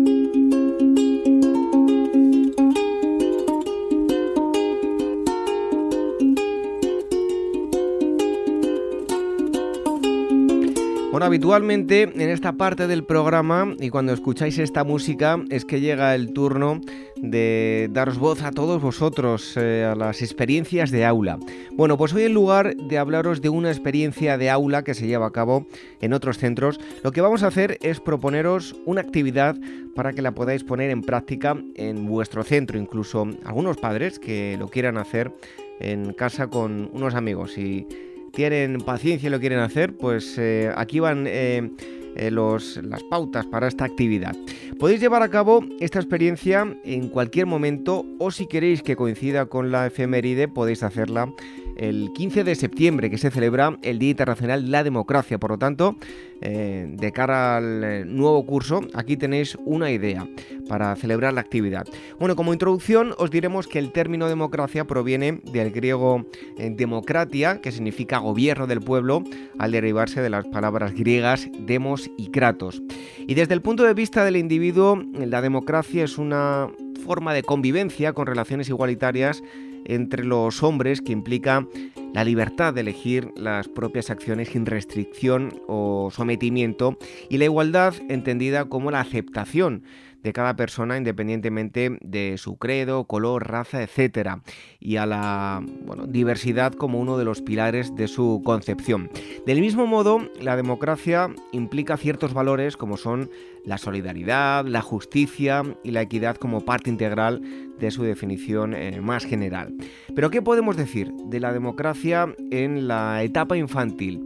Habitualmente 11.23 12.03
en 12.03 12.29
esta 12.29 12.53
parte 12.53 12.87
del 12.87 13.03
programa 13.03 13.75
y 13.79 13.89
cuando 13.89 14.13
escucháis 14.13 14.57
esta 14.59 14.83
música 14.83 15.43
es 15.49 15.65
que 15.65 15.79
llega 15.79 16.15
el 16.15 16.33
turno 16.33 16.81
de 17.17 17.89
daros 17.91 18.17
voz 18.17 18.41
a 18.43 18.51
todos 18.51 18.81
vosotros, 18.81 19.55
eh, 19.57 19.83
a 19.83 19.95
las 19.95 20.21
experiencias 20.21 20.91
de 20.91 21.05
aula. 21.05 21.37
Bueno, 21.73 21.97
pues 21.97 22.13
hoy 22.13 22.23
en 22.23 22.33
lugar 22.33 22.75
de 22.75 22.97
hablaros 22.97 23.41
de 23.41 23.49
una 23.49 23.69
experiencia 23.69 24.37
de 24.37 24.49
aula 24.49 24.83
que 24.83 24.93
se 24.93 25.07
lleva 25.07 25.27
a 25.27 25.31
cabo 25.31 25.67
en 25.99 26.13
otros 26.13 26.37
centros, 26.37 26.79
lo 27.03 27.11
que 27.11 27.21
vamos 27.21 27.43
a 27.43 27.47
hacer 27.47 27.77
es 27.81 27.99
proponeros 27.99 28.75
una 28.85 29.01
actividad 29.01 29.55
para 29.95 30.13
que 30.13 30.21
la 30.21 30.33
podáis 30.33 30.63
poner 30.63 30.89
en 30.89 31.01
práctica 31.01 31.55
en 31.75 32.05
vuestro 32.07 32.43
centro, 32.43 32.79
incluso 32.79 33.27
algunos 33.43 33.77
padres 33.77 34.19
que 34.19 34.55
lo 34.57 34.67
quieran 34.69 34.97
hacer 34.97 35.31
en 35.79 36.13
casa 36.13 36.47
con 36.47 36.89
unos 36.93 37.15
amigos 37.15 37.57
y 37.57 37.87
tienen 38.31 38.79
paciencia 38.81 39.27
y 39.27 39.29
lo 39.29 39.39
quieren 39.39 39.59
hacer, 39.59 39.95
pues 39.95 40.37
eh, 40.37 40.71
aquí 40.75 40.99
van 40.99 41.25
eh, 41.27 41.69
eh, 42.15 42.31
las 42.31 43.03
pautas 43.09 43.45
para 43.45 43.67
esta 43.67 43.85
actividad. 43.85 44.35
Podéis 44.79 44.99
llevar 44.99 45.21
a 45.23 45.29
cabo 45.29 45.63
esta 45.79 45.99
experiencia 45.99 46.65
en 46.83 47.09
cualquier 47.09 47.45
momento 47.45 48.05
o 48.19 48.31
si 48.31 48.47
queréis 48.47 48.81
que 48.81 48.95
coincida 48.95 49.45
con 49.45 49.71
la 49.71 49.87
efeméride 49.87 50.47
podéis 50.47 50.83
hacerla 50.83 51.31
el 51.77 52.11
15 52.13 52.43
de 52.43 52.55
septiembre, 52.55 53.09
que 53.09 53.17
se 53.17 53.31
celebra 53.31 53.77
el 53.81 53.97
Día 53.99 54.11
Internacional 54.11 54.65
de 54.65 54.69
la 54.69 54.83
Democracia. 54.83 55.37
Por 55.39 55.51
lo 55.51 55.57
tanto, 55.57 55.95
eh, 56.41 56.87
de 56.89 57.11
cara 57.11 57.57
al 57.57 57.83
eh, 57.83 58.05
nuevo 58.05 58.43
curso, 58.45 58.81
aquí 58.93 59.15
tenéis 59.15 59.57
una 59.63 59.91
idea 59.91 60.27
para 60.67 60.95
celebrar 60.95 61.33
la 61.33 61.41
actividad. 61.41 61.85
Bueno, 62.19 62.35
como 62.35 62.53
introducción 62.53 63.13
os 63.17 63.29
diremos 63.29 63.67
que 63.67 63.79
el 63.79 63.91
término 63.91 64.27
democracia 64.27 64.85
proviene 64.85 65.41
del 65.51 65.71
griego 65.71 66.25
eh, 66.57 66.71
democratia, 66.75 67.61
que 67.61 67.71
significa 67.71 68.17
gobierno 68.17 68.67
del 68.67 68.81
pueblo, 68.81 69.23
al 69.59 69.71
derivarse 69.71 70.21
de 70.21 70.29
las 70.29 70.45
palabras 70.47 70.93
griegas 70.93 71.47
demos 71.59 72.09
y 72.17 72.31
kratos. 72.31 72.81
Y 73.27 73.35
desde 73.35 73.53
el 73.53 73.61
punto 73.61 73.83
de 73.83 73.93
vista 73.93 74.25
del 74.25 74.35
individuo, 74.35 75.01
la 75.13 75.41
democracia 75.41 76.03
es 76.03 76.17
una 76.17 76.69
forma 77.05 77.33
de 77.33 77.43
convivencia 77.43 78.13
con 78.13 78.27
relaciones 78.27 78.69
igualitarias 78.69 79.43
entre 79.85 80.23
los 80.23 80.63
hombres 80.63 81.01
que 81.01 81.11
implica 81.11 81.67
la 82.13 82.23
libertad 82.23 82.73
de 82.73 82.81
elegir 82.81 83.31
las 83.35 83.67
propias 83.67 84.09
acciones 84.09 84.49
sin 84.49 84.65
restricción 84.65 85.61
o 85.67 86.09
sometimiento 86.11 86.97
y 87.29 87.37
la 87.37 87.45
igualdad 87.45 87.93
entendida 88.09 88.65
como 88.65 88.91
la 88.91 88.99
aceptación 88.99 89.83
de 90.23 90.33
cada 90.33 90.55
persona 90.55 90.97
independientemente 90.97 91.97
de 92.01 92.37
su 92.37 92.57
credo, 92.57 93.05
color, 93.05 93.49
raza, 93.49 93.81
etc. 93.81 94.37
y 94.79 94.97
a 94.97 95.05
la 95.05 95.63
diversidad 96.07 96.73
como 96.73 96.99
uno 96.99 97.17
de 97.17 97.25
los 97.25 97.41
pilares 97.41 97.95
de 97.95 98.07
su 98.07 98.41
concepción. 98.45 99.09
Del 99.45 99.61
mismo 99.61 99.87
modo, 99.87 100.21
la 100.39 100.55
democracia 100.55 101.33
implica 101.51 101.97
ciertos 101.97 102.33
valores 102.33 102.77
como 102.77 102.97
son 102.97 103.29
la 103.65 103.77
solidaridad, 103.77 104.65
la 104.65 104.81
justicia 104.81 105.63
y 105.83 105.91
la 105.91 106.01
equidad 106.01 106.37
como 106.37 106.61
parte 106.61 106.89
integral 106.89 107.41
de 107.79 107.91
su 107.91 108.03
definición 108.03 108.73
eh, 108.73 109.01
más 109.01 109.25
general. 109.25 109.73
Pero 110.15 110.29
¿qué 110.29 110.41
podemos 110.41 110.77
decir 110.77 111.11
de 111.25 111.39
la 111.39 111.53
democracia 111.53 112.33
en 112.51 112.87
la 112.87 113.23
etapa 113.23 113.57
infantil? 113.57 114.25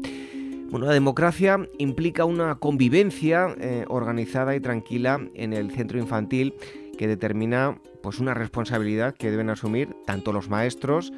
Bueno, 0.69 0.87
la 0.87 0.93
democracia 0.93 1.69
implica 1.77 2.25
una 2.25 2.55
convivencia 2.55 3.55
eh, 3.59 3.85
organizada 3.87 4.55
y 4.55 4.59
tranquila 4.59 5.21
en 5.33 5.53
el 5.53 5.71
centro 5.71 5.99
infantil 5.99 6.53
que 6.97 7.07
determina 7.07 7.79
pues 8.01 8.19
una 8.19 8.33
responsabilidad 8.33 9.15
que 9.15 9.31
deben 9.31 9.49
asumir 9.49 9.95
tanto 10.05 10.31
los 10.31 10.49
maestros 10.49 11.13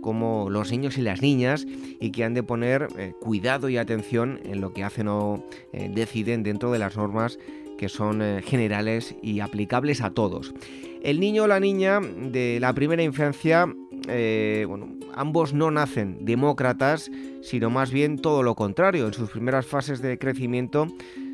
como 0.00 0.50
los 0.50 0.70
niños 0.70 0.98
y 0.98 1.02
las 1.02 1.22
niñas 1.22 1.64
y 1.66 2.10
que 2.10 2.24
han 2.24 2.34
de 2.34 2.42
poner 2.42 2.88
eh, 2.98 3.12
cuidado 3.20 3.68
y 3.68 3.76
atención 3.76 4.40
en 4.44 4.60
lo 4.60 4.72
que 4.72 4.82
hacen 4.82 5.08
o 5.08 5.44
deciden 5.72 6.42
dentro 6.42 6.72
de 6.72 6.78
las 6.78 6.96
normas 6.96 7.38
que 7.82 7.88
son 7.88 8.40
generales 8.44 9.16
y 9.22 9.40
aplicables 9.40 10.02
a 10.02 10.10
todos. 10.10 10.54
El 11.02 11.18
niño 11.18 11.42
o 11.42 11.46
la 11.48 11.58
niña 11.58 11.98
de 11.98 12.58
la 12.60 12.72
primera 12.72 13.02
infancia 13.02 13.66
eh, 14.08 14.64
bueno, 14.68 14.88
ambos 15.14 15.52
no 15.52 15.70
nacen 15.70 16.24
demócratas, 16.24 17.10
sino 17.42 17.70
más 17.70 17.90
bien 17.90 18.18
todo 18.18 18.42
lo 18.42 18.54
contrario. 18.54 19.06
En 19.06 19.12
sus 19.12 19.30
primeras 19.30 19.66
fases 19.66 20.02
de 20.02 20.18
crecimiento 20.18 20.88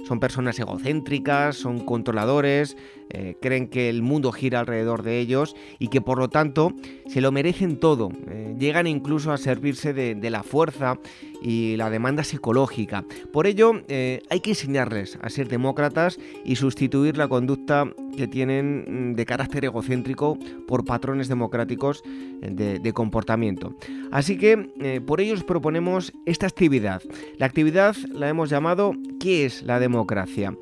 son 0.06 0.20
personas 0.20 0.58
egocéntricas, 0.58 1.56
son 1.56 1.84
controladores, 1.84 2.76
eh, 3.10 3.36
creen 3.40 3.68
que 3.68 3.88
el 3.88 4.02
mundo 4.02 4.32
gira 4.32 4.60
alrededor 4.60 5.02
de 5.02 5.18
ellos 5.18 5.54
y 5.78 5.88
que 5.88 6.00
por 6.00 6.18
lo 6.18 6.28
tanto 6.28 6.72
se 7.06 7.20
lo 7.20 7.32
merecen 7.32 7.78
todo. 7.78 8.10
Eh, 8.28 8.54
llegan 8.58 8.86
incluso 8.86 9.32
a 9.32 9.38
servirse 9.38 9.92
de, 9.92 10.30
la 10.30 10.42
fuerza 10.42 10.98
y 11.42 11.76
la 11.76 11.90
demanda 11.90 12.24
psicológica. 12.24 13.04
Por 13.32 13.46
ello 13.46 13.72
hay 13.88 14.40
que 14.40 14.50
enseñarles 14.50 15.18
a 15.20 15.30
ser 15.30 15.48
demócratas 15.48 16.18
y 16.44 16.56
sustituir 16.56 17.16
la 17.16 17.28
conducta 17.28 17.86
que 18.18 18.26
tienen 18.26 19.12
mm, 19.12 19.14
de 19.14 19.24
carácter 19.24 19.64
egocéntrico 19.64 20.36
por 20.66 20.84
patrones 20.84 21.28
democráticos 21.28 22.02
de, 22.40 22.92
comportamiento. 22.92 23.74
Así 24.10 24.36
que 24.38 24.70
eh, 24.80 25.00
por 25.00 25.20
ello 25.20 25.34
os 25.34 25.44
proponemos 25.44 26.12
esta 26.26 26.46
actividad. 26.46 27.02
La 27.36 27.46
actividad 27.46 27.94
la 28.12 28.28
hemos 28.28 28.50
llamado 28.50 28.94
¿Qué 29.20 29.44
es 29.44 29.62
la 29.62 29.78
democracia? 29.78 30.54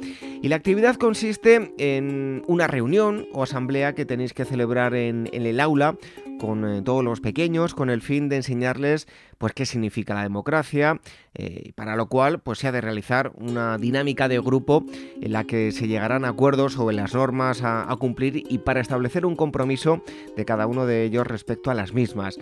Y 0.42 0.48
la 0.48 0.56
actividad 0.56 0.96
consiste 0.96 1.72
en 1.78 2.42
una 2.46 2.66
reunión 2.66 3.26
o 3.32 3.42
asamblea 3.42 3.94
que 3.94 4.04
tenéis 4.04 4.32
que 4.32 4.44
celebrar 4.44 4.94
en, 4.94 5.28
el 5.32 5.60
aula 5.60 5.96
con 6.38 6.68
eh, 6.68 6.82
todos 6.82 7.04
los 7.04 7.20
pequeños 7.20 7.74
con 7.74 7.90
el 7.90 8.02
fin 8.02 8.28
de 8.28 8.36
enseñarles 8.36 9.06
pues 9.38 9.52
qué 9.52 9.66
significa 9.66 10.14
la 10.14 10.22
democracia 10.22 11.00
eh, 11.34 11.72
para 11.74 11.96
lo 11.96 12.06
cual 12.06 12.40
pues 12.40 12.58
se 12.58 12.68
ha 12.68 12.72
de 12.72 12.80
realizar 12.80 13.32
una 13.36 13.78
dinámica 13.78 14.28
de 14.28 14.38
grupo 14.38 14.84
en 15.20 15.32
la 15.32 15.44
que 15.44 15.72
se 15.72 15.88
llegarán 15.88 16.24
a 16.24 16.28
acuerdos 16.28 16.74
sobre 16.74 16.96
las 16.96 17.14
normas 17.14 17.62
a 17.62 17.94
cumplir 17.98 18.44
y 18.48 18.58
para 18.58 18.80
establecer 18.80 19.26
un 19.26 19.36
compromiso 19.36 20.02
de 20.36 20.44
cada 20.44 20.66
uno 20.66 20.86
de 20.86 21.04
ellos 21.04 21.26
respecto 21.26 21.70
a 21.70 21.74
las 21.74 21.92
mismas. 21.92 22.38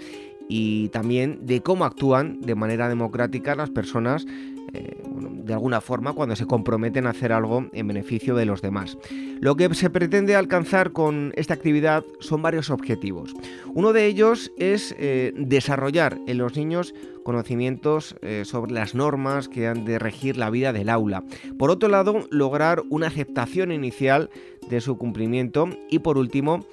Y 0.49 0.91
también 0.91 1.47
de 1.47 1.63
cómo 1.63 1.85
actúan 1.85 2.41
de 2.41 2.55
manera 2.55 2.89
democrática 2.89 3.55
las 3.55 3.71
personas 3.71 4.27
eh, 4.73 4.97
de 5.45 5.53
alguna 5.53 5.81
forma 5.81 6.15
cuando 6.15 6.37
se 6.37 6.47
comprometen 6.47 7.07
a 7.07 7.11
hacer 7.11 7.33
algo 7.33 7.67
en 7.73 7.87
beneficio 7.87 8.35
de 8.35 8.47
los 8.47 8.63
demás. 8.63 8.97
Lo 9.41 9.57
que 9.57 9.73
se 9.75 9.91
pretende 9.91 10.37
alcanzar 10.37 10.93
con 10.93 11.33
esta 11.37 11.55
actividad 11.55 12.05
son 12.21 12.43
varios 12.43 12.71
objetivos. 12.71 13.35
Uno 13.75 13.93
de 13.93 14.07
ellos 14.07 14.53
es 14.57 14.95
eh, 14.99 15.33
desarrollar 15.37 16.19
en 16.27 16.39
los 16.39 16.57
niños 16.57 16.95
conocimientos 17.25 18.17
eh, 18.23 18.43
sobre 18.45 18.73
las 18.73 18.95
normas 18.95 19.49
que 19.49 19.67
han 19.67 19.85
de 19.85 19.99
regir 19.99 20.37
la 20.37 20.51
vida 20.51 20.73
del 20.73 20.89
aula. 20.89 21.25
Por 21.59 21.71
otro 21.71 21.89
lado, 21.89 22.27
lograr 22.31 22.83
una 22.91 23.07
aceptación 23.07 23.71
inicial 23.73 24.31
de 24.69 24.81
su 24.81 24.97
cumplimiento 24.97 25.69
y 25.91 25.99
por 25.99 26.17
último, 26.17 26.67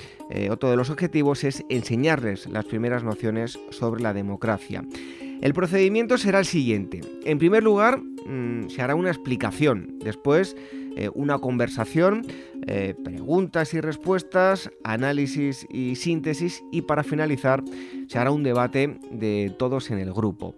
otro 0.49 0.69
de 0.69 0.77
los 0.77 0.89
objetivos 0.89 1.43
es 1.43 1.65
enseñarles 1.67 2.47
las 2.47 2.63
primeras 2.63 3.03
nociones 3.03 3.59
sobre 3.69 4.01
la 4.01 4.13
democracia. 4.13 4.81
El 5.41 5.53
procedimiento 5.55 6.19
será 6.19 6.37
el 6.39 6.45
siguiente. 6.45 7.01
En 7.25 7.39
primer 7.39 7.63
lugar, 7.63 7.99
mm, 7.99 8.69
se 8.69 8.81
hará 8.81 8.93
una 8.93 9.09
explicación, 9.09 9.97
después 9.99 10.55
eh, 10.95 11.09
una 11.15 11.39
conversación, 11.39 12.25
eh, 12.67 12.93
preguntas 13.03 13.73
y 13.73 13.81
respuestas, 13.81 14.69
análisis 14.83 15.65
y 15.69 15.95
síntesis 15.95 16.63
y 16.71 16.83
para 16.83 17.03
finalizar 17.03 17.63
se 18.07 18.19
hará 18.19 18.29
un 18.29 18.43
debate 18.43 18.99
de 19.09 19.51
todos 19.57 19.89
en 19.89 19.99
el 19.99 20.13
grupo. 20.13 20.55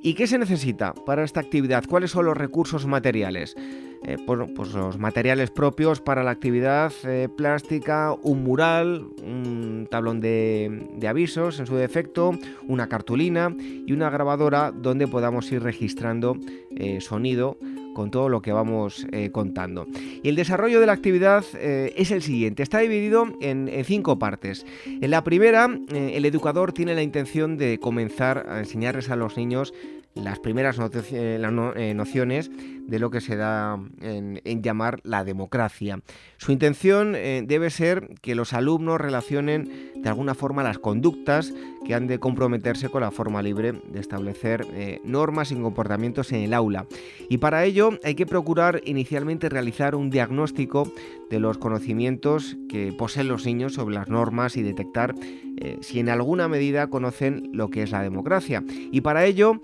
¿Y 0.00 0.14
qué 0.14 0.26
se 0.26 0.38
necesita 0.38 0.94
para 0.94 1.24
esta 1.24 1.40
actividad? 1.40 1.84
¿Cuáles 1.88 2.12
son 2.12 2.26
los 2.26 2.36
recursos 2.36 2.86
materiales? 2.86 3.56
Eh, 4.04 4.16
pues, 4.24 4.72
los 4.72 4.96
materiales 4.96 5.50
propios 5.50 6.00
para 6.00 6.22
la 6.22 6.30
actividad 6.30 6.92
eh, 7.04 7.28
plástica, 7.36 8.14
un 8.22 8.44
mural, 8.44 9.08
un 9.24 9.88
tablón 9.90 10.20
de, 10.20 10.88
avisos 11.06 11.58
en 11.58 11.66
su 11.66 11.74
defecto, 11.74 12.38
una 12.68 12.88
cartulina 12.88 13.54
y 13.58 13.92
una 13.92 14.08
grabadora 14.08 14.70
donde 14.70 15.08
podamos 15.08 15.50
ir 15.50 15.62
registrando 15.62 16.36
eh, 16.70 17.00
sonido 17.00 17.58
con 17.98 18.12
todo 18.12 18.28
lo 18.28 18.40
que 18.42 18.52
vamos 18.52 19.04
contando. 19.32 19.88
Y 20.22 20.28
el 20.28 20.36
desarrollo 20.36 20.78
de 20.78 20.86
la 20.86 20.92
actividad 20.92 21.44
es 21.60 22.12
el 22.12 22.22
siguiente, 22.22 22.62
está 22.62 22.78
dividido 22.78 23.26
en, 23.40 23.68
cinco 23.84 24.20
partes. 24.20 24.64
En 24.86 25.10
la 25.10 25.24
primera, 25.24 25.68
el 25.90 26.24
educador 26.24 26.72
tiene 26.72 26.94
la 26.94 27.02
intención 27.02 27.56
de 27.56 27.78
comenzar 27.78 28.46
a 28.48 28.60
enseñarles 28.60 29.10
a 29.10 29.16
los 29.16 29.36
niños 29.36 29.74
las 30.14 30.38
primeras 30.38 30.78
nociones 30.78 32.50
de 32.88 32.98
lo 32.98 33.10
que 33.10 33.20
se 33.20 33.36
da 33.36 33.78
en, 34.00 34.40
llamar 34.62 35.00
la 35.04 35.22
democracia. 35.22 36.00
Su 36.38 36.52
intención 36.52 37.14
eh, 37.14 37.44
debe 37.46 37.70
ser 37.70 38.14
que 38.22 38.34
los 38.34 38.54
alumnos 38.54 39.00
relacionen 39.00 39.92
de 39.94 40.08
alguna 40.08 40.34
forma 40.34 40.62
las 40.62 40.78
conductas 40.78 41.52
que 41.86 41.94
han 41.94 42.06
de 42.06 42.18
comprometerse 42.18 42.88
con 42.88 43.02
la 43.02 43.10
forma 43.10 43.42
libre 43.42 43.72
de 43.72 44.00
establecer 44.00 44.66
eh, 44.72 45.00
normas 45.04 45.52
y 45.52 45.56
comportamientos 45.56 46.32
en 46.32 46.40
el 46.40 46.54
aula. 46.54 46.86
Y 47.28 47.38
para 47.38 47.64
ello 47.64 47.90
hay 48.02 48.14
que 48.14 48.26
procurar 48.26 48.80
inicialmente 48.84 49.48
realizar 49.48 49.94
un 49.94 50.08
diagnóstico 50.08 50.90
de 51.30 51.40
los 51.40 51.58
conocimientos 51.58 52.56
que 52.70 52.92
poseen 52.92 53.28
los 53.28 53.44
niños 53.44 53.74
sobre 53.74 53.94
las 53.94 54.08
normas 54.08 54.56
y 54.56 54.62
detectar 54.62 55.14
eh, 55.60 55.76
si 55.82 56.00
en 56.00 56.08
alguna 56.08 56.48
medida 56.48 56.88
conocen 56.88 57.50
lo 57.52 57.68
que 57.68 57.82
es 57.82 57.90
la 57.90 58.02
democracia. 58.02 58.64
Y 58.90 59.02
para 59.02 59.26
ello 59.26 59.60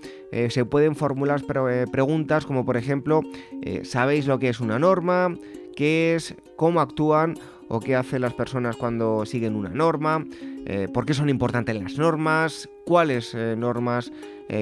se 0.49 0.65
pueden 0.65 0.95
formular 0.97 1.41
preguntas 1.89 2.45
como 2.45 2.65
por 2.65 2.75
ejemplo 2.75 3.14
eh, 3.61 3.81
¿sabéis 3.83 4.27
lo 4.27 4.39
que 4.39 4.49
es 4.49 4.59
una 4.59 4.79
norma? 4.79 5.35
¿Qué 5.75 6.15
es? 6.15 6.35
¿Cómo 6.55 6.81
actúan? 6.81 7.35
¿O 7.67 7.79
qué 7.79 7.95
hacen 7.95 8.21
las 8.21 8.33
personas 8.33 8.75
cuando 8.75 9.25
siguen 9.25 9.55
una 9.55 9.69
norma? 9.69 10.23
Eh, 10.65 10.87
¿Por 10.93 11.05
qué 11.05 11.13
son 11.13 11.29
importantes 11.29 11.75
las 11.75 11.97
normas? 11.97 12.69
¿Cuáles 12.85 13.33
eh, 13.33 13.55
normas 13.57 14.11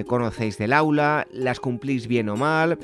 conocéis 0.08 0.58
del 0.58 0.72
aula? 0.72 1.28
¿Las 1.32 1.60
cumplís 1.60 2.08
bien 2.08 2.30
o 2.30 2.38
mal? 2.38 2.80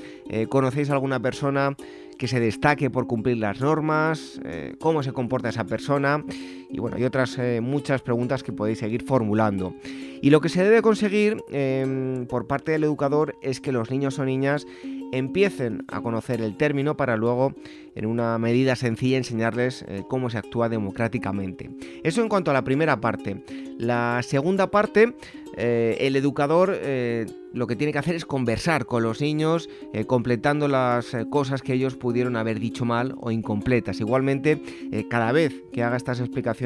¿Conocéis 0.49 0.89
alguna 0.89 1.21
persona 1.21 1.73
que 2.17 2.27
se 2.27 2.41
destaque 2.41 2.89
por 2.89 3.07
cumplir 3.07 3.37
las 3.37 3.61
normas, 3.61 4.41
cómo 4.79 5.01
se 5.01 5.13
comporta 5.13 5.47
esa 5.47 5.63
persona 5.63 6.21
y 6.69 6.79
bueno, 6.79 6.97
hay 6.97 7.03
otras 7.03 7.37
eh, 7.39 7.61
muchas 7.61 8.01
preguntas 8.01 8.43
que 8.43 8.53
podéis 8.53 8.79
seguir 8.79 9.03
formulando. 9.03 9.73
Y 10.21 10.29
lo 10.29 10.39
que 10.39 10.49
se 10.49 10.63
debe 10.63 10.81
conseguir 10.81 11.37
em, 11.49 12.27
por 12.27 12.45
parte 12.45 12.71
del 12.71 12.83
educador 12.83 13.35
es 13.41 13.59
que 13.59 13.71
los 13.71 13.89
niños 13.89 14.19
o 14.19 14.25
niñas 14.25 14.67
empiecen 15.11 15.85
a 15.87 16.01
conocer 16.01 16.41
el 16.41 16.57
término 16.57 16.95
para 16.95 17.17
luego, 17.17 17.55
en 17.95 18.05
una 18.05 18.37
medida 18.37 18.75
sencilla, 18.75 19.17
enseñarles 19.17 19.83
eh, 19.87 20.03
cómo 20.07 20.29
se 20.29 20.37
actúa 20.37 20.69
democráticamente. 20.69 21.71
Eso 22.03 22.21
en 22.21 22.29
cuanto 22.29 22.51
a 22.51 22.53
la 22.53 22.63
primera 22.63 23.01
parte. 23.01 23.43
La 23.79 24.21
segunda 24.21 24.69
parte 24.69 25.15
eh, 25.57 25.97
el 25.99 26.15
educador 26.15 26.79
lo 27.51 27.65
que 27.65 27.75
tiene 27.75 27.91
que 27.91 27.99
hacer 27.99 28.15
es 28.15 28.25
conversar 28.25 28.85
con 28.85 29.03
los 29.03 29.19
niños, 29.19 29.69
completando 30.05 30.67
las 30.67 31.17
cosas 31.31 31.61
que 31.61 31.73
ellos 31.73 31.95
pudieron 31.95 32.35
haber 32.35 32.59
dicho 32.59 32.85
mal 32.85 33.15
o 33.19 33.31
incompletas. 33.31 33.99
Igualmente, 33.99 34.61
cada 35.09 35.31
vez 35.31 35.63
que 35.73 35.83
haga 35.83 35.97
estas 35.97 36.19
explicaciones, 36.19 36.58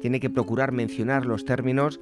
tiene 0.00 0.20
que 0.20 0.30
procurar 0.30 0.72
mencionar 0.72 1.26
los 1.26 1.44
términos 1.44 2.00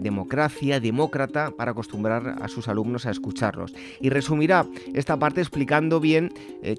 democracia, 0.00 0.80
demócrata, 0.80 1.50
para 1.50 1.72
acostumbrar 1.72 2.36
a 2.40 2.48
sus 2.48 2.68
alumnos 2.68 3.06
a 3.06 3.10
escucharlos. 3.10 3.74
Y 4.00 4.10
resumirá 4.10 4.66
esta 4.94 5.18
parte 5.18 5.40
explicando 5.40 5.98
bien 5.98 6.32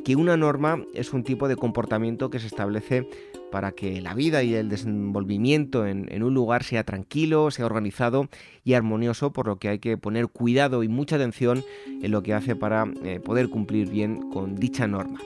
que 0.06 0.16
una 0.16 0.38
norma 0.38 0.82
es 0.94 1.12
un 1.14 1.24
tipo 1.24 1.48
de 1.48 1.58
comportamiento 1.58 2.30
que 2.30 2.40
se 2.40 2.48
establece 2.48 3.08
para 3.54 3.72
que 3.72 4.02
la 4.02 4.16
vida 4.16 4.42
y 4.42 4.56
el 4.56 4.68
desenvolvimiento 4.68 5.86
en, 5.86 6.24
un 6.24 6.34
lugar 6.34 6.64
sea 6.64 6.84
tranquilo, 6.84 7.52
sea 7.52 7.68
organizado 7.68 8.28
y 8.64 8.74
armonioso, 8.74 9.32
por 9.32 9.46
lo 9.46 9.58
que 9.58 9.70
hay 9.70 9.78
que 9.78 9.96
poner 9.96 10.28
cuidado 10.28 10.82
y 10.82 10.88
mucha 10.88 11.18
atención 11.18 11.64
en 11.86 12.10
lo 12.10 12.24
que 12.24 12.34
hace 12.34 12.56
para 12.56 12.92
eh, 13.04 13.20
poder 13.20 13.50
cumplir 13.50 13.92
bien 13.92 14.32
con 14.32 14.56
dicha 14.56 14.88
norma. 14.88 15.20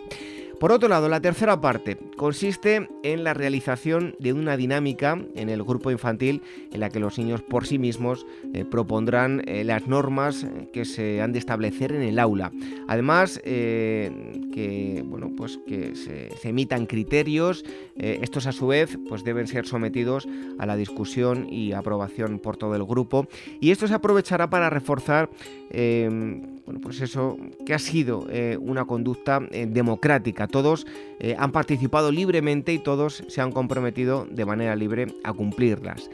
Por 0.59 0.71
otro 0.71 0.89
lado, 0.89 1.07
la 1.07 1.21
tercera 1.21 1.61
parte 1.61 1.97
consiste 2.15 2.89
en 3.03 3.23
la 3.23 3.35
realización 3.35 4.15
de 4.17 4.33
una 4.33 4.57
dinámica 4.57 5.21
en 5.35 5.49
el 5.49 5.61
grupo 5.61 5.91
infantil 5.91 6.41
en 6.73 6.79
la 6.79 6.89
que 6.89 6.99
los 6.99 7.19
niños 7.19 7.43
por 7.43 7.67
sí 7.67 7.77
mismos 7.77 8.25
eh, 8.55 8.65
propondrán 8.65 9.43
eh, 9.45 9.63
las 9.63 9.85
normas 9.85 10.43
eh, 10.43 10.67
que 10.73 10.83
se 10.83 11.21
han 11.21 11.31
de 11.31 11.37
establecer 11.37 11.91
en 11.91 12.01
el 12.01 12.17
aula. 12.17 12.51
Además, 12.87 13.39
que, 13.43 15.03
bueno, 15.05 15.31
pues 15.37 15.59
que 15.67 15.95
se, 15.95 16.29
emitan 16.47 16.87
criterios, 16.87 17.63
estos 17.95 18.47
a 18.47 18.51
su 18.51 18.67
vez 18.67 18.97
pues 19.07 19.23
deben 19.23 19.47
ser 19.47 19.67
sometidos 19.67 20.27
a 20.57 20.65
la 20.65 20.75
discusión 20.75 21.47
y 21.51 21.73
aprobación 21.73 22.39
por 22.39 22.57
todo 22.57 22.75
el 22.75 22.83
grupo 22.83 23.27
y 23.59 23.71
esto 23.71 23.87
se 23.87 23.93
aprovechará 23.93 24.49
para 24.49 24.69
reforzar 24.69 25.29
bueno, 25.69 26.81
pues 26.81 27.01
eso 27.01 27.37
que 27.65 27.73
ha 27.73 27.79
sido 27.79 28.27
una 28.59 28.85
conducta 28.85 29.39
democrática 29.39 30.47
todos 30.47 30.85
eh, 31.19 31.35
han 31.37 31.51
participado 31.51 32.11
libremente 32.11 32.73
y 32.73 32.79
todos 32.79 33.23
se 33.27 33.41
han 33.41 33.51
comprometido 33.51 34.27
de 34.29 34.45
manera 34.45 34.75
libre 34.75 35.07
a 35.23 35.33
cumplirlas. 35.33 36.09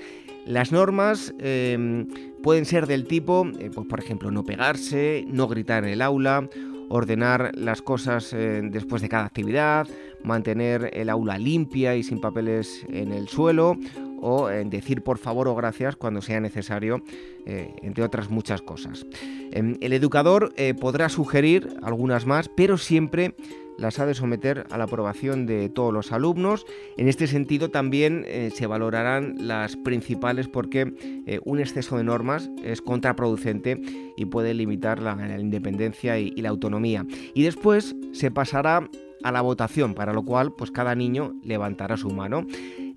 Las 0.45 0.71
normas 0.71 1.33
em, 1.39 2.07
pueden 2.41 2.65
ser 2.65 2.87
del 2.87 3.05
tipo, 3.07 3.47
eh, 3.59 3.69
pues, 3.73 3.87
por 3.87 3.99
ejemplo, 3.99 4.31
no 4.31 4.43
pegarse, 4.43 5.25
no 5.27 5.47
gritar 5.47 5.85
en 5.85 5.91
el 5.91 6.01
aula, 6.01 6.49
ordenar 6.89 7.51
las 7.55 7.81
cosas 7.81 8.33
eh, 8.33 8.61
después 8.63 9.01
de 9.01 9.09
cada 9.09 9.25
actividad, 9.25 9.87
mantener 10.23 10.89
el 10.93 11.09
aula 11.09 11.37
limpia 11.37 11.95
y 11.95 12.03
sin 12.03 12.19
papeles 12.19 12.85
en 12.89 13.11
el 13.11 13.29
suelo, 13.29 13.77
o 14.23 14.47
decir 14.47 15.03
por 15.03 15.17
favor 15.17 15.47
o 15.47 15.55
gracias 15.55 15.95
cuando 15.95 16.21
sea 16.21 16.39
necesario, 16.39 17.03
entre 17.45 18.03
otras 18.03 18.29
muchas 18.29 18.61
cosas. 18.61 19.05
Em, 19.51 19.77
el 19.81 19.93
educador 19.93 20.53
podrá 20.79 21.09
sugerir 21.09 21.75
algunas 21.83 22.25
más, 22.25 22.49
pero 22.55 22.77
siempre 22.77 23.35
las 23.77 23.99
ha 23.99 24.05
de 24.05 24.13
someter 24.13 24.65
a 24.69 24.77
la 24.77 24.85
aprobación 24.85 25.45
de 25.45 25.69
todos 25.69 25.93
los 25.93 26.11
alumnos. 26.11 26.65
En 26.97 27.07
este 27.07 27.27
sentido 27.27 27.69
también 27.69 28.23
eh, 28.27 28.51
se 28.53 28.67
valorarán 28.67 29.35
las 29.39 29.75
principales 29.75 30.47
porque 30.47 30.93
eh, 31.25 31.39
un 31.43 31.59
exceso 31.59 31.97
de 31.97 32.03
normas 32.03 32.49
es 32.63 32.81
contraproducente 32.81 33.81
y 34.15 34.25
puede 34.25 34.53
limitar 34.53 35.01
la, 35.01 35.13
independencia 35.39 36.19
y, 36.19 36.31
la 36.31 36.49
autonomía. 36.49 37.05
Y 37.33 37.43
después 37.43 37.95
se 38.11 38.31
pasará 38.31 38.89
a 39.23 39.31
la 39.31 39.41
votación, 39.41 39.93
para 39.93 40.13
lo 40.13 40.23
cual 40.23 40.53
pues 40.53 40.71
cada 40.71 40.95
niño 40.95 41.33
levantará 41.43 41.97
su 41.97 42.09
mano. 42.09 42.45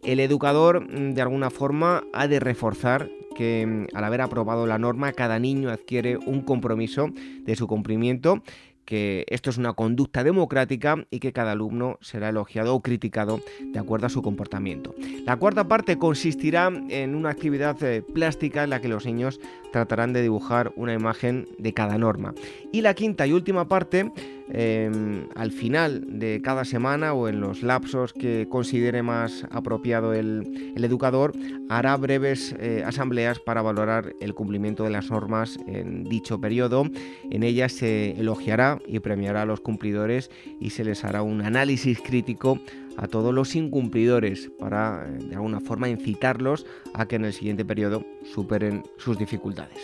El 0.03 0.21
educador 0.21 0.83
mm, 0.83 1.15
de 1.15 1.23
alguna 1.23 1.51
forma 1.51 2.05
ha 2.13 2.29
de 2.29 2.41
reforzar 2.41 3.09
que 3.37 3.67
mm, 3.67 3.97
al 3.97 4.05
haber 4.05 4.21
aprobado 4.21 4.67
la 4.67 4.79
norma 4.79 5.13
cada 5.13 5.39
niño 5.39 5.71
adquiere 5.71 6.17
un 6.17 6.43
compromiso 6.43 7.09
de 7.45 7.57
su 7.57 7.67
cumplimiento 7.67 8.43
que 8.87 9.27
esto 9.29 9.51
es 9.51 9.59
una 9.59 9.75
conducta 9.75 10.25
democrática 10.25 11.05
y 11.11 11.19
que 11.19 11.33
cada 11.33 11.53
alumno 11.53 11.99
será 12.01 12.31
elogiado 12.31 12.75
o 12.75 12.81
criticado 12.81 13.41
de 13.61 13.79
acuerdo 13.79 14.07
a 14.07 14.11
su 14.11 14.23
comportamiento. 14.23 14.95
La 15.25 15.37
cuarta 15.37 15.69
parte 15.69 15.99
consistirá 15.99 16.71
en 16.89 17.15
una 17.15 17.31
actividad 17.31 17.83
eh, 17.83 18.03
plástica 18.03 18.65
en 18.65 18.71
la 18.71 18.81
que 18.81 18.89
los 18.89 19.05
niños 19.05 19.41
tratarán 19.73 20.13
de 20.13 20.23
dibujar 20.23 20.73
una 20.77 20.95
imagen 20.95 21.49
de 21.59 21.73
cada 21.73 21.99
norma. 21.99 22.35
Y 22.73 22.81
la 22.81 22.95
quinta 22.95 23.27
y 23.27 23.33
última 23.33 23.69
parte 23.69 24.11
Em, 24.49 25.27
al 25.35 25.51
final 25.51 26.19
de 26.21 26.41
cada 26.41 26.65
semana 26.65 27.13
o 27.15 27.29
en 27.29 27.41
los 27.41 27.65
lapsos 27.65 28.13
que 28.13 28.47
considere 28.49 29.03
más 29.03 29.45
apropiado 29.51 30.15
el, 30.15 30.73
educador, 30.77 31.33
hará 31.69 31.97
breves 31.97 32.55
eh, 32.61 32.85
asambleas 32.87 33.41
para 33.41 33.61
valorar 33.61 34.15
el 34.21 34.35
cumplimiento 34.35 34.85
de 34.85 34.91
las 34.91 35.11
normas 35.11 35.59
en 35.67 36.05
dicho 36.05 36.41
periodo. 36.41 36.85
En 37.31 37.43
ellas 37.43 37.73
se 37.73 38.13
elogiará 38.13 38.79
y 38.87 39.01
premiará 39.01 39.43
a 39.43 39.47
los 39.47 39.61
cumplidores 39.61 40.31
y 40.61 40.71
se 40.71 40.85
les 40.85 41.05
hará 41.05 41.23
un 41.23 41.43
análisis 41.43 42.01
crítico 42.01 42.61
a 42.97 43.09
todos 43.09 43.35
los 43.35 43.55
incumplidores 43.55 44.51
para 44.59 45.07
eh, 45.07 45.25
de 45.29 45.35
alguna 45.35 45.61
forma 45.61 45.89
incitarlos 45.89 46.67
a 46.95 47.07
que 47.07 47.17
en 47.17 47.25
el 47.25 47.33
siguiente 47.33 47.65
periodo 47.65 48.05
superen 48.25 48.83
sus 48.99 49.19
dificultades. 49.19 49.79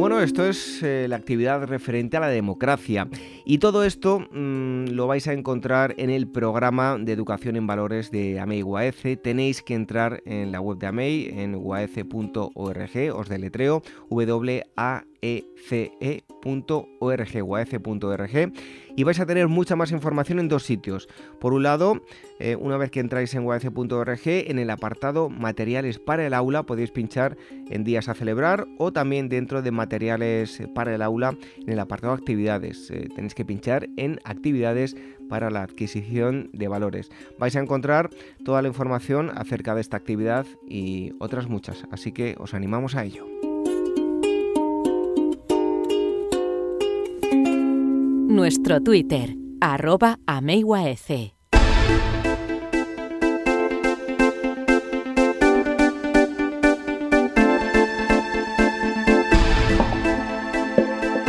Bueno, 0.00 0.22
esto 0.22 0.46
es 0.46 0.82
eh, 0.82 1.04
la 1.10 1.16
actividad 1.16 1.66
referente 1.66 2.16
a 2.16 2.20
la 2.20 2.28
democracia 2.28 3.06
y 3.44 3.58
todo 3.58 3.84
esto 3.84 4.20
mm, 4.20 4.86
lo 4.92 5.06
vais 5.06 5.28
a 5.28 5.34
encontrar 5.34 5.94
en 5.98 6.08
el 6.08 6.26
programa 6.26 6.96
de 6.98 7.12
educación 7.12 7.56
en 7.56 7.66
valores 7.66 8.10
de 8.10 8.40
AMEI 8.40 8.62
UAECE. 8.62 9.18
Tenéis 9.18 9.60
que 9.60 9.74
entrar 9.74 10.22
en 10.24 10.52
la 10.52 10.60
web 10.62 10.78
de 10.78 10.86
AMEI 10.86 11.28
en 11.40 11.54
uaece.org, 11.54 13.14
os 13.14 13.28
deletreo 13.28 13.82
w 14.08 14.62
a 14.74 15.04
ece.org, 15.20 16.42
y 18.96 19.04
vais 19.04 19.20
a 19.20 19.26
tener 19.26 19.48
mucha 19.48 19.76
más 19.76 19.92
información 19.92 20.38
en 20.38 20.48
dos 20.48 20.64
sitios. 20.64 21.08
Por 21.38 21.52
un 21.52 21.62
lado, 21.62 22.02
eh, 22.38 22.56
una 22.56 22.76
vez 22.76 22.90
que 22.90 23.00
entráis 23.00 23.34
en 23.34 23.44
uaece.org, 23.44 24.20
en 24.24 24.58
el 24.58 24.70
apartado 24.70 25.30
materiales 25.30 25.98
para 25.98 26.26
el 26.26 26.34
aula 26.34 26.64
podéis 26.64 26.90
pinchar 26.90 27.36
en 27.68 27.84
días 27.84 28.08
a 28.08 28.14
celebrar 28.14 28.66
o 28.78 28.92
también 28.92 29.28
dentro 29.28 29.62
de 29.62 29.70
materiales 29.70 30.62
para 30.74 30.94
el 30.94 31.02
aula 31.02 31.36
en 31.56 31.72
el 31.72 31.78
apartado 31.78 32.12
actividades. 32.12 32.90
Eh, 32.90 33.08
tenéis 33.14 33.34
que 33.34 33.44
pinchar 33.44 33.88
en 33.96 34.18
actividades 34.24 34.96
para 35.28 35.50
la 35.50 35.62
adquisición 35.62 36.50
de 36.52 36.68
valores. 36.68 37.10
Vais 37.38 37.54
a 37.56 37.60
encontrar 37.60 38.10
toda 38.44 38.62
la 38.62 38.68
información 38.68 39.30
acerca 39.34 39.74
de 39.74 39.80
esta 39.80 39.96
actividad 39.96 40.46
y 40.68 41.12
otras 41.20 41.48
muchas, 41.48 41.84
así 41.90 42.12
que 42.12 42.34
os 42.38 42.54
animamos 42.54 42.96
a 42.96 43.04
ello. 43.04 43.49
Nuestro 48.30 48.78
Twitter, 48.80 49.34
arroba 49.60 50.16
ameiwaec. 50.26 51.39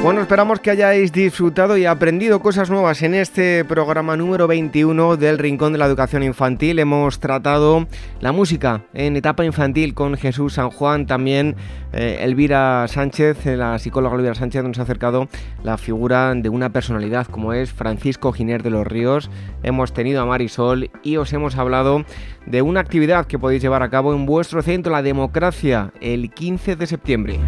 Bueno, 0.04 0.22
esperamos 0.22 0.60
que 0.60 0.72
hayáis 0.72 1.12
disfrutado 1.12 1.78
y 1.78 1.86
aprendido 1.86 2.39
cosas 2.39 2.72
nuevas 2.72 3.04
en 3.04 3.14
este 3.14 3.64
programa 3.64 4.18
número 4.18 4.47
21 4.47 5.16
del 5.16 5.38
Rincón 5.38 5.74
de 5.74 5.78
la 5.78 5.86
Educación 5.86 6.24
Infantil. 6.24 6.80
Hemos 6.80 7.20
tratado 7.20 7.86
la 8.20 8.32
música 8.32 8.82
en 8.95 9.16
etapa 9.16 9.45
infantil 9.45 9.93
con 9.93 10.18
Jesús 10.18 10.54
San 10.54 10.72
Juan, 10.72 11.06
también 11.06 11.56
eh, 11.93 12.18
Elvira 12.22 12.88
Sánchez, 12.88 13.45
eh, 13.45 13.56
la 13.56 13.78
psicóloga 13.78 14.16
Elvira 14.16 14.34
Sánchez 14.34 14.64
nos 14.64 14.80
ha 14.80 14.84
acercado 14.84 15.28
la 15.64 15.78
figura 15.78 16.34
de 16.34 16.49
una 16.49 16.72
personalidad 16.72 17.28
como 17.28 17.54
es 17.54 17.72
Francisco 17.72 18.34
Giner 18.34 18.64
de 18.64 18.72
los 18.72 18.88
Ríos. 18.88 19.30
Hemos 19.62 19.93
tenido 19.93 20.24
a 20.24 20.26
Marisol 20.26 20.89
y 21.04 21.18
os 21.18 21.32
hemos 21.32 21.58
hablado 21.58 22.06
de 22.47 22.64
una 22.64 22.80
actividad 22.80 23.28
que 23.28 23.38
podéis 23.38 23.62
llevar 23.62 23.84
a 23.84 23.91
cabo 23.91 24.16
en 24.16 24.26
vuestro 24.26 24.64
centro, 24.64 24.91
la 24.91 25.04
democracia, 25.04 25.93
el 26.02 26.32
15 26.32 26.76
de 26.76 26.88
septiembre. 26.88 27.39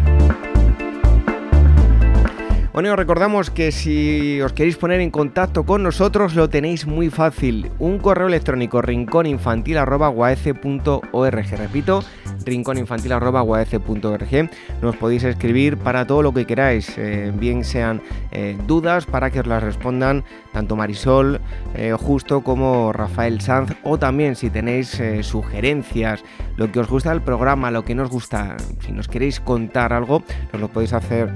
Bueno, 2.74 2.90
os 2.90 2.96
recordamos 2.96 3.50
que 3.50 3.70
si 3.70 4.40
os 4.40 4.52
queréis 4.52 4.76
poner 4.76 5.00
en 5.00 5.12
contacto 5.12 5.62
con 5.62 5.84
nosotros 5.84 6.34
lo 6.34 6.50
tenéis 6.50 6.88
muy 6.88 7.08
fácil. 7.08 7.70
Un 7.78 8.00
correo 8.00 8.26
electrónico 8.26 8.82
rincóninfantil.org. 8.82 11.56
Repito, 11.56 12.02
rincóninfantil.org. 12.44 14.50
Nos 14.82 14.96
podéis 14.96 15.22
escribir 15.22 15.76
para 15.76 16.04
todo 16.04 16.22
lo 16.22 16.34
que 16.34 16.46
queráis, 16.46 16.98
eh, 16.98 17.30
bien 17.32 17.62
sean 17.62 18.02
eh, 18.32 18.58
dudas 18.66 19.06
para 19.06 19.30
que 19.30 19.38
os 19.38 19.46
las 19.46 19.62
respondan 19.62 20.24
tanto 20.52 20.74
Marisol 20.74 21.40
eh, 21.74 21.94
Justo 21.96 22.42
como 22.42 22.92
Rafael 22.92 23.40
Sanz 23.40 23.76
o 23.84 23.98
también 23.98 24.34
si 24.34 24.50
tenéis 24.50 25.00
sugerencias, 25.22 26.24
lo 26.56 26.72
que 26.72 26.80
os 26.80 26.88
gusta 26.88 27.10
del 27.10 27.22
programa, 27.22 27.70
lo 27.70 27.84
que 27.84 27.94
nos 27.94 28.10
gusta, 28.10 28.56
si 28.80 28.90
nos 28.90 29.06
queréis 29.06 29.38
contar 29.38 29.92
algo, 29.92 30.24
nos 30.52 30.60
lo 30.60 30.66
podéis 30.68 30.92
hacer 30.92 31.30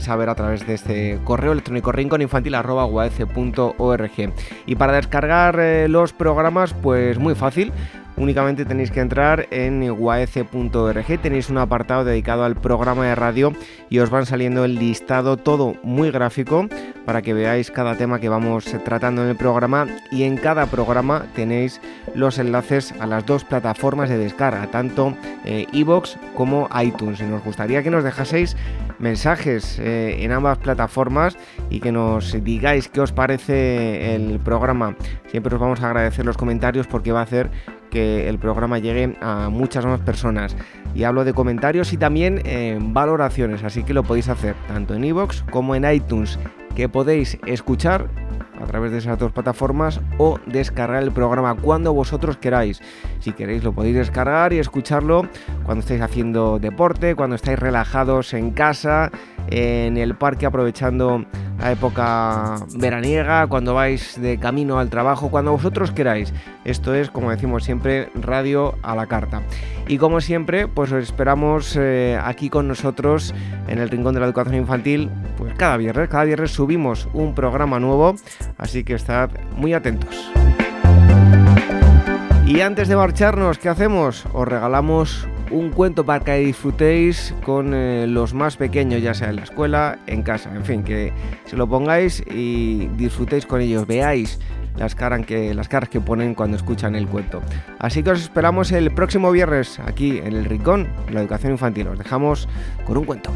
saber 0.00 0.28
a 0.28 0.36
través 0.36 0.64
de 0.66 0.75
este 0.76 1.18
correo 1.24 1.52
electrónico 1.52 1.92
rinconinfantil.org. 1.92 4.32
Y 4.66 4.76
para 4.76 4.92
descargar 4.92 5.58
los 5.90 6.12
programas, 6.12 6.74
pues 6.74 7.18
muy 7.18 7.34
fácil 7.34 7.72
únicamente 8.16 8.64
tenéis 8.64 8.90
que 8.90 9.00
entrar 9.00 9.46
en 9.50 9.90
uac.org, 9.90 11.20
tenéis 11.20 11.50
un 11.50 11.58
apartado 11.58 12.04
dedicado 12.04 12.44
al 12.44 12.56
programa 12.56 13.06
de 13.06 13.14
radio 13.14 13.52
y 13.88 13.98
os 13.98 14.10
van 14.10 14.26
saliendo 14.26 14.64
el 14.64 14.76
listado 14.76 15.36
todo 15.36 15.74
muy 15.82 16.10
gráfico 16.10 16.68
para 17.04 17.22
que 17.22 17.34
veáis 17.34 17.70
cada 17.70 17.96
tema 17.96 18.18
que 18.18 18.28
vamos 18.28 18.64
tratando 18.84 19.22
en 19.22 19.28
el 19.28 19.36
programa 19.36 19.86
y 20.10 20.24
en 20.24 20.36
cada 20.36 20.66
programa 20.66 21.26
tenéis 21.34 21.80
los 22.14 22.38
enlaces 22.38 22.92
a 22.98 23.06
las 23.06 23.24
dos 23.24 23.44
plataformas 23.44 24.08
de 24.08 24.18
descarga, 24.18 24.66
tanto 24.66 25.14
eh, 25.44 25.66
como 26.34 26.68
iTunes. 26.82 27.20
Y 27.20 27.24
nos 27.24 27.44
gustaría 27.44 27.82
que 27.82 27.90
nos 27.90 28.02
dejaseis 28.04 28.56
mensajes 28.98 29.78
eh, 29.78 30.24
en 30.24 30.32
ambas 30.32 30.58
plataformas 30.58 31.36
y 31.70 31.80
que 31.80 31.92
nos 31.92 32.42
digáis 32.42 32.88
qué 32.88 33.00
os 33.00 33.12
parece 33.12 34.14
el 34.14 34.40
programa. 34.40 34.96
Siempre 35.30 35.54
os 35.54 35.60
vamos 35.60 35.82
a 35.82 35.86
agradecer 35.86 36.24
los 36.24 36.36
comentarios 36.36 36.86
porque 36.86 37.12
va 37.12 37.20
a 37.20 37.24
hacer 37.24 37.50
el 37.96 38.38
programa 38.38 38.78
llegue 38.78 39.16
a 39.20 39.48
muchas 39.48 39.84
más 39.86 40.00
personas. 40.00 40.56
Y 40.94 41.04
hablo 41.04 41.24
de 41.24 41.34
comentarios 41.34 41.92
y 41.92 41.96
también 41.96 42.40
en 42.46 42.94
valoraciones, 42.94 43.62
así 43.64 43.82
que 43.82 43.94
lo 43.94 44.02
podéis 44.02 44.28
hacer 44.28 44.54
tanto 44.68 44.94
en 44.94 45.04
iVoox 45.04 45.42
como 45.50 45.74
en 45.74 45.90
iTunes, 45.90 46.38
que 46.74 46.88
podéis 46.88 47.38
escuchar 47.46 48.08
a 48.60 48.66
través 48.66 48.92
de 48.92 48.98
esas 48.98 49.18
dos 49.18 49.32
plataformas 49.32 50.00
o 50.18 50.38
descargar 50.46 51.02
el 51.02 51.12
programa 51.12 51.54
cuando 51.54 51.92
vosotros 51.92 52.36
queráis. 52.36 52.80
Si 53.20 53.32
queréis 53.32 53.64
lo 53.64 53.72
podéis 53.72 53.96
descargar 53.96 54.52
y 54.52 54.58
escucharlo 54.58 55.28
cuando 55.64 55.80
estáis 55.80 56.00
haciendo 56.00 56.58
deporte, 56.58 57.14
cuando 57.14 57.36
estáis 57.36 57.58
relajados 57.58 58.34
en 58.34 58.50
casa, 58.50 59.10
en 59.48 59.96
el 59.96 60.16
parque 60.16 60.46
aprovechando 60.46 61.24
la 61.58 61.72
época 61.72 62.56
veraniega, 62.78 63.46
cuando 63.46 63.74
vais 63.74 64.20
de 64.20 64.38
camino 64.38 64.78
al 64.78 64.90
trabajo, 64.90 65.30
cuando 65.30 65.52
vosotros 65.52 65.90
queráis. 65.90 66.32
Esto 66.64 66.94
es, 66.94 67.10
como 67.10 67.30
decimos 67.30 67.64
siempre, 67.64 68.10
radio 68.14 68.74
a 68.82 68.94
la 68.94 69.06
carta. 69.06 69.42
Y 69.88 69.98
como 69.98 70.20
siempre, 70.20 70.68
pues 70.68 70.92
os 70.92 71.02
esperamos 71.02 71.76
eh, 71.78 72.18
aquí 72.22 72.50
con 72.50 72.68
nosotros 72.68 73.34
en 73.68 73.78
el 73.78 73.88
Rincón 73.88 74.14
de 74.14 74.20
la 74.20 74.26
Educación 74.26 74.56
Infantil, 74.56 75.10
pues 75.36 75.54
cada 75.54 75.76
viernes, 75.76 76.08
cada 76.08 76.24
viernes 76.24 76.50
subimos 76.50 77.08
un 77.14 77.34
programa 77.34 77.78
nuevo, 77.78 78.16
así 78.58 78.84
que 78.84 78.94
estad 78.94 79.30
muy 79.56 79.74
atentos. 79.74 80.30
Y 82.46 82.60
antes 82.60 82.86
de 82.88 82.96
marcharnos, 82.96 83.58
¿qué 83.58 83.68
hacemos? 83.68 84.24
Os 84.32 84.46
regalamos 84.46 85.26
un 85.50 85.70
cuento 85.70 86.04
para 86.04 86.24
que 86.24 86.38
disfrutéis 86.38 87.34
con 87.44 87.74
eh, 87.74 88.06
los 88.06 88.34
más 88.34 88.56
pequeños, 88.56 89.02
ya 89.02 89.14
sea 89.14 89.30
en 89.30 89.36
la 89.36 89.42
escuela, 89.42 89.98
en 90.06 90.22
casa, 90.22 90.54
en 90.54 90.64
fin, 90.64 90.82
que 90.82 91.12
se 91.44 91.56
lo 91.56 91.68
pongáis 91.68 92.22
y 92.30 92.86
disfrutéis 92.96 93.46
con 93.46 93.60
ellos, 93.60 93.86
veáis 93.86 94.38
las, 94.76 94.94
caras 94.94 95.24
que, 95.26 95.54
las 95.54 95.68
caras 95.68 95.88
que 95.88 96.00
ponen 96.00 96.34
cuando 96.34 96.56
escuchan 96.56 96.94
el 96.94 97.08
cuento. 97.08 97.42
Así 97.78 98.02
que 98.02 98.10
os 98.10 98.20
esperamos 98.20 98.72
el 98.72 98.92
próximo 98.92 99.30
viernes 99.32 99.78
aquí 99.80 100.18
en 100.18 100.34
el 100.34 100.44
Rincón, 100.44 100.88
la 101.10 101.20
educación 101.20 101.52
infantil. 101.52 101.88
Os 101.88 101.98
dejamos 101.98 102.48
con 102.84 102.96
un 102.96 103.04
cuento. 103.04 103.30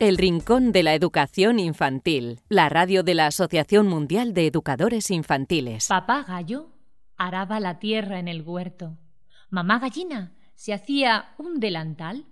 El 0.00 0.16
Rincón 0.16 0.72
de 0.72 0.82
la 0.82 0.94
Educación 0.94 1.58
Infantil, 1.58 2.40
la 2.48 2.70
radio 2.70 3.02
de 3.02 3.12
la 3.12 3.26
Asociación 3.26 3.86
Mundial 3.86 4.32
de 4.32 4.46
Educadores 4.46 5.10
Infantiles. 5.10 5.88
Papá 5.88 6.24
gallo 6.26 6.70
araba 7.18 7.60
la 7.60 7.78
tierra 7.78 8.18
en 8.18 8.26
el 8.26 8.40
huerto. 8.40 8.96
Mamá 9.50 9.78
gallina 9.78 10.32
se 10.54 10.72
hacía 10.72 11.34
un 11.36 11.60
delantal 11.60 12.24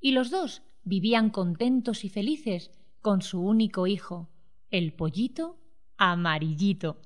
y 0.00 0.12
los 0.12 0.30
dos 0.30 0.62
vivían 0.84 1.30
contentos 1.30 2.04
y 2.04 2.08
felices 2.08 2.70
con 3.00 3.20
su 3.20 3.40
único 3.40 3.88
hijo, 3.88 4.30
el 4.70 4.92
pollito 4.92 5.58
amarillito. 5.96 7.00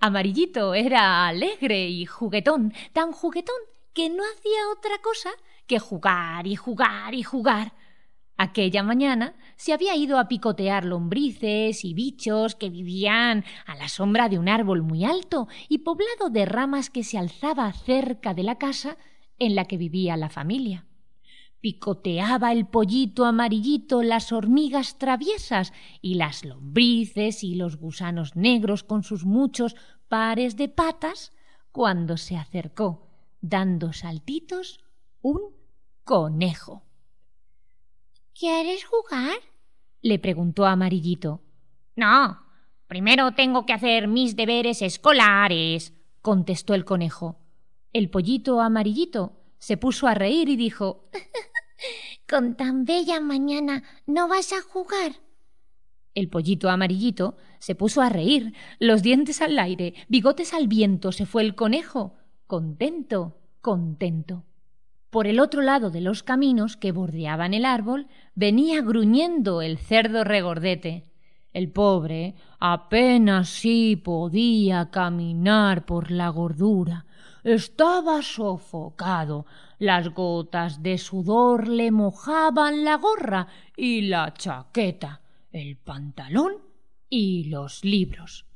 Amarillito 0.00 0.72
era 0.72 1.28
alegre 1.28 1.90
y 1.90 2.06
juguetón, 2.06 2.72
tan 2.94 3.12
juguetón 3.12 3.60
que 3.92 4.08
no 4.08 4.22
hacía 4.22 4.70
otra 4.74 4.96
cosa 5.02 5.28
que 5.66 5.78
jugar 5.78 6.46
y 6.46 6.56
jugar 6.56 7.12
y 7.12 7.22
jugar 7.22 7.74
Aquella 8.36 8.82
mañana 8.82 9.36
se 9.56 9.72
había 9.72 9.94
ido 9.94 10.18
a 10.18 10.26
picotear 10.26 10.84
lombrices 10.84 11.84
y 11.84 11.94
bichos 11.94 12.56
que 12.56 12.68
vivían 12.68 13.44
a 13.64 13.76
la 13.76 13.88
sombra 13.88 14.28
de 14.28 14.38
un 14.38 14.48
árbol 14.48 14.82
muy 14.82 15.04
alto 15.04 15.46
y 15.68 15.78
poblado 15.78 16.30
de 16.30 16.44
ramas 16.44 16.90
que 16.90 17.04
se 17.04 17.16
alzaba 17.16 17.72
cerca 17.72 18.34
de 18.34 18.42
la 18.42 18.58
casa 18.58 18.96
en 19.38 19.54
la 19.54 19.66
que 19.66 19.76
vivía 19.76 20.16
la 20.16 20.30
familia. 20.30 20.86
Picoteaba 21.60 22.52
el 22.52 22.66
pollito 22.66 23.24
amarillito 23.24 24.02
las 24.02 24.32
hormigas 24.32 24.98
traviesas 24.98 25.72
y 26.02 26.16
las 26.16 26.44
lombrices 26.44 27.44
y 27.44 27.54
los 27.54 27.76
gusanos 27.76 28.34
negros 28.36 28.82
con 28.82 29.02
sus 29.04 29.24
muchos 29.24 29.76
pares 30.08 30.56
de 30.56 30.68
patas 30.68 31.32
cuando 31.72 32.16
se 32.16 32.36
acercó, 32.36 33.08
dando 33.40 33.92
saltitos, 33.92 34.80
un 35.22 35.40
conejo. 36.04 36.82
¿Quieres 38.38 38.84
jugar? 38.84 39.38
le 40.02 40.18
preguntó 40.18 40.66
Amarillito. 40.66 41.40
No, 41.96 42.40
primero 42.88 43.32
tengo 43.32 43.64
que 43.64 43.72
hacer 43.72 44.08
mis 44.08 44.34
deberes 44.36 44.82
escolares, 44.82 45.94
contestó 46.20 46.74
el 46.74 46.84
conejo. 46.84 47.38
El 47.92 48.10
pollito 48.10 48.60
amarillito 48.60 49.40
se 49.58 49.76
puso 49.76 50.08
a 50.08 50.14
reír 50.14 50.48
y 50.48 50.56
dijo 50.56 51.08
Con 52.28 52.56
tan 52.56 52.84
bella 52.84 53.20
mañana 53.20 53.84
no 54.06 54.26
vas 54.26 54.52
a 54.52 54.62
jugar. 54.62 55.12
El 56.14 56.28
pollito 56.28 56.68
amarillito 56.68 57.36
se 57.60 57.74
puso 57.74 58.02
a 58.02 58.08
reír, 58.08 58.52
los 58.80 59.02
dientes 59.02 59.40
al 59.42 59.58
aire, 59.58 59.94
bigotes 60.08 60.54
al 60.54 60.66
viento, 60.66 61.12
se 61.12 61.24
fue 61.24 61.42
el 61.42 61.54
conejo, 61.54 62.14
contento, 62.46 63.38
contento. 63.60 64.44
Por 65.14 65.28
el 65.28 65.38
otro 65.38 65.62
lado 65.62 65.90
de 65.90 66.00
los 66.00 66.24
caminos 66.24 66.76
que 66.76 66.90
bordeaban 66.90 67.54
el 67.54 67.66
árbol 67.66 68.08
venía 68.34 68.82
gruñendo 68.82 69.62
el 69.62 69.78
cerdo 69.78 70.24
regordete. 70.24 71.04
El 71.52 71.70
pobre 71.70 72.34
apenas 72.58 73.48
sí 73.48 73.94
podía 73.94 74.90
caminar 74.90 75.86
por 75.86 76.10
la 76.10 76.30
gordura. 76.30 77.06
Estaba 77.44 78.22
sofocado. 78.22 79.46
Las 79.78 80.08
gotas 80.08 80.82
de 80.82 80.98
sudor 80.98 81.68
le 81.68 81.92
mojaban 81.92 82.84
la 82.84 82.96
gorra 82.96 83.46
y 83.76 84.00
la 84.08 84.34
chaqueta, 84.34 85.20
el 85.52 85.76
pantalón 85.76 86.54
y 87.08 87.44
los 87.44 87.84
libros. 87.84 88.46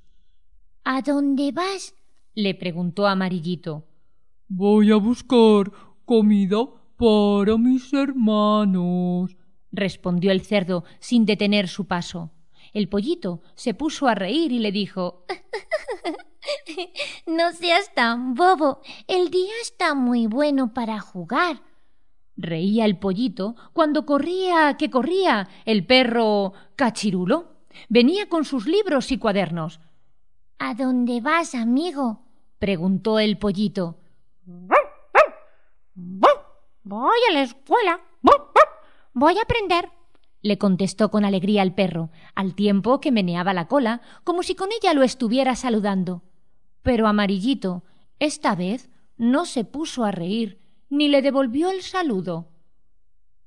¿A 0.82 1.02
dónde 1.02 1.52
vas? 1.52 1.94
le 2.34 2.56
preguntó 2.56 3.06
Amarillito. 3.06 3.84
Voy 4.48 4.90
a 4.90 4.96
buscar 4.96 5.70
comida 6.08 6.64
para 6.96 7.58
mis 7.58 7.92
hermanos 7.92 9.36
respondió 9.70 10.32
el 10.32 10.40
cerdo 10.40 10.84
sin 11.00 11.26
detener 11.26 11.68
su 11.68 11.86
paso. 11.86 12.30
El 12.72 12.88
pollito 12.88 13.42
se 13.54 13.74
puso 13.74 14.08
a 14.08 14.14
reír 14.14 14.50
y 14.50 14.58
le 14.58 14.72
dijo 14.72 15.26
No 17.26 17.52
seas 17.52 17.92
tan 17.94 18.34
bobo. 18.34 18.80
El 19.06 19.30
día 19.30 19.52
está 19.60 19.94
muy 19.94 20.26
bueno 20.26 20.72
para 20.72 20.98
jugar. 20.98 21.60
Reía 22.38 22.86
el 22.86 22.98
pollito 22.98 23.54
cuando 23.74 24.06
corría 24.06 24.78
que 24.78 24.88
corría 24.88 25.46
el 25.66 25.84
perro 25.84 26.54
cachirulo. 26.74 27.58
Venía 27.90 28.30
con 28.30 28.46
sus 28.46 28.66
libros 28.66 29.12
y 29.12 29.18
cuadernos. 29.18 29.80
¿A 30.58 30.72
dónde 30.74 31.20
vas, 31.20 31.54
amigo? 31.54 32.22
preguntó 32.58 33.18
el 33.18 33.36
pollito. 33.36 33.98
Voy 36.84 37.18
a 37.28 37.32
la 37.32 37.42
escuela. 37.42 38.00
Voy 39.12 39.36
a 39.36 39.42
aprender. 39.42 39.90
le 40.40 40.56
contestó 40.56 41.10
con 41.10 41.24
alegría 41.24 41.62
el 41.62 41.74
perro, 41.74 42.10
al 42.36 42.54
tiempo 42.54 43.00
que 43.00 43.10
meneaba 43.10 43.52
la 43.52 43.66
cola, 43.66 44.00
como 44.22 44.44
si 44.44 44.54
con 44.54 44.68
ella 44.70 44.94
lo 44.94 45.02
estuviera 45.02 45.56
saludando. 45.56 46.22
Pero 46.82 47.08
Amarillito, 47.08 47.82
esta 48.20 48.54
vez, 48.54 48.88
no 49.16 49.44
se 49.44 49.64
puso 49.64 50.04
a 50.04 50.12
reír, 50.12 50.62
ni 50.88 51.08
le 51.08 51.20
devolvió 51.22 51.70
el 51.70 51.82
saludo. 51.82 52.52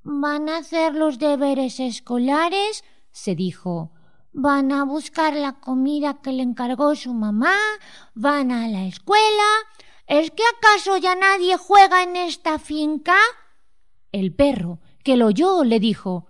Van 0.04 0.50
a 0.50 0.58
hacer 0.58 0.94
los 0.94 1.18
deberes 1.18 1.80
escolares, 1.80 2.84
se 3.12 3.36
dijo. 3.36 3.94
Van 4.34 4.72
a 4.74 4.84
buscar 4.84 5.34
la 5.34 5.54
comida 5.54 6.22
que 6.22 6.34
le 6.34 6.44
encargó 6.44 6.96
su 6.96 7.14
mamá, 7.14 7.56
van 8.14 8.52
a 8.52 8.68
la 8.68 8.84
escuela. 8.86 9.50
¿Es 10.12 10.30
que 10.30 10.44
acaso 10.58 10.98
ya 10.98 11.16
nadie 11.16 11.56
juega 11.56 12.04
en 12.04 12.18
esta 12.18 12.60
finca? 12.60 13.16
El 14.12 14.36
perro, 14.36 14.80
que 15.06 15.16
lo 15.16 15.28
oyó, 15.28 15.64
le 15.64 15.80
dijo 15.80 16.28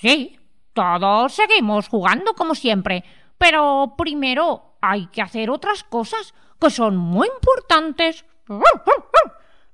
Sí, 0.00 0.38
todos 0.72 1.34
seguimos 1.34 1.88
jugando 1.88 2.32
como 2.32 2.54
siempre, 2.54 3.04
pero 3.36 3.96
primero 3.98 4.78
hay 4.80 5.08
que 5.08 5.20
hacer 5.20 5.50
otras 5.50 5.84
cosas 5.84 6.32
que 6.58 6.70
son 6.70 6.96
muy 6.96 7.28
importantes. 7.28 8.24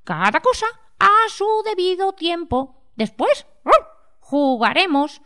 Cada 0.02 0.40
cosa 0.40 0.66
a 0.98 1.28
su 1.28 1.46
debido 1.64 2.12
tiempo. 2.14 2.74
Después 2.96 3.46
jugaremos. 4.18 5.22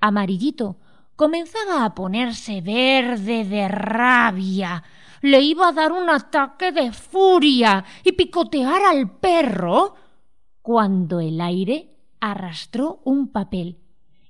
Amarillito 0.00 0.76
comenzaba 1.14 1.84
a 1.84 1.94
ponerse 1.94 2.62
verde 2.62 3.44
de 3.44 3.68
rabia. 3.68 4.82
Le 5.20 5.40
iba 5.40 5.68
a 5.68 5.72
dar 5.72 5.92
un 5.92 6.08
ataque 6.08 6.72
de 6.72 6.92
furia 6.92 7.84
y 8.04 8.12
picotear 8.12 8.82
al 8.82 9.18
perro 9.18 9.94
cuando 10.62 11.20
el 11.20 11.40
aire 11.40 11.96
arrastró 12.20 13.00
un 13.04 13.28
papel 13.28 13.78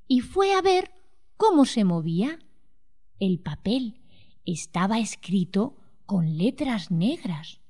y 0.06 0.20
fue 0.20 0.54
a 0.54 0.60
ver 0.60 0.90
cómo 1.36 1.64
se 1.64 1.84
movía. 1.84 2.38
El 3.18 3.38
papel 3.38 4.00
estaba 4.44 4.98
escrito 4.98 5.76
con 6.06 6.36
letras 6.36 6.90
negras. 6.90 7.60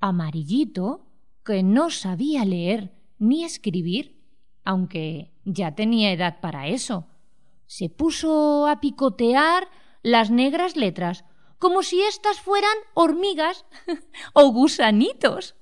Amarillito, 0.00 1.06
que 1.44 1.62
no 1.62 1.90
sabía 1.90 2.44
leer 2.44 2.94
ni 3.18 3.44
escribir, 3.44 4.22
aunque 4.64 5.32
ya 5.44 5.74
tenía 5.74 6.12
edad 6.12 6.40
para 6.40 6.68
eso, 6.68 7.06
se 7.66 7.88
puso 7.88 8.66
a 8.66 8.80
picotear 8.80 9.68
las 10.02 10.30
negras 10.30 10.76
letras 10.76 11.24
como 11.58 11.82
si 11.82 12.02
éstas 12.02 12.40
fueran 12.40 12.76
hormigas 12.94 13.64
o 14.32 14.50
gusanitos. 14.52 15.54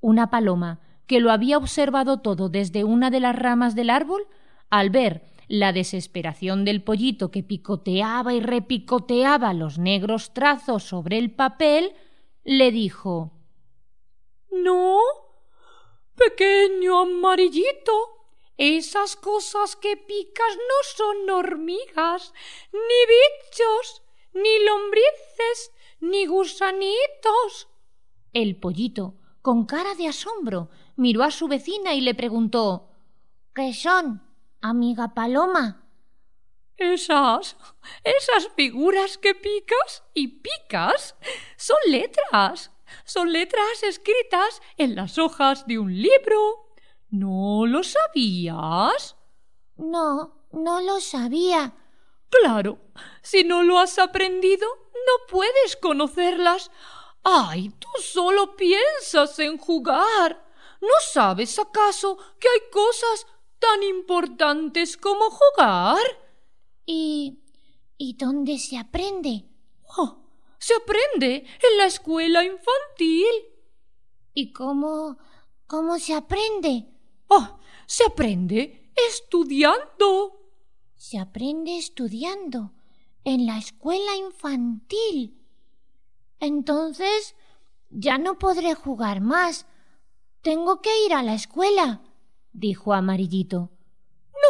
Una 0.00 0.30
paloma, 0.30 0.80
que 1.06 1.20
lo 1.20 1.30
había 1.30 1.58
observado 1.58 2.20
todo 2.20 2.48
desde 2.48 2.84
una 2.84 3.10
de 3.10 3.20
las 3.20 3.36
ramas 3.36 3.74
del 3.74 3.90
árbol, 3.90 4.26
al 4.70 4.90
ver 4.90 5.22
la 5.48 5.72
desesperación 5.72 6.64
del 6.64 6.82
pollito 6.82 7.30
que 7.30 7.42
picoteaba 7.42 8.34
y 8.34 8.40
repicoteaba 8.40 9.54
los 9.54 9.78
negros 9.78 10.34
trazos 10.34 10.82
sobre 10.82 11.18
el 11.18 11.30
papel, 11.30 11.94
le 12.42 12.72
dijo 12.72 13.32
No, 14.50 14.98
pequeño 16.16 17.00
amarillito, 17.00 17.92
esas 18.56 19.16
cosas 19.16 19.76
que 19.76 19.96
picas 19.96 20.56
no 20.56 20.96
son 20.96 21.30
hormigas, 21.30 22.32
ni 22.72 22.78
bichos, 22.80 24.02
ni 24.42 24.64
lombrices, 24.64 25.72
ni 26.00 26.26
gusanitos. 26.26 27.68
El 28.32 28.56
pollito, 28.56 29.14
con 29.42 29.66
cara 29.66 29.94
de 29.94 30.08
asombro, 30.08 30.68
miró 30.96 31.22
a 31.22 31.30
su 31.30 31.48
vecina 31.48 31.94
y 31.94 32.00
le 32.00 32.14
preguntó 32.14 32.90
¿Qué 33.54 33.72
son? 33.72 34.22
amiga 34.60 35.14
Paloma. 35.14 35.82
Esas, 36.76 37.56
esas 38.04 38.48
figuras 38.54 39.16
que 39.16 39.34
picas 39.34 40.02
y 40.12 40.28
picas 40.28 41.16
son 41.56 41.78
letras, 41.88 42.70
son 43.04 43.32
letras 43.32 43.82
escritas 43.82 44.60
en 44.76 44.94
las 44.94 45.18
hojas 45.18 45.66
de 45.66 45.78
un 45.78 45.94
libro. 45.94 46.74
¿No 47.08 47.64
lo 47.66 47.82
sabías? 47.82 49.16
No, 49.76 50.48
no 50.52 50.80
lo 50.80 51.00
sabía. 51.00 51.74
Claro, 52.28 52.78
si 53.22 53.44
no 53.44 53.62
lo 53.62 53.78
has 53.78 53.98
aprendido, 53.98 54.68
no 54.92 55.26
puedes 55.28 55.76
conocerlas. 55.76 56.70
¡Ay, 57.22 57.70
tú 57.78 57.88
solo 58.00 58.56
piensas 58.56 59.38
en 59.38 59.58
jugar! 59.58 60.44
¿No 60.80 60.94
sabes 61.12 61.58
acaso 61.58 62.18
que 62.38 62.48
hay 62.48 62.70
cosas 62.70 63.26
tan 63.58 63.82
importantes 63.82 64.96
como 64.96 65.30
jugar. 65.30 66.02
¿Y. 66.84 67.42
¿Y 67.98 68.14
dónde 68.16 68.58
se 68.58 68.76
aprende? 68.76 69.46
Oh, 69.96 70.18
se 70.58 70.74
aprende 70.74 71.36
en 71.36 71.78
la 71.78 71.86
escuela 71.86 72.44
infantil. 72.44 73.26
¿Y 74.34 74.52
cómo. 74.52 75.18
cómo 75.66 75.98
se 75.98 76.14
aprende? 76.14 76.86
Oh, 77.28 77.58
se 77.86 78.04
aprende 78.04 78.92
estudiando. 79.08 80.45
Se 81.08 81.20
aprende 81.20 81.78
estudiando 81.78 82.72
en 83.22 83.46
la 83.46 83.58
escuela 83.58 84.16
infantil. 84.16 85.40
Entonces 86.40 87.36
ya 87.90 88.18
no 88.18 88.40
podré 88.40 88.74
jugar 88.74 89.20
más. 89.20 89.66
Tengo 90.42 90.82
que 90.82 90.90
ir 91.06 91.14
a 91.14 91.22
la 91.22 91.34
escuela 91.34 92.02
dijo 92.56 92.92
Amarillito. 92.92 93.70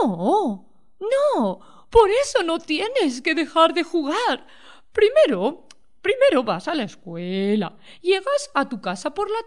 No, 0.01 0.67
no, 0.99 1.87
por 1.91 2.11
eso 2.11 2.43
no 2.43 2.59
tienes 2.59 3.21
que 3.21 3.35
dejar 3.35 3.75
de 3.75 3.83
jugar. 3.83 4.47
Primero, 4.93 5.67
primero 6.01 6.43
vas 6.43 6.69
a 6.69 6.75
la 6.75 6.85
escuela, 6.85 7.77
llegas 8.01 8.51
a 8.55 8.67
tu 8.67 8.81
casa 8.81 9.13
por 9.13 9.29
la 9.31 9.45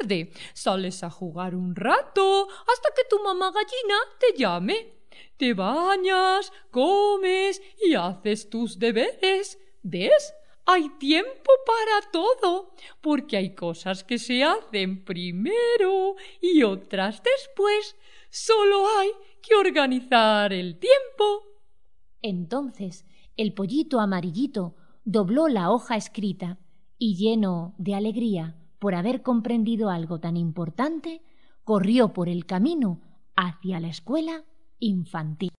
tarde, 0.00 0.32
sales 0.54 1.04
a 1.04 1.10
jugar 1.10 1.54
un 1.54 1.76
rato 1.76 2.48
hasta 2.66 2.88
que 2.96 3.04
tu 3.08 3.22
mamá 3.22 3.52
gallina 3.52 3.96
te 4.18 4.36
llame. 4.36 4.97
Te 5.38 5.54
bañas, 5.54 6.52
comes 6.72 7.62
y 7.80 7.94
haces 7.94 8.50
tus 8.50 8.76
deberes. 8.76 9.56
¿Ves? 9.84 10.34
Hay 10.66 10.88
tiempo 10.98 11.52
para 11.64 12.10
todo, 12.10 12.74
porque 13.00 13.36
hay 13.36 13.54
cosas 13.54 14.02
que 14.02 14.18
se 14.18 14.42
hacen 14.42 15.04
primero 15.04 16.16
y 16.40 16.64
otras 16.64 17.22
después. 17.22 17.94
Solo 18.30 18.84
hay 18.98 19.10
que 19.40 19.54
organizar 19.54 20.52
el 20.52 20.80
tiempo. 20.80 21.44
Entonces 22.20 23.06
el 23.36 23.54
pollito 23.54 24.00
amarillito 24.00 24.74
dobló 25.04 25.46
la 25.46 25.70
hoja 25.70 25.96
escrita 25.96 26.58
y 26.98 27.14
lleno 27.14 27.76
de 27.78 27.94
alegría 27.94 28.56
por 28.80 28.96
haber 28.96 29.22
comprendido 29.22 29.88
algo 29.88 30.18
tan 30.18 30.36
importante, 30.36 31.22
corrió 31.62 32.12
por 32.12 32.28
el 32.28 32.44
camino 32.44 33.00
hacia 33.36 33.78
la 33.78 33.88
escuela 33.88 34.44
infantil. 34.80 35.57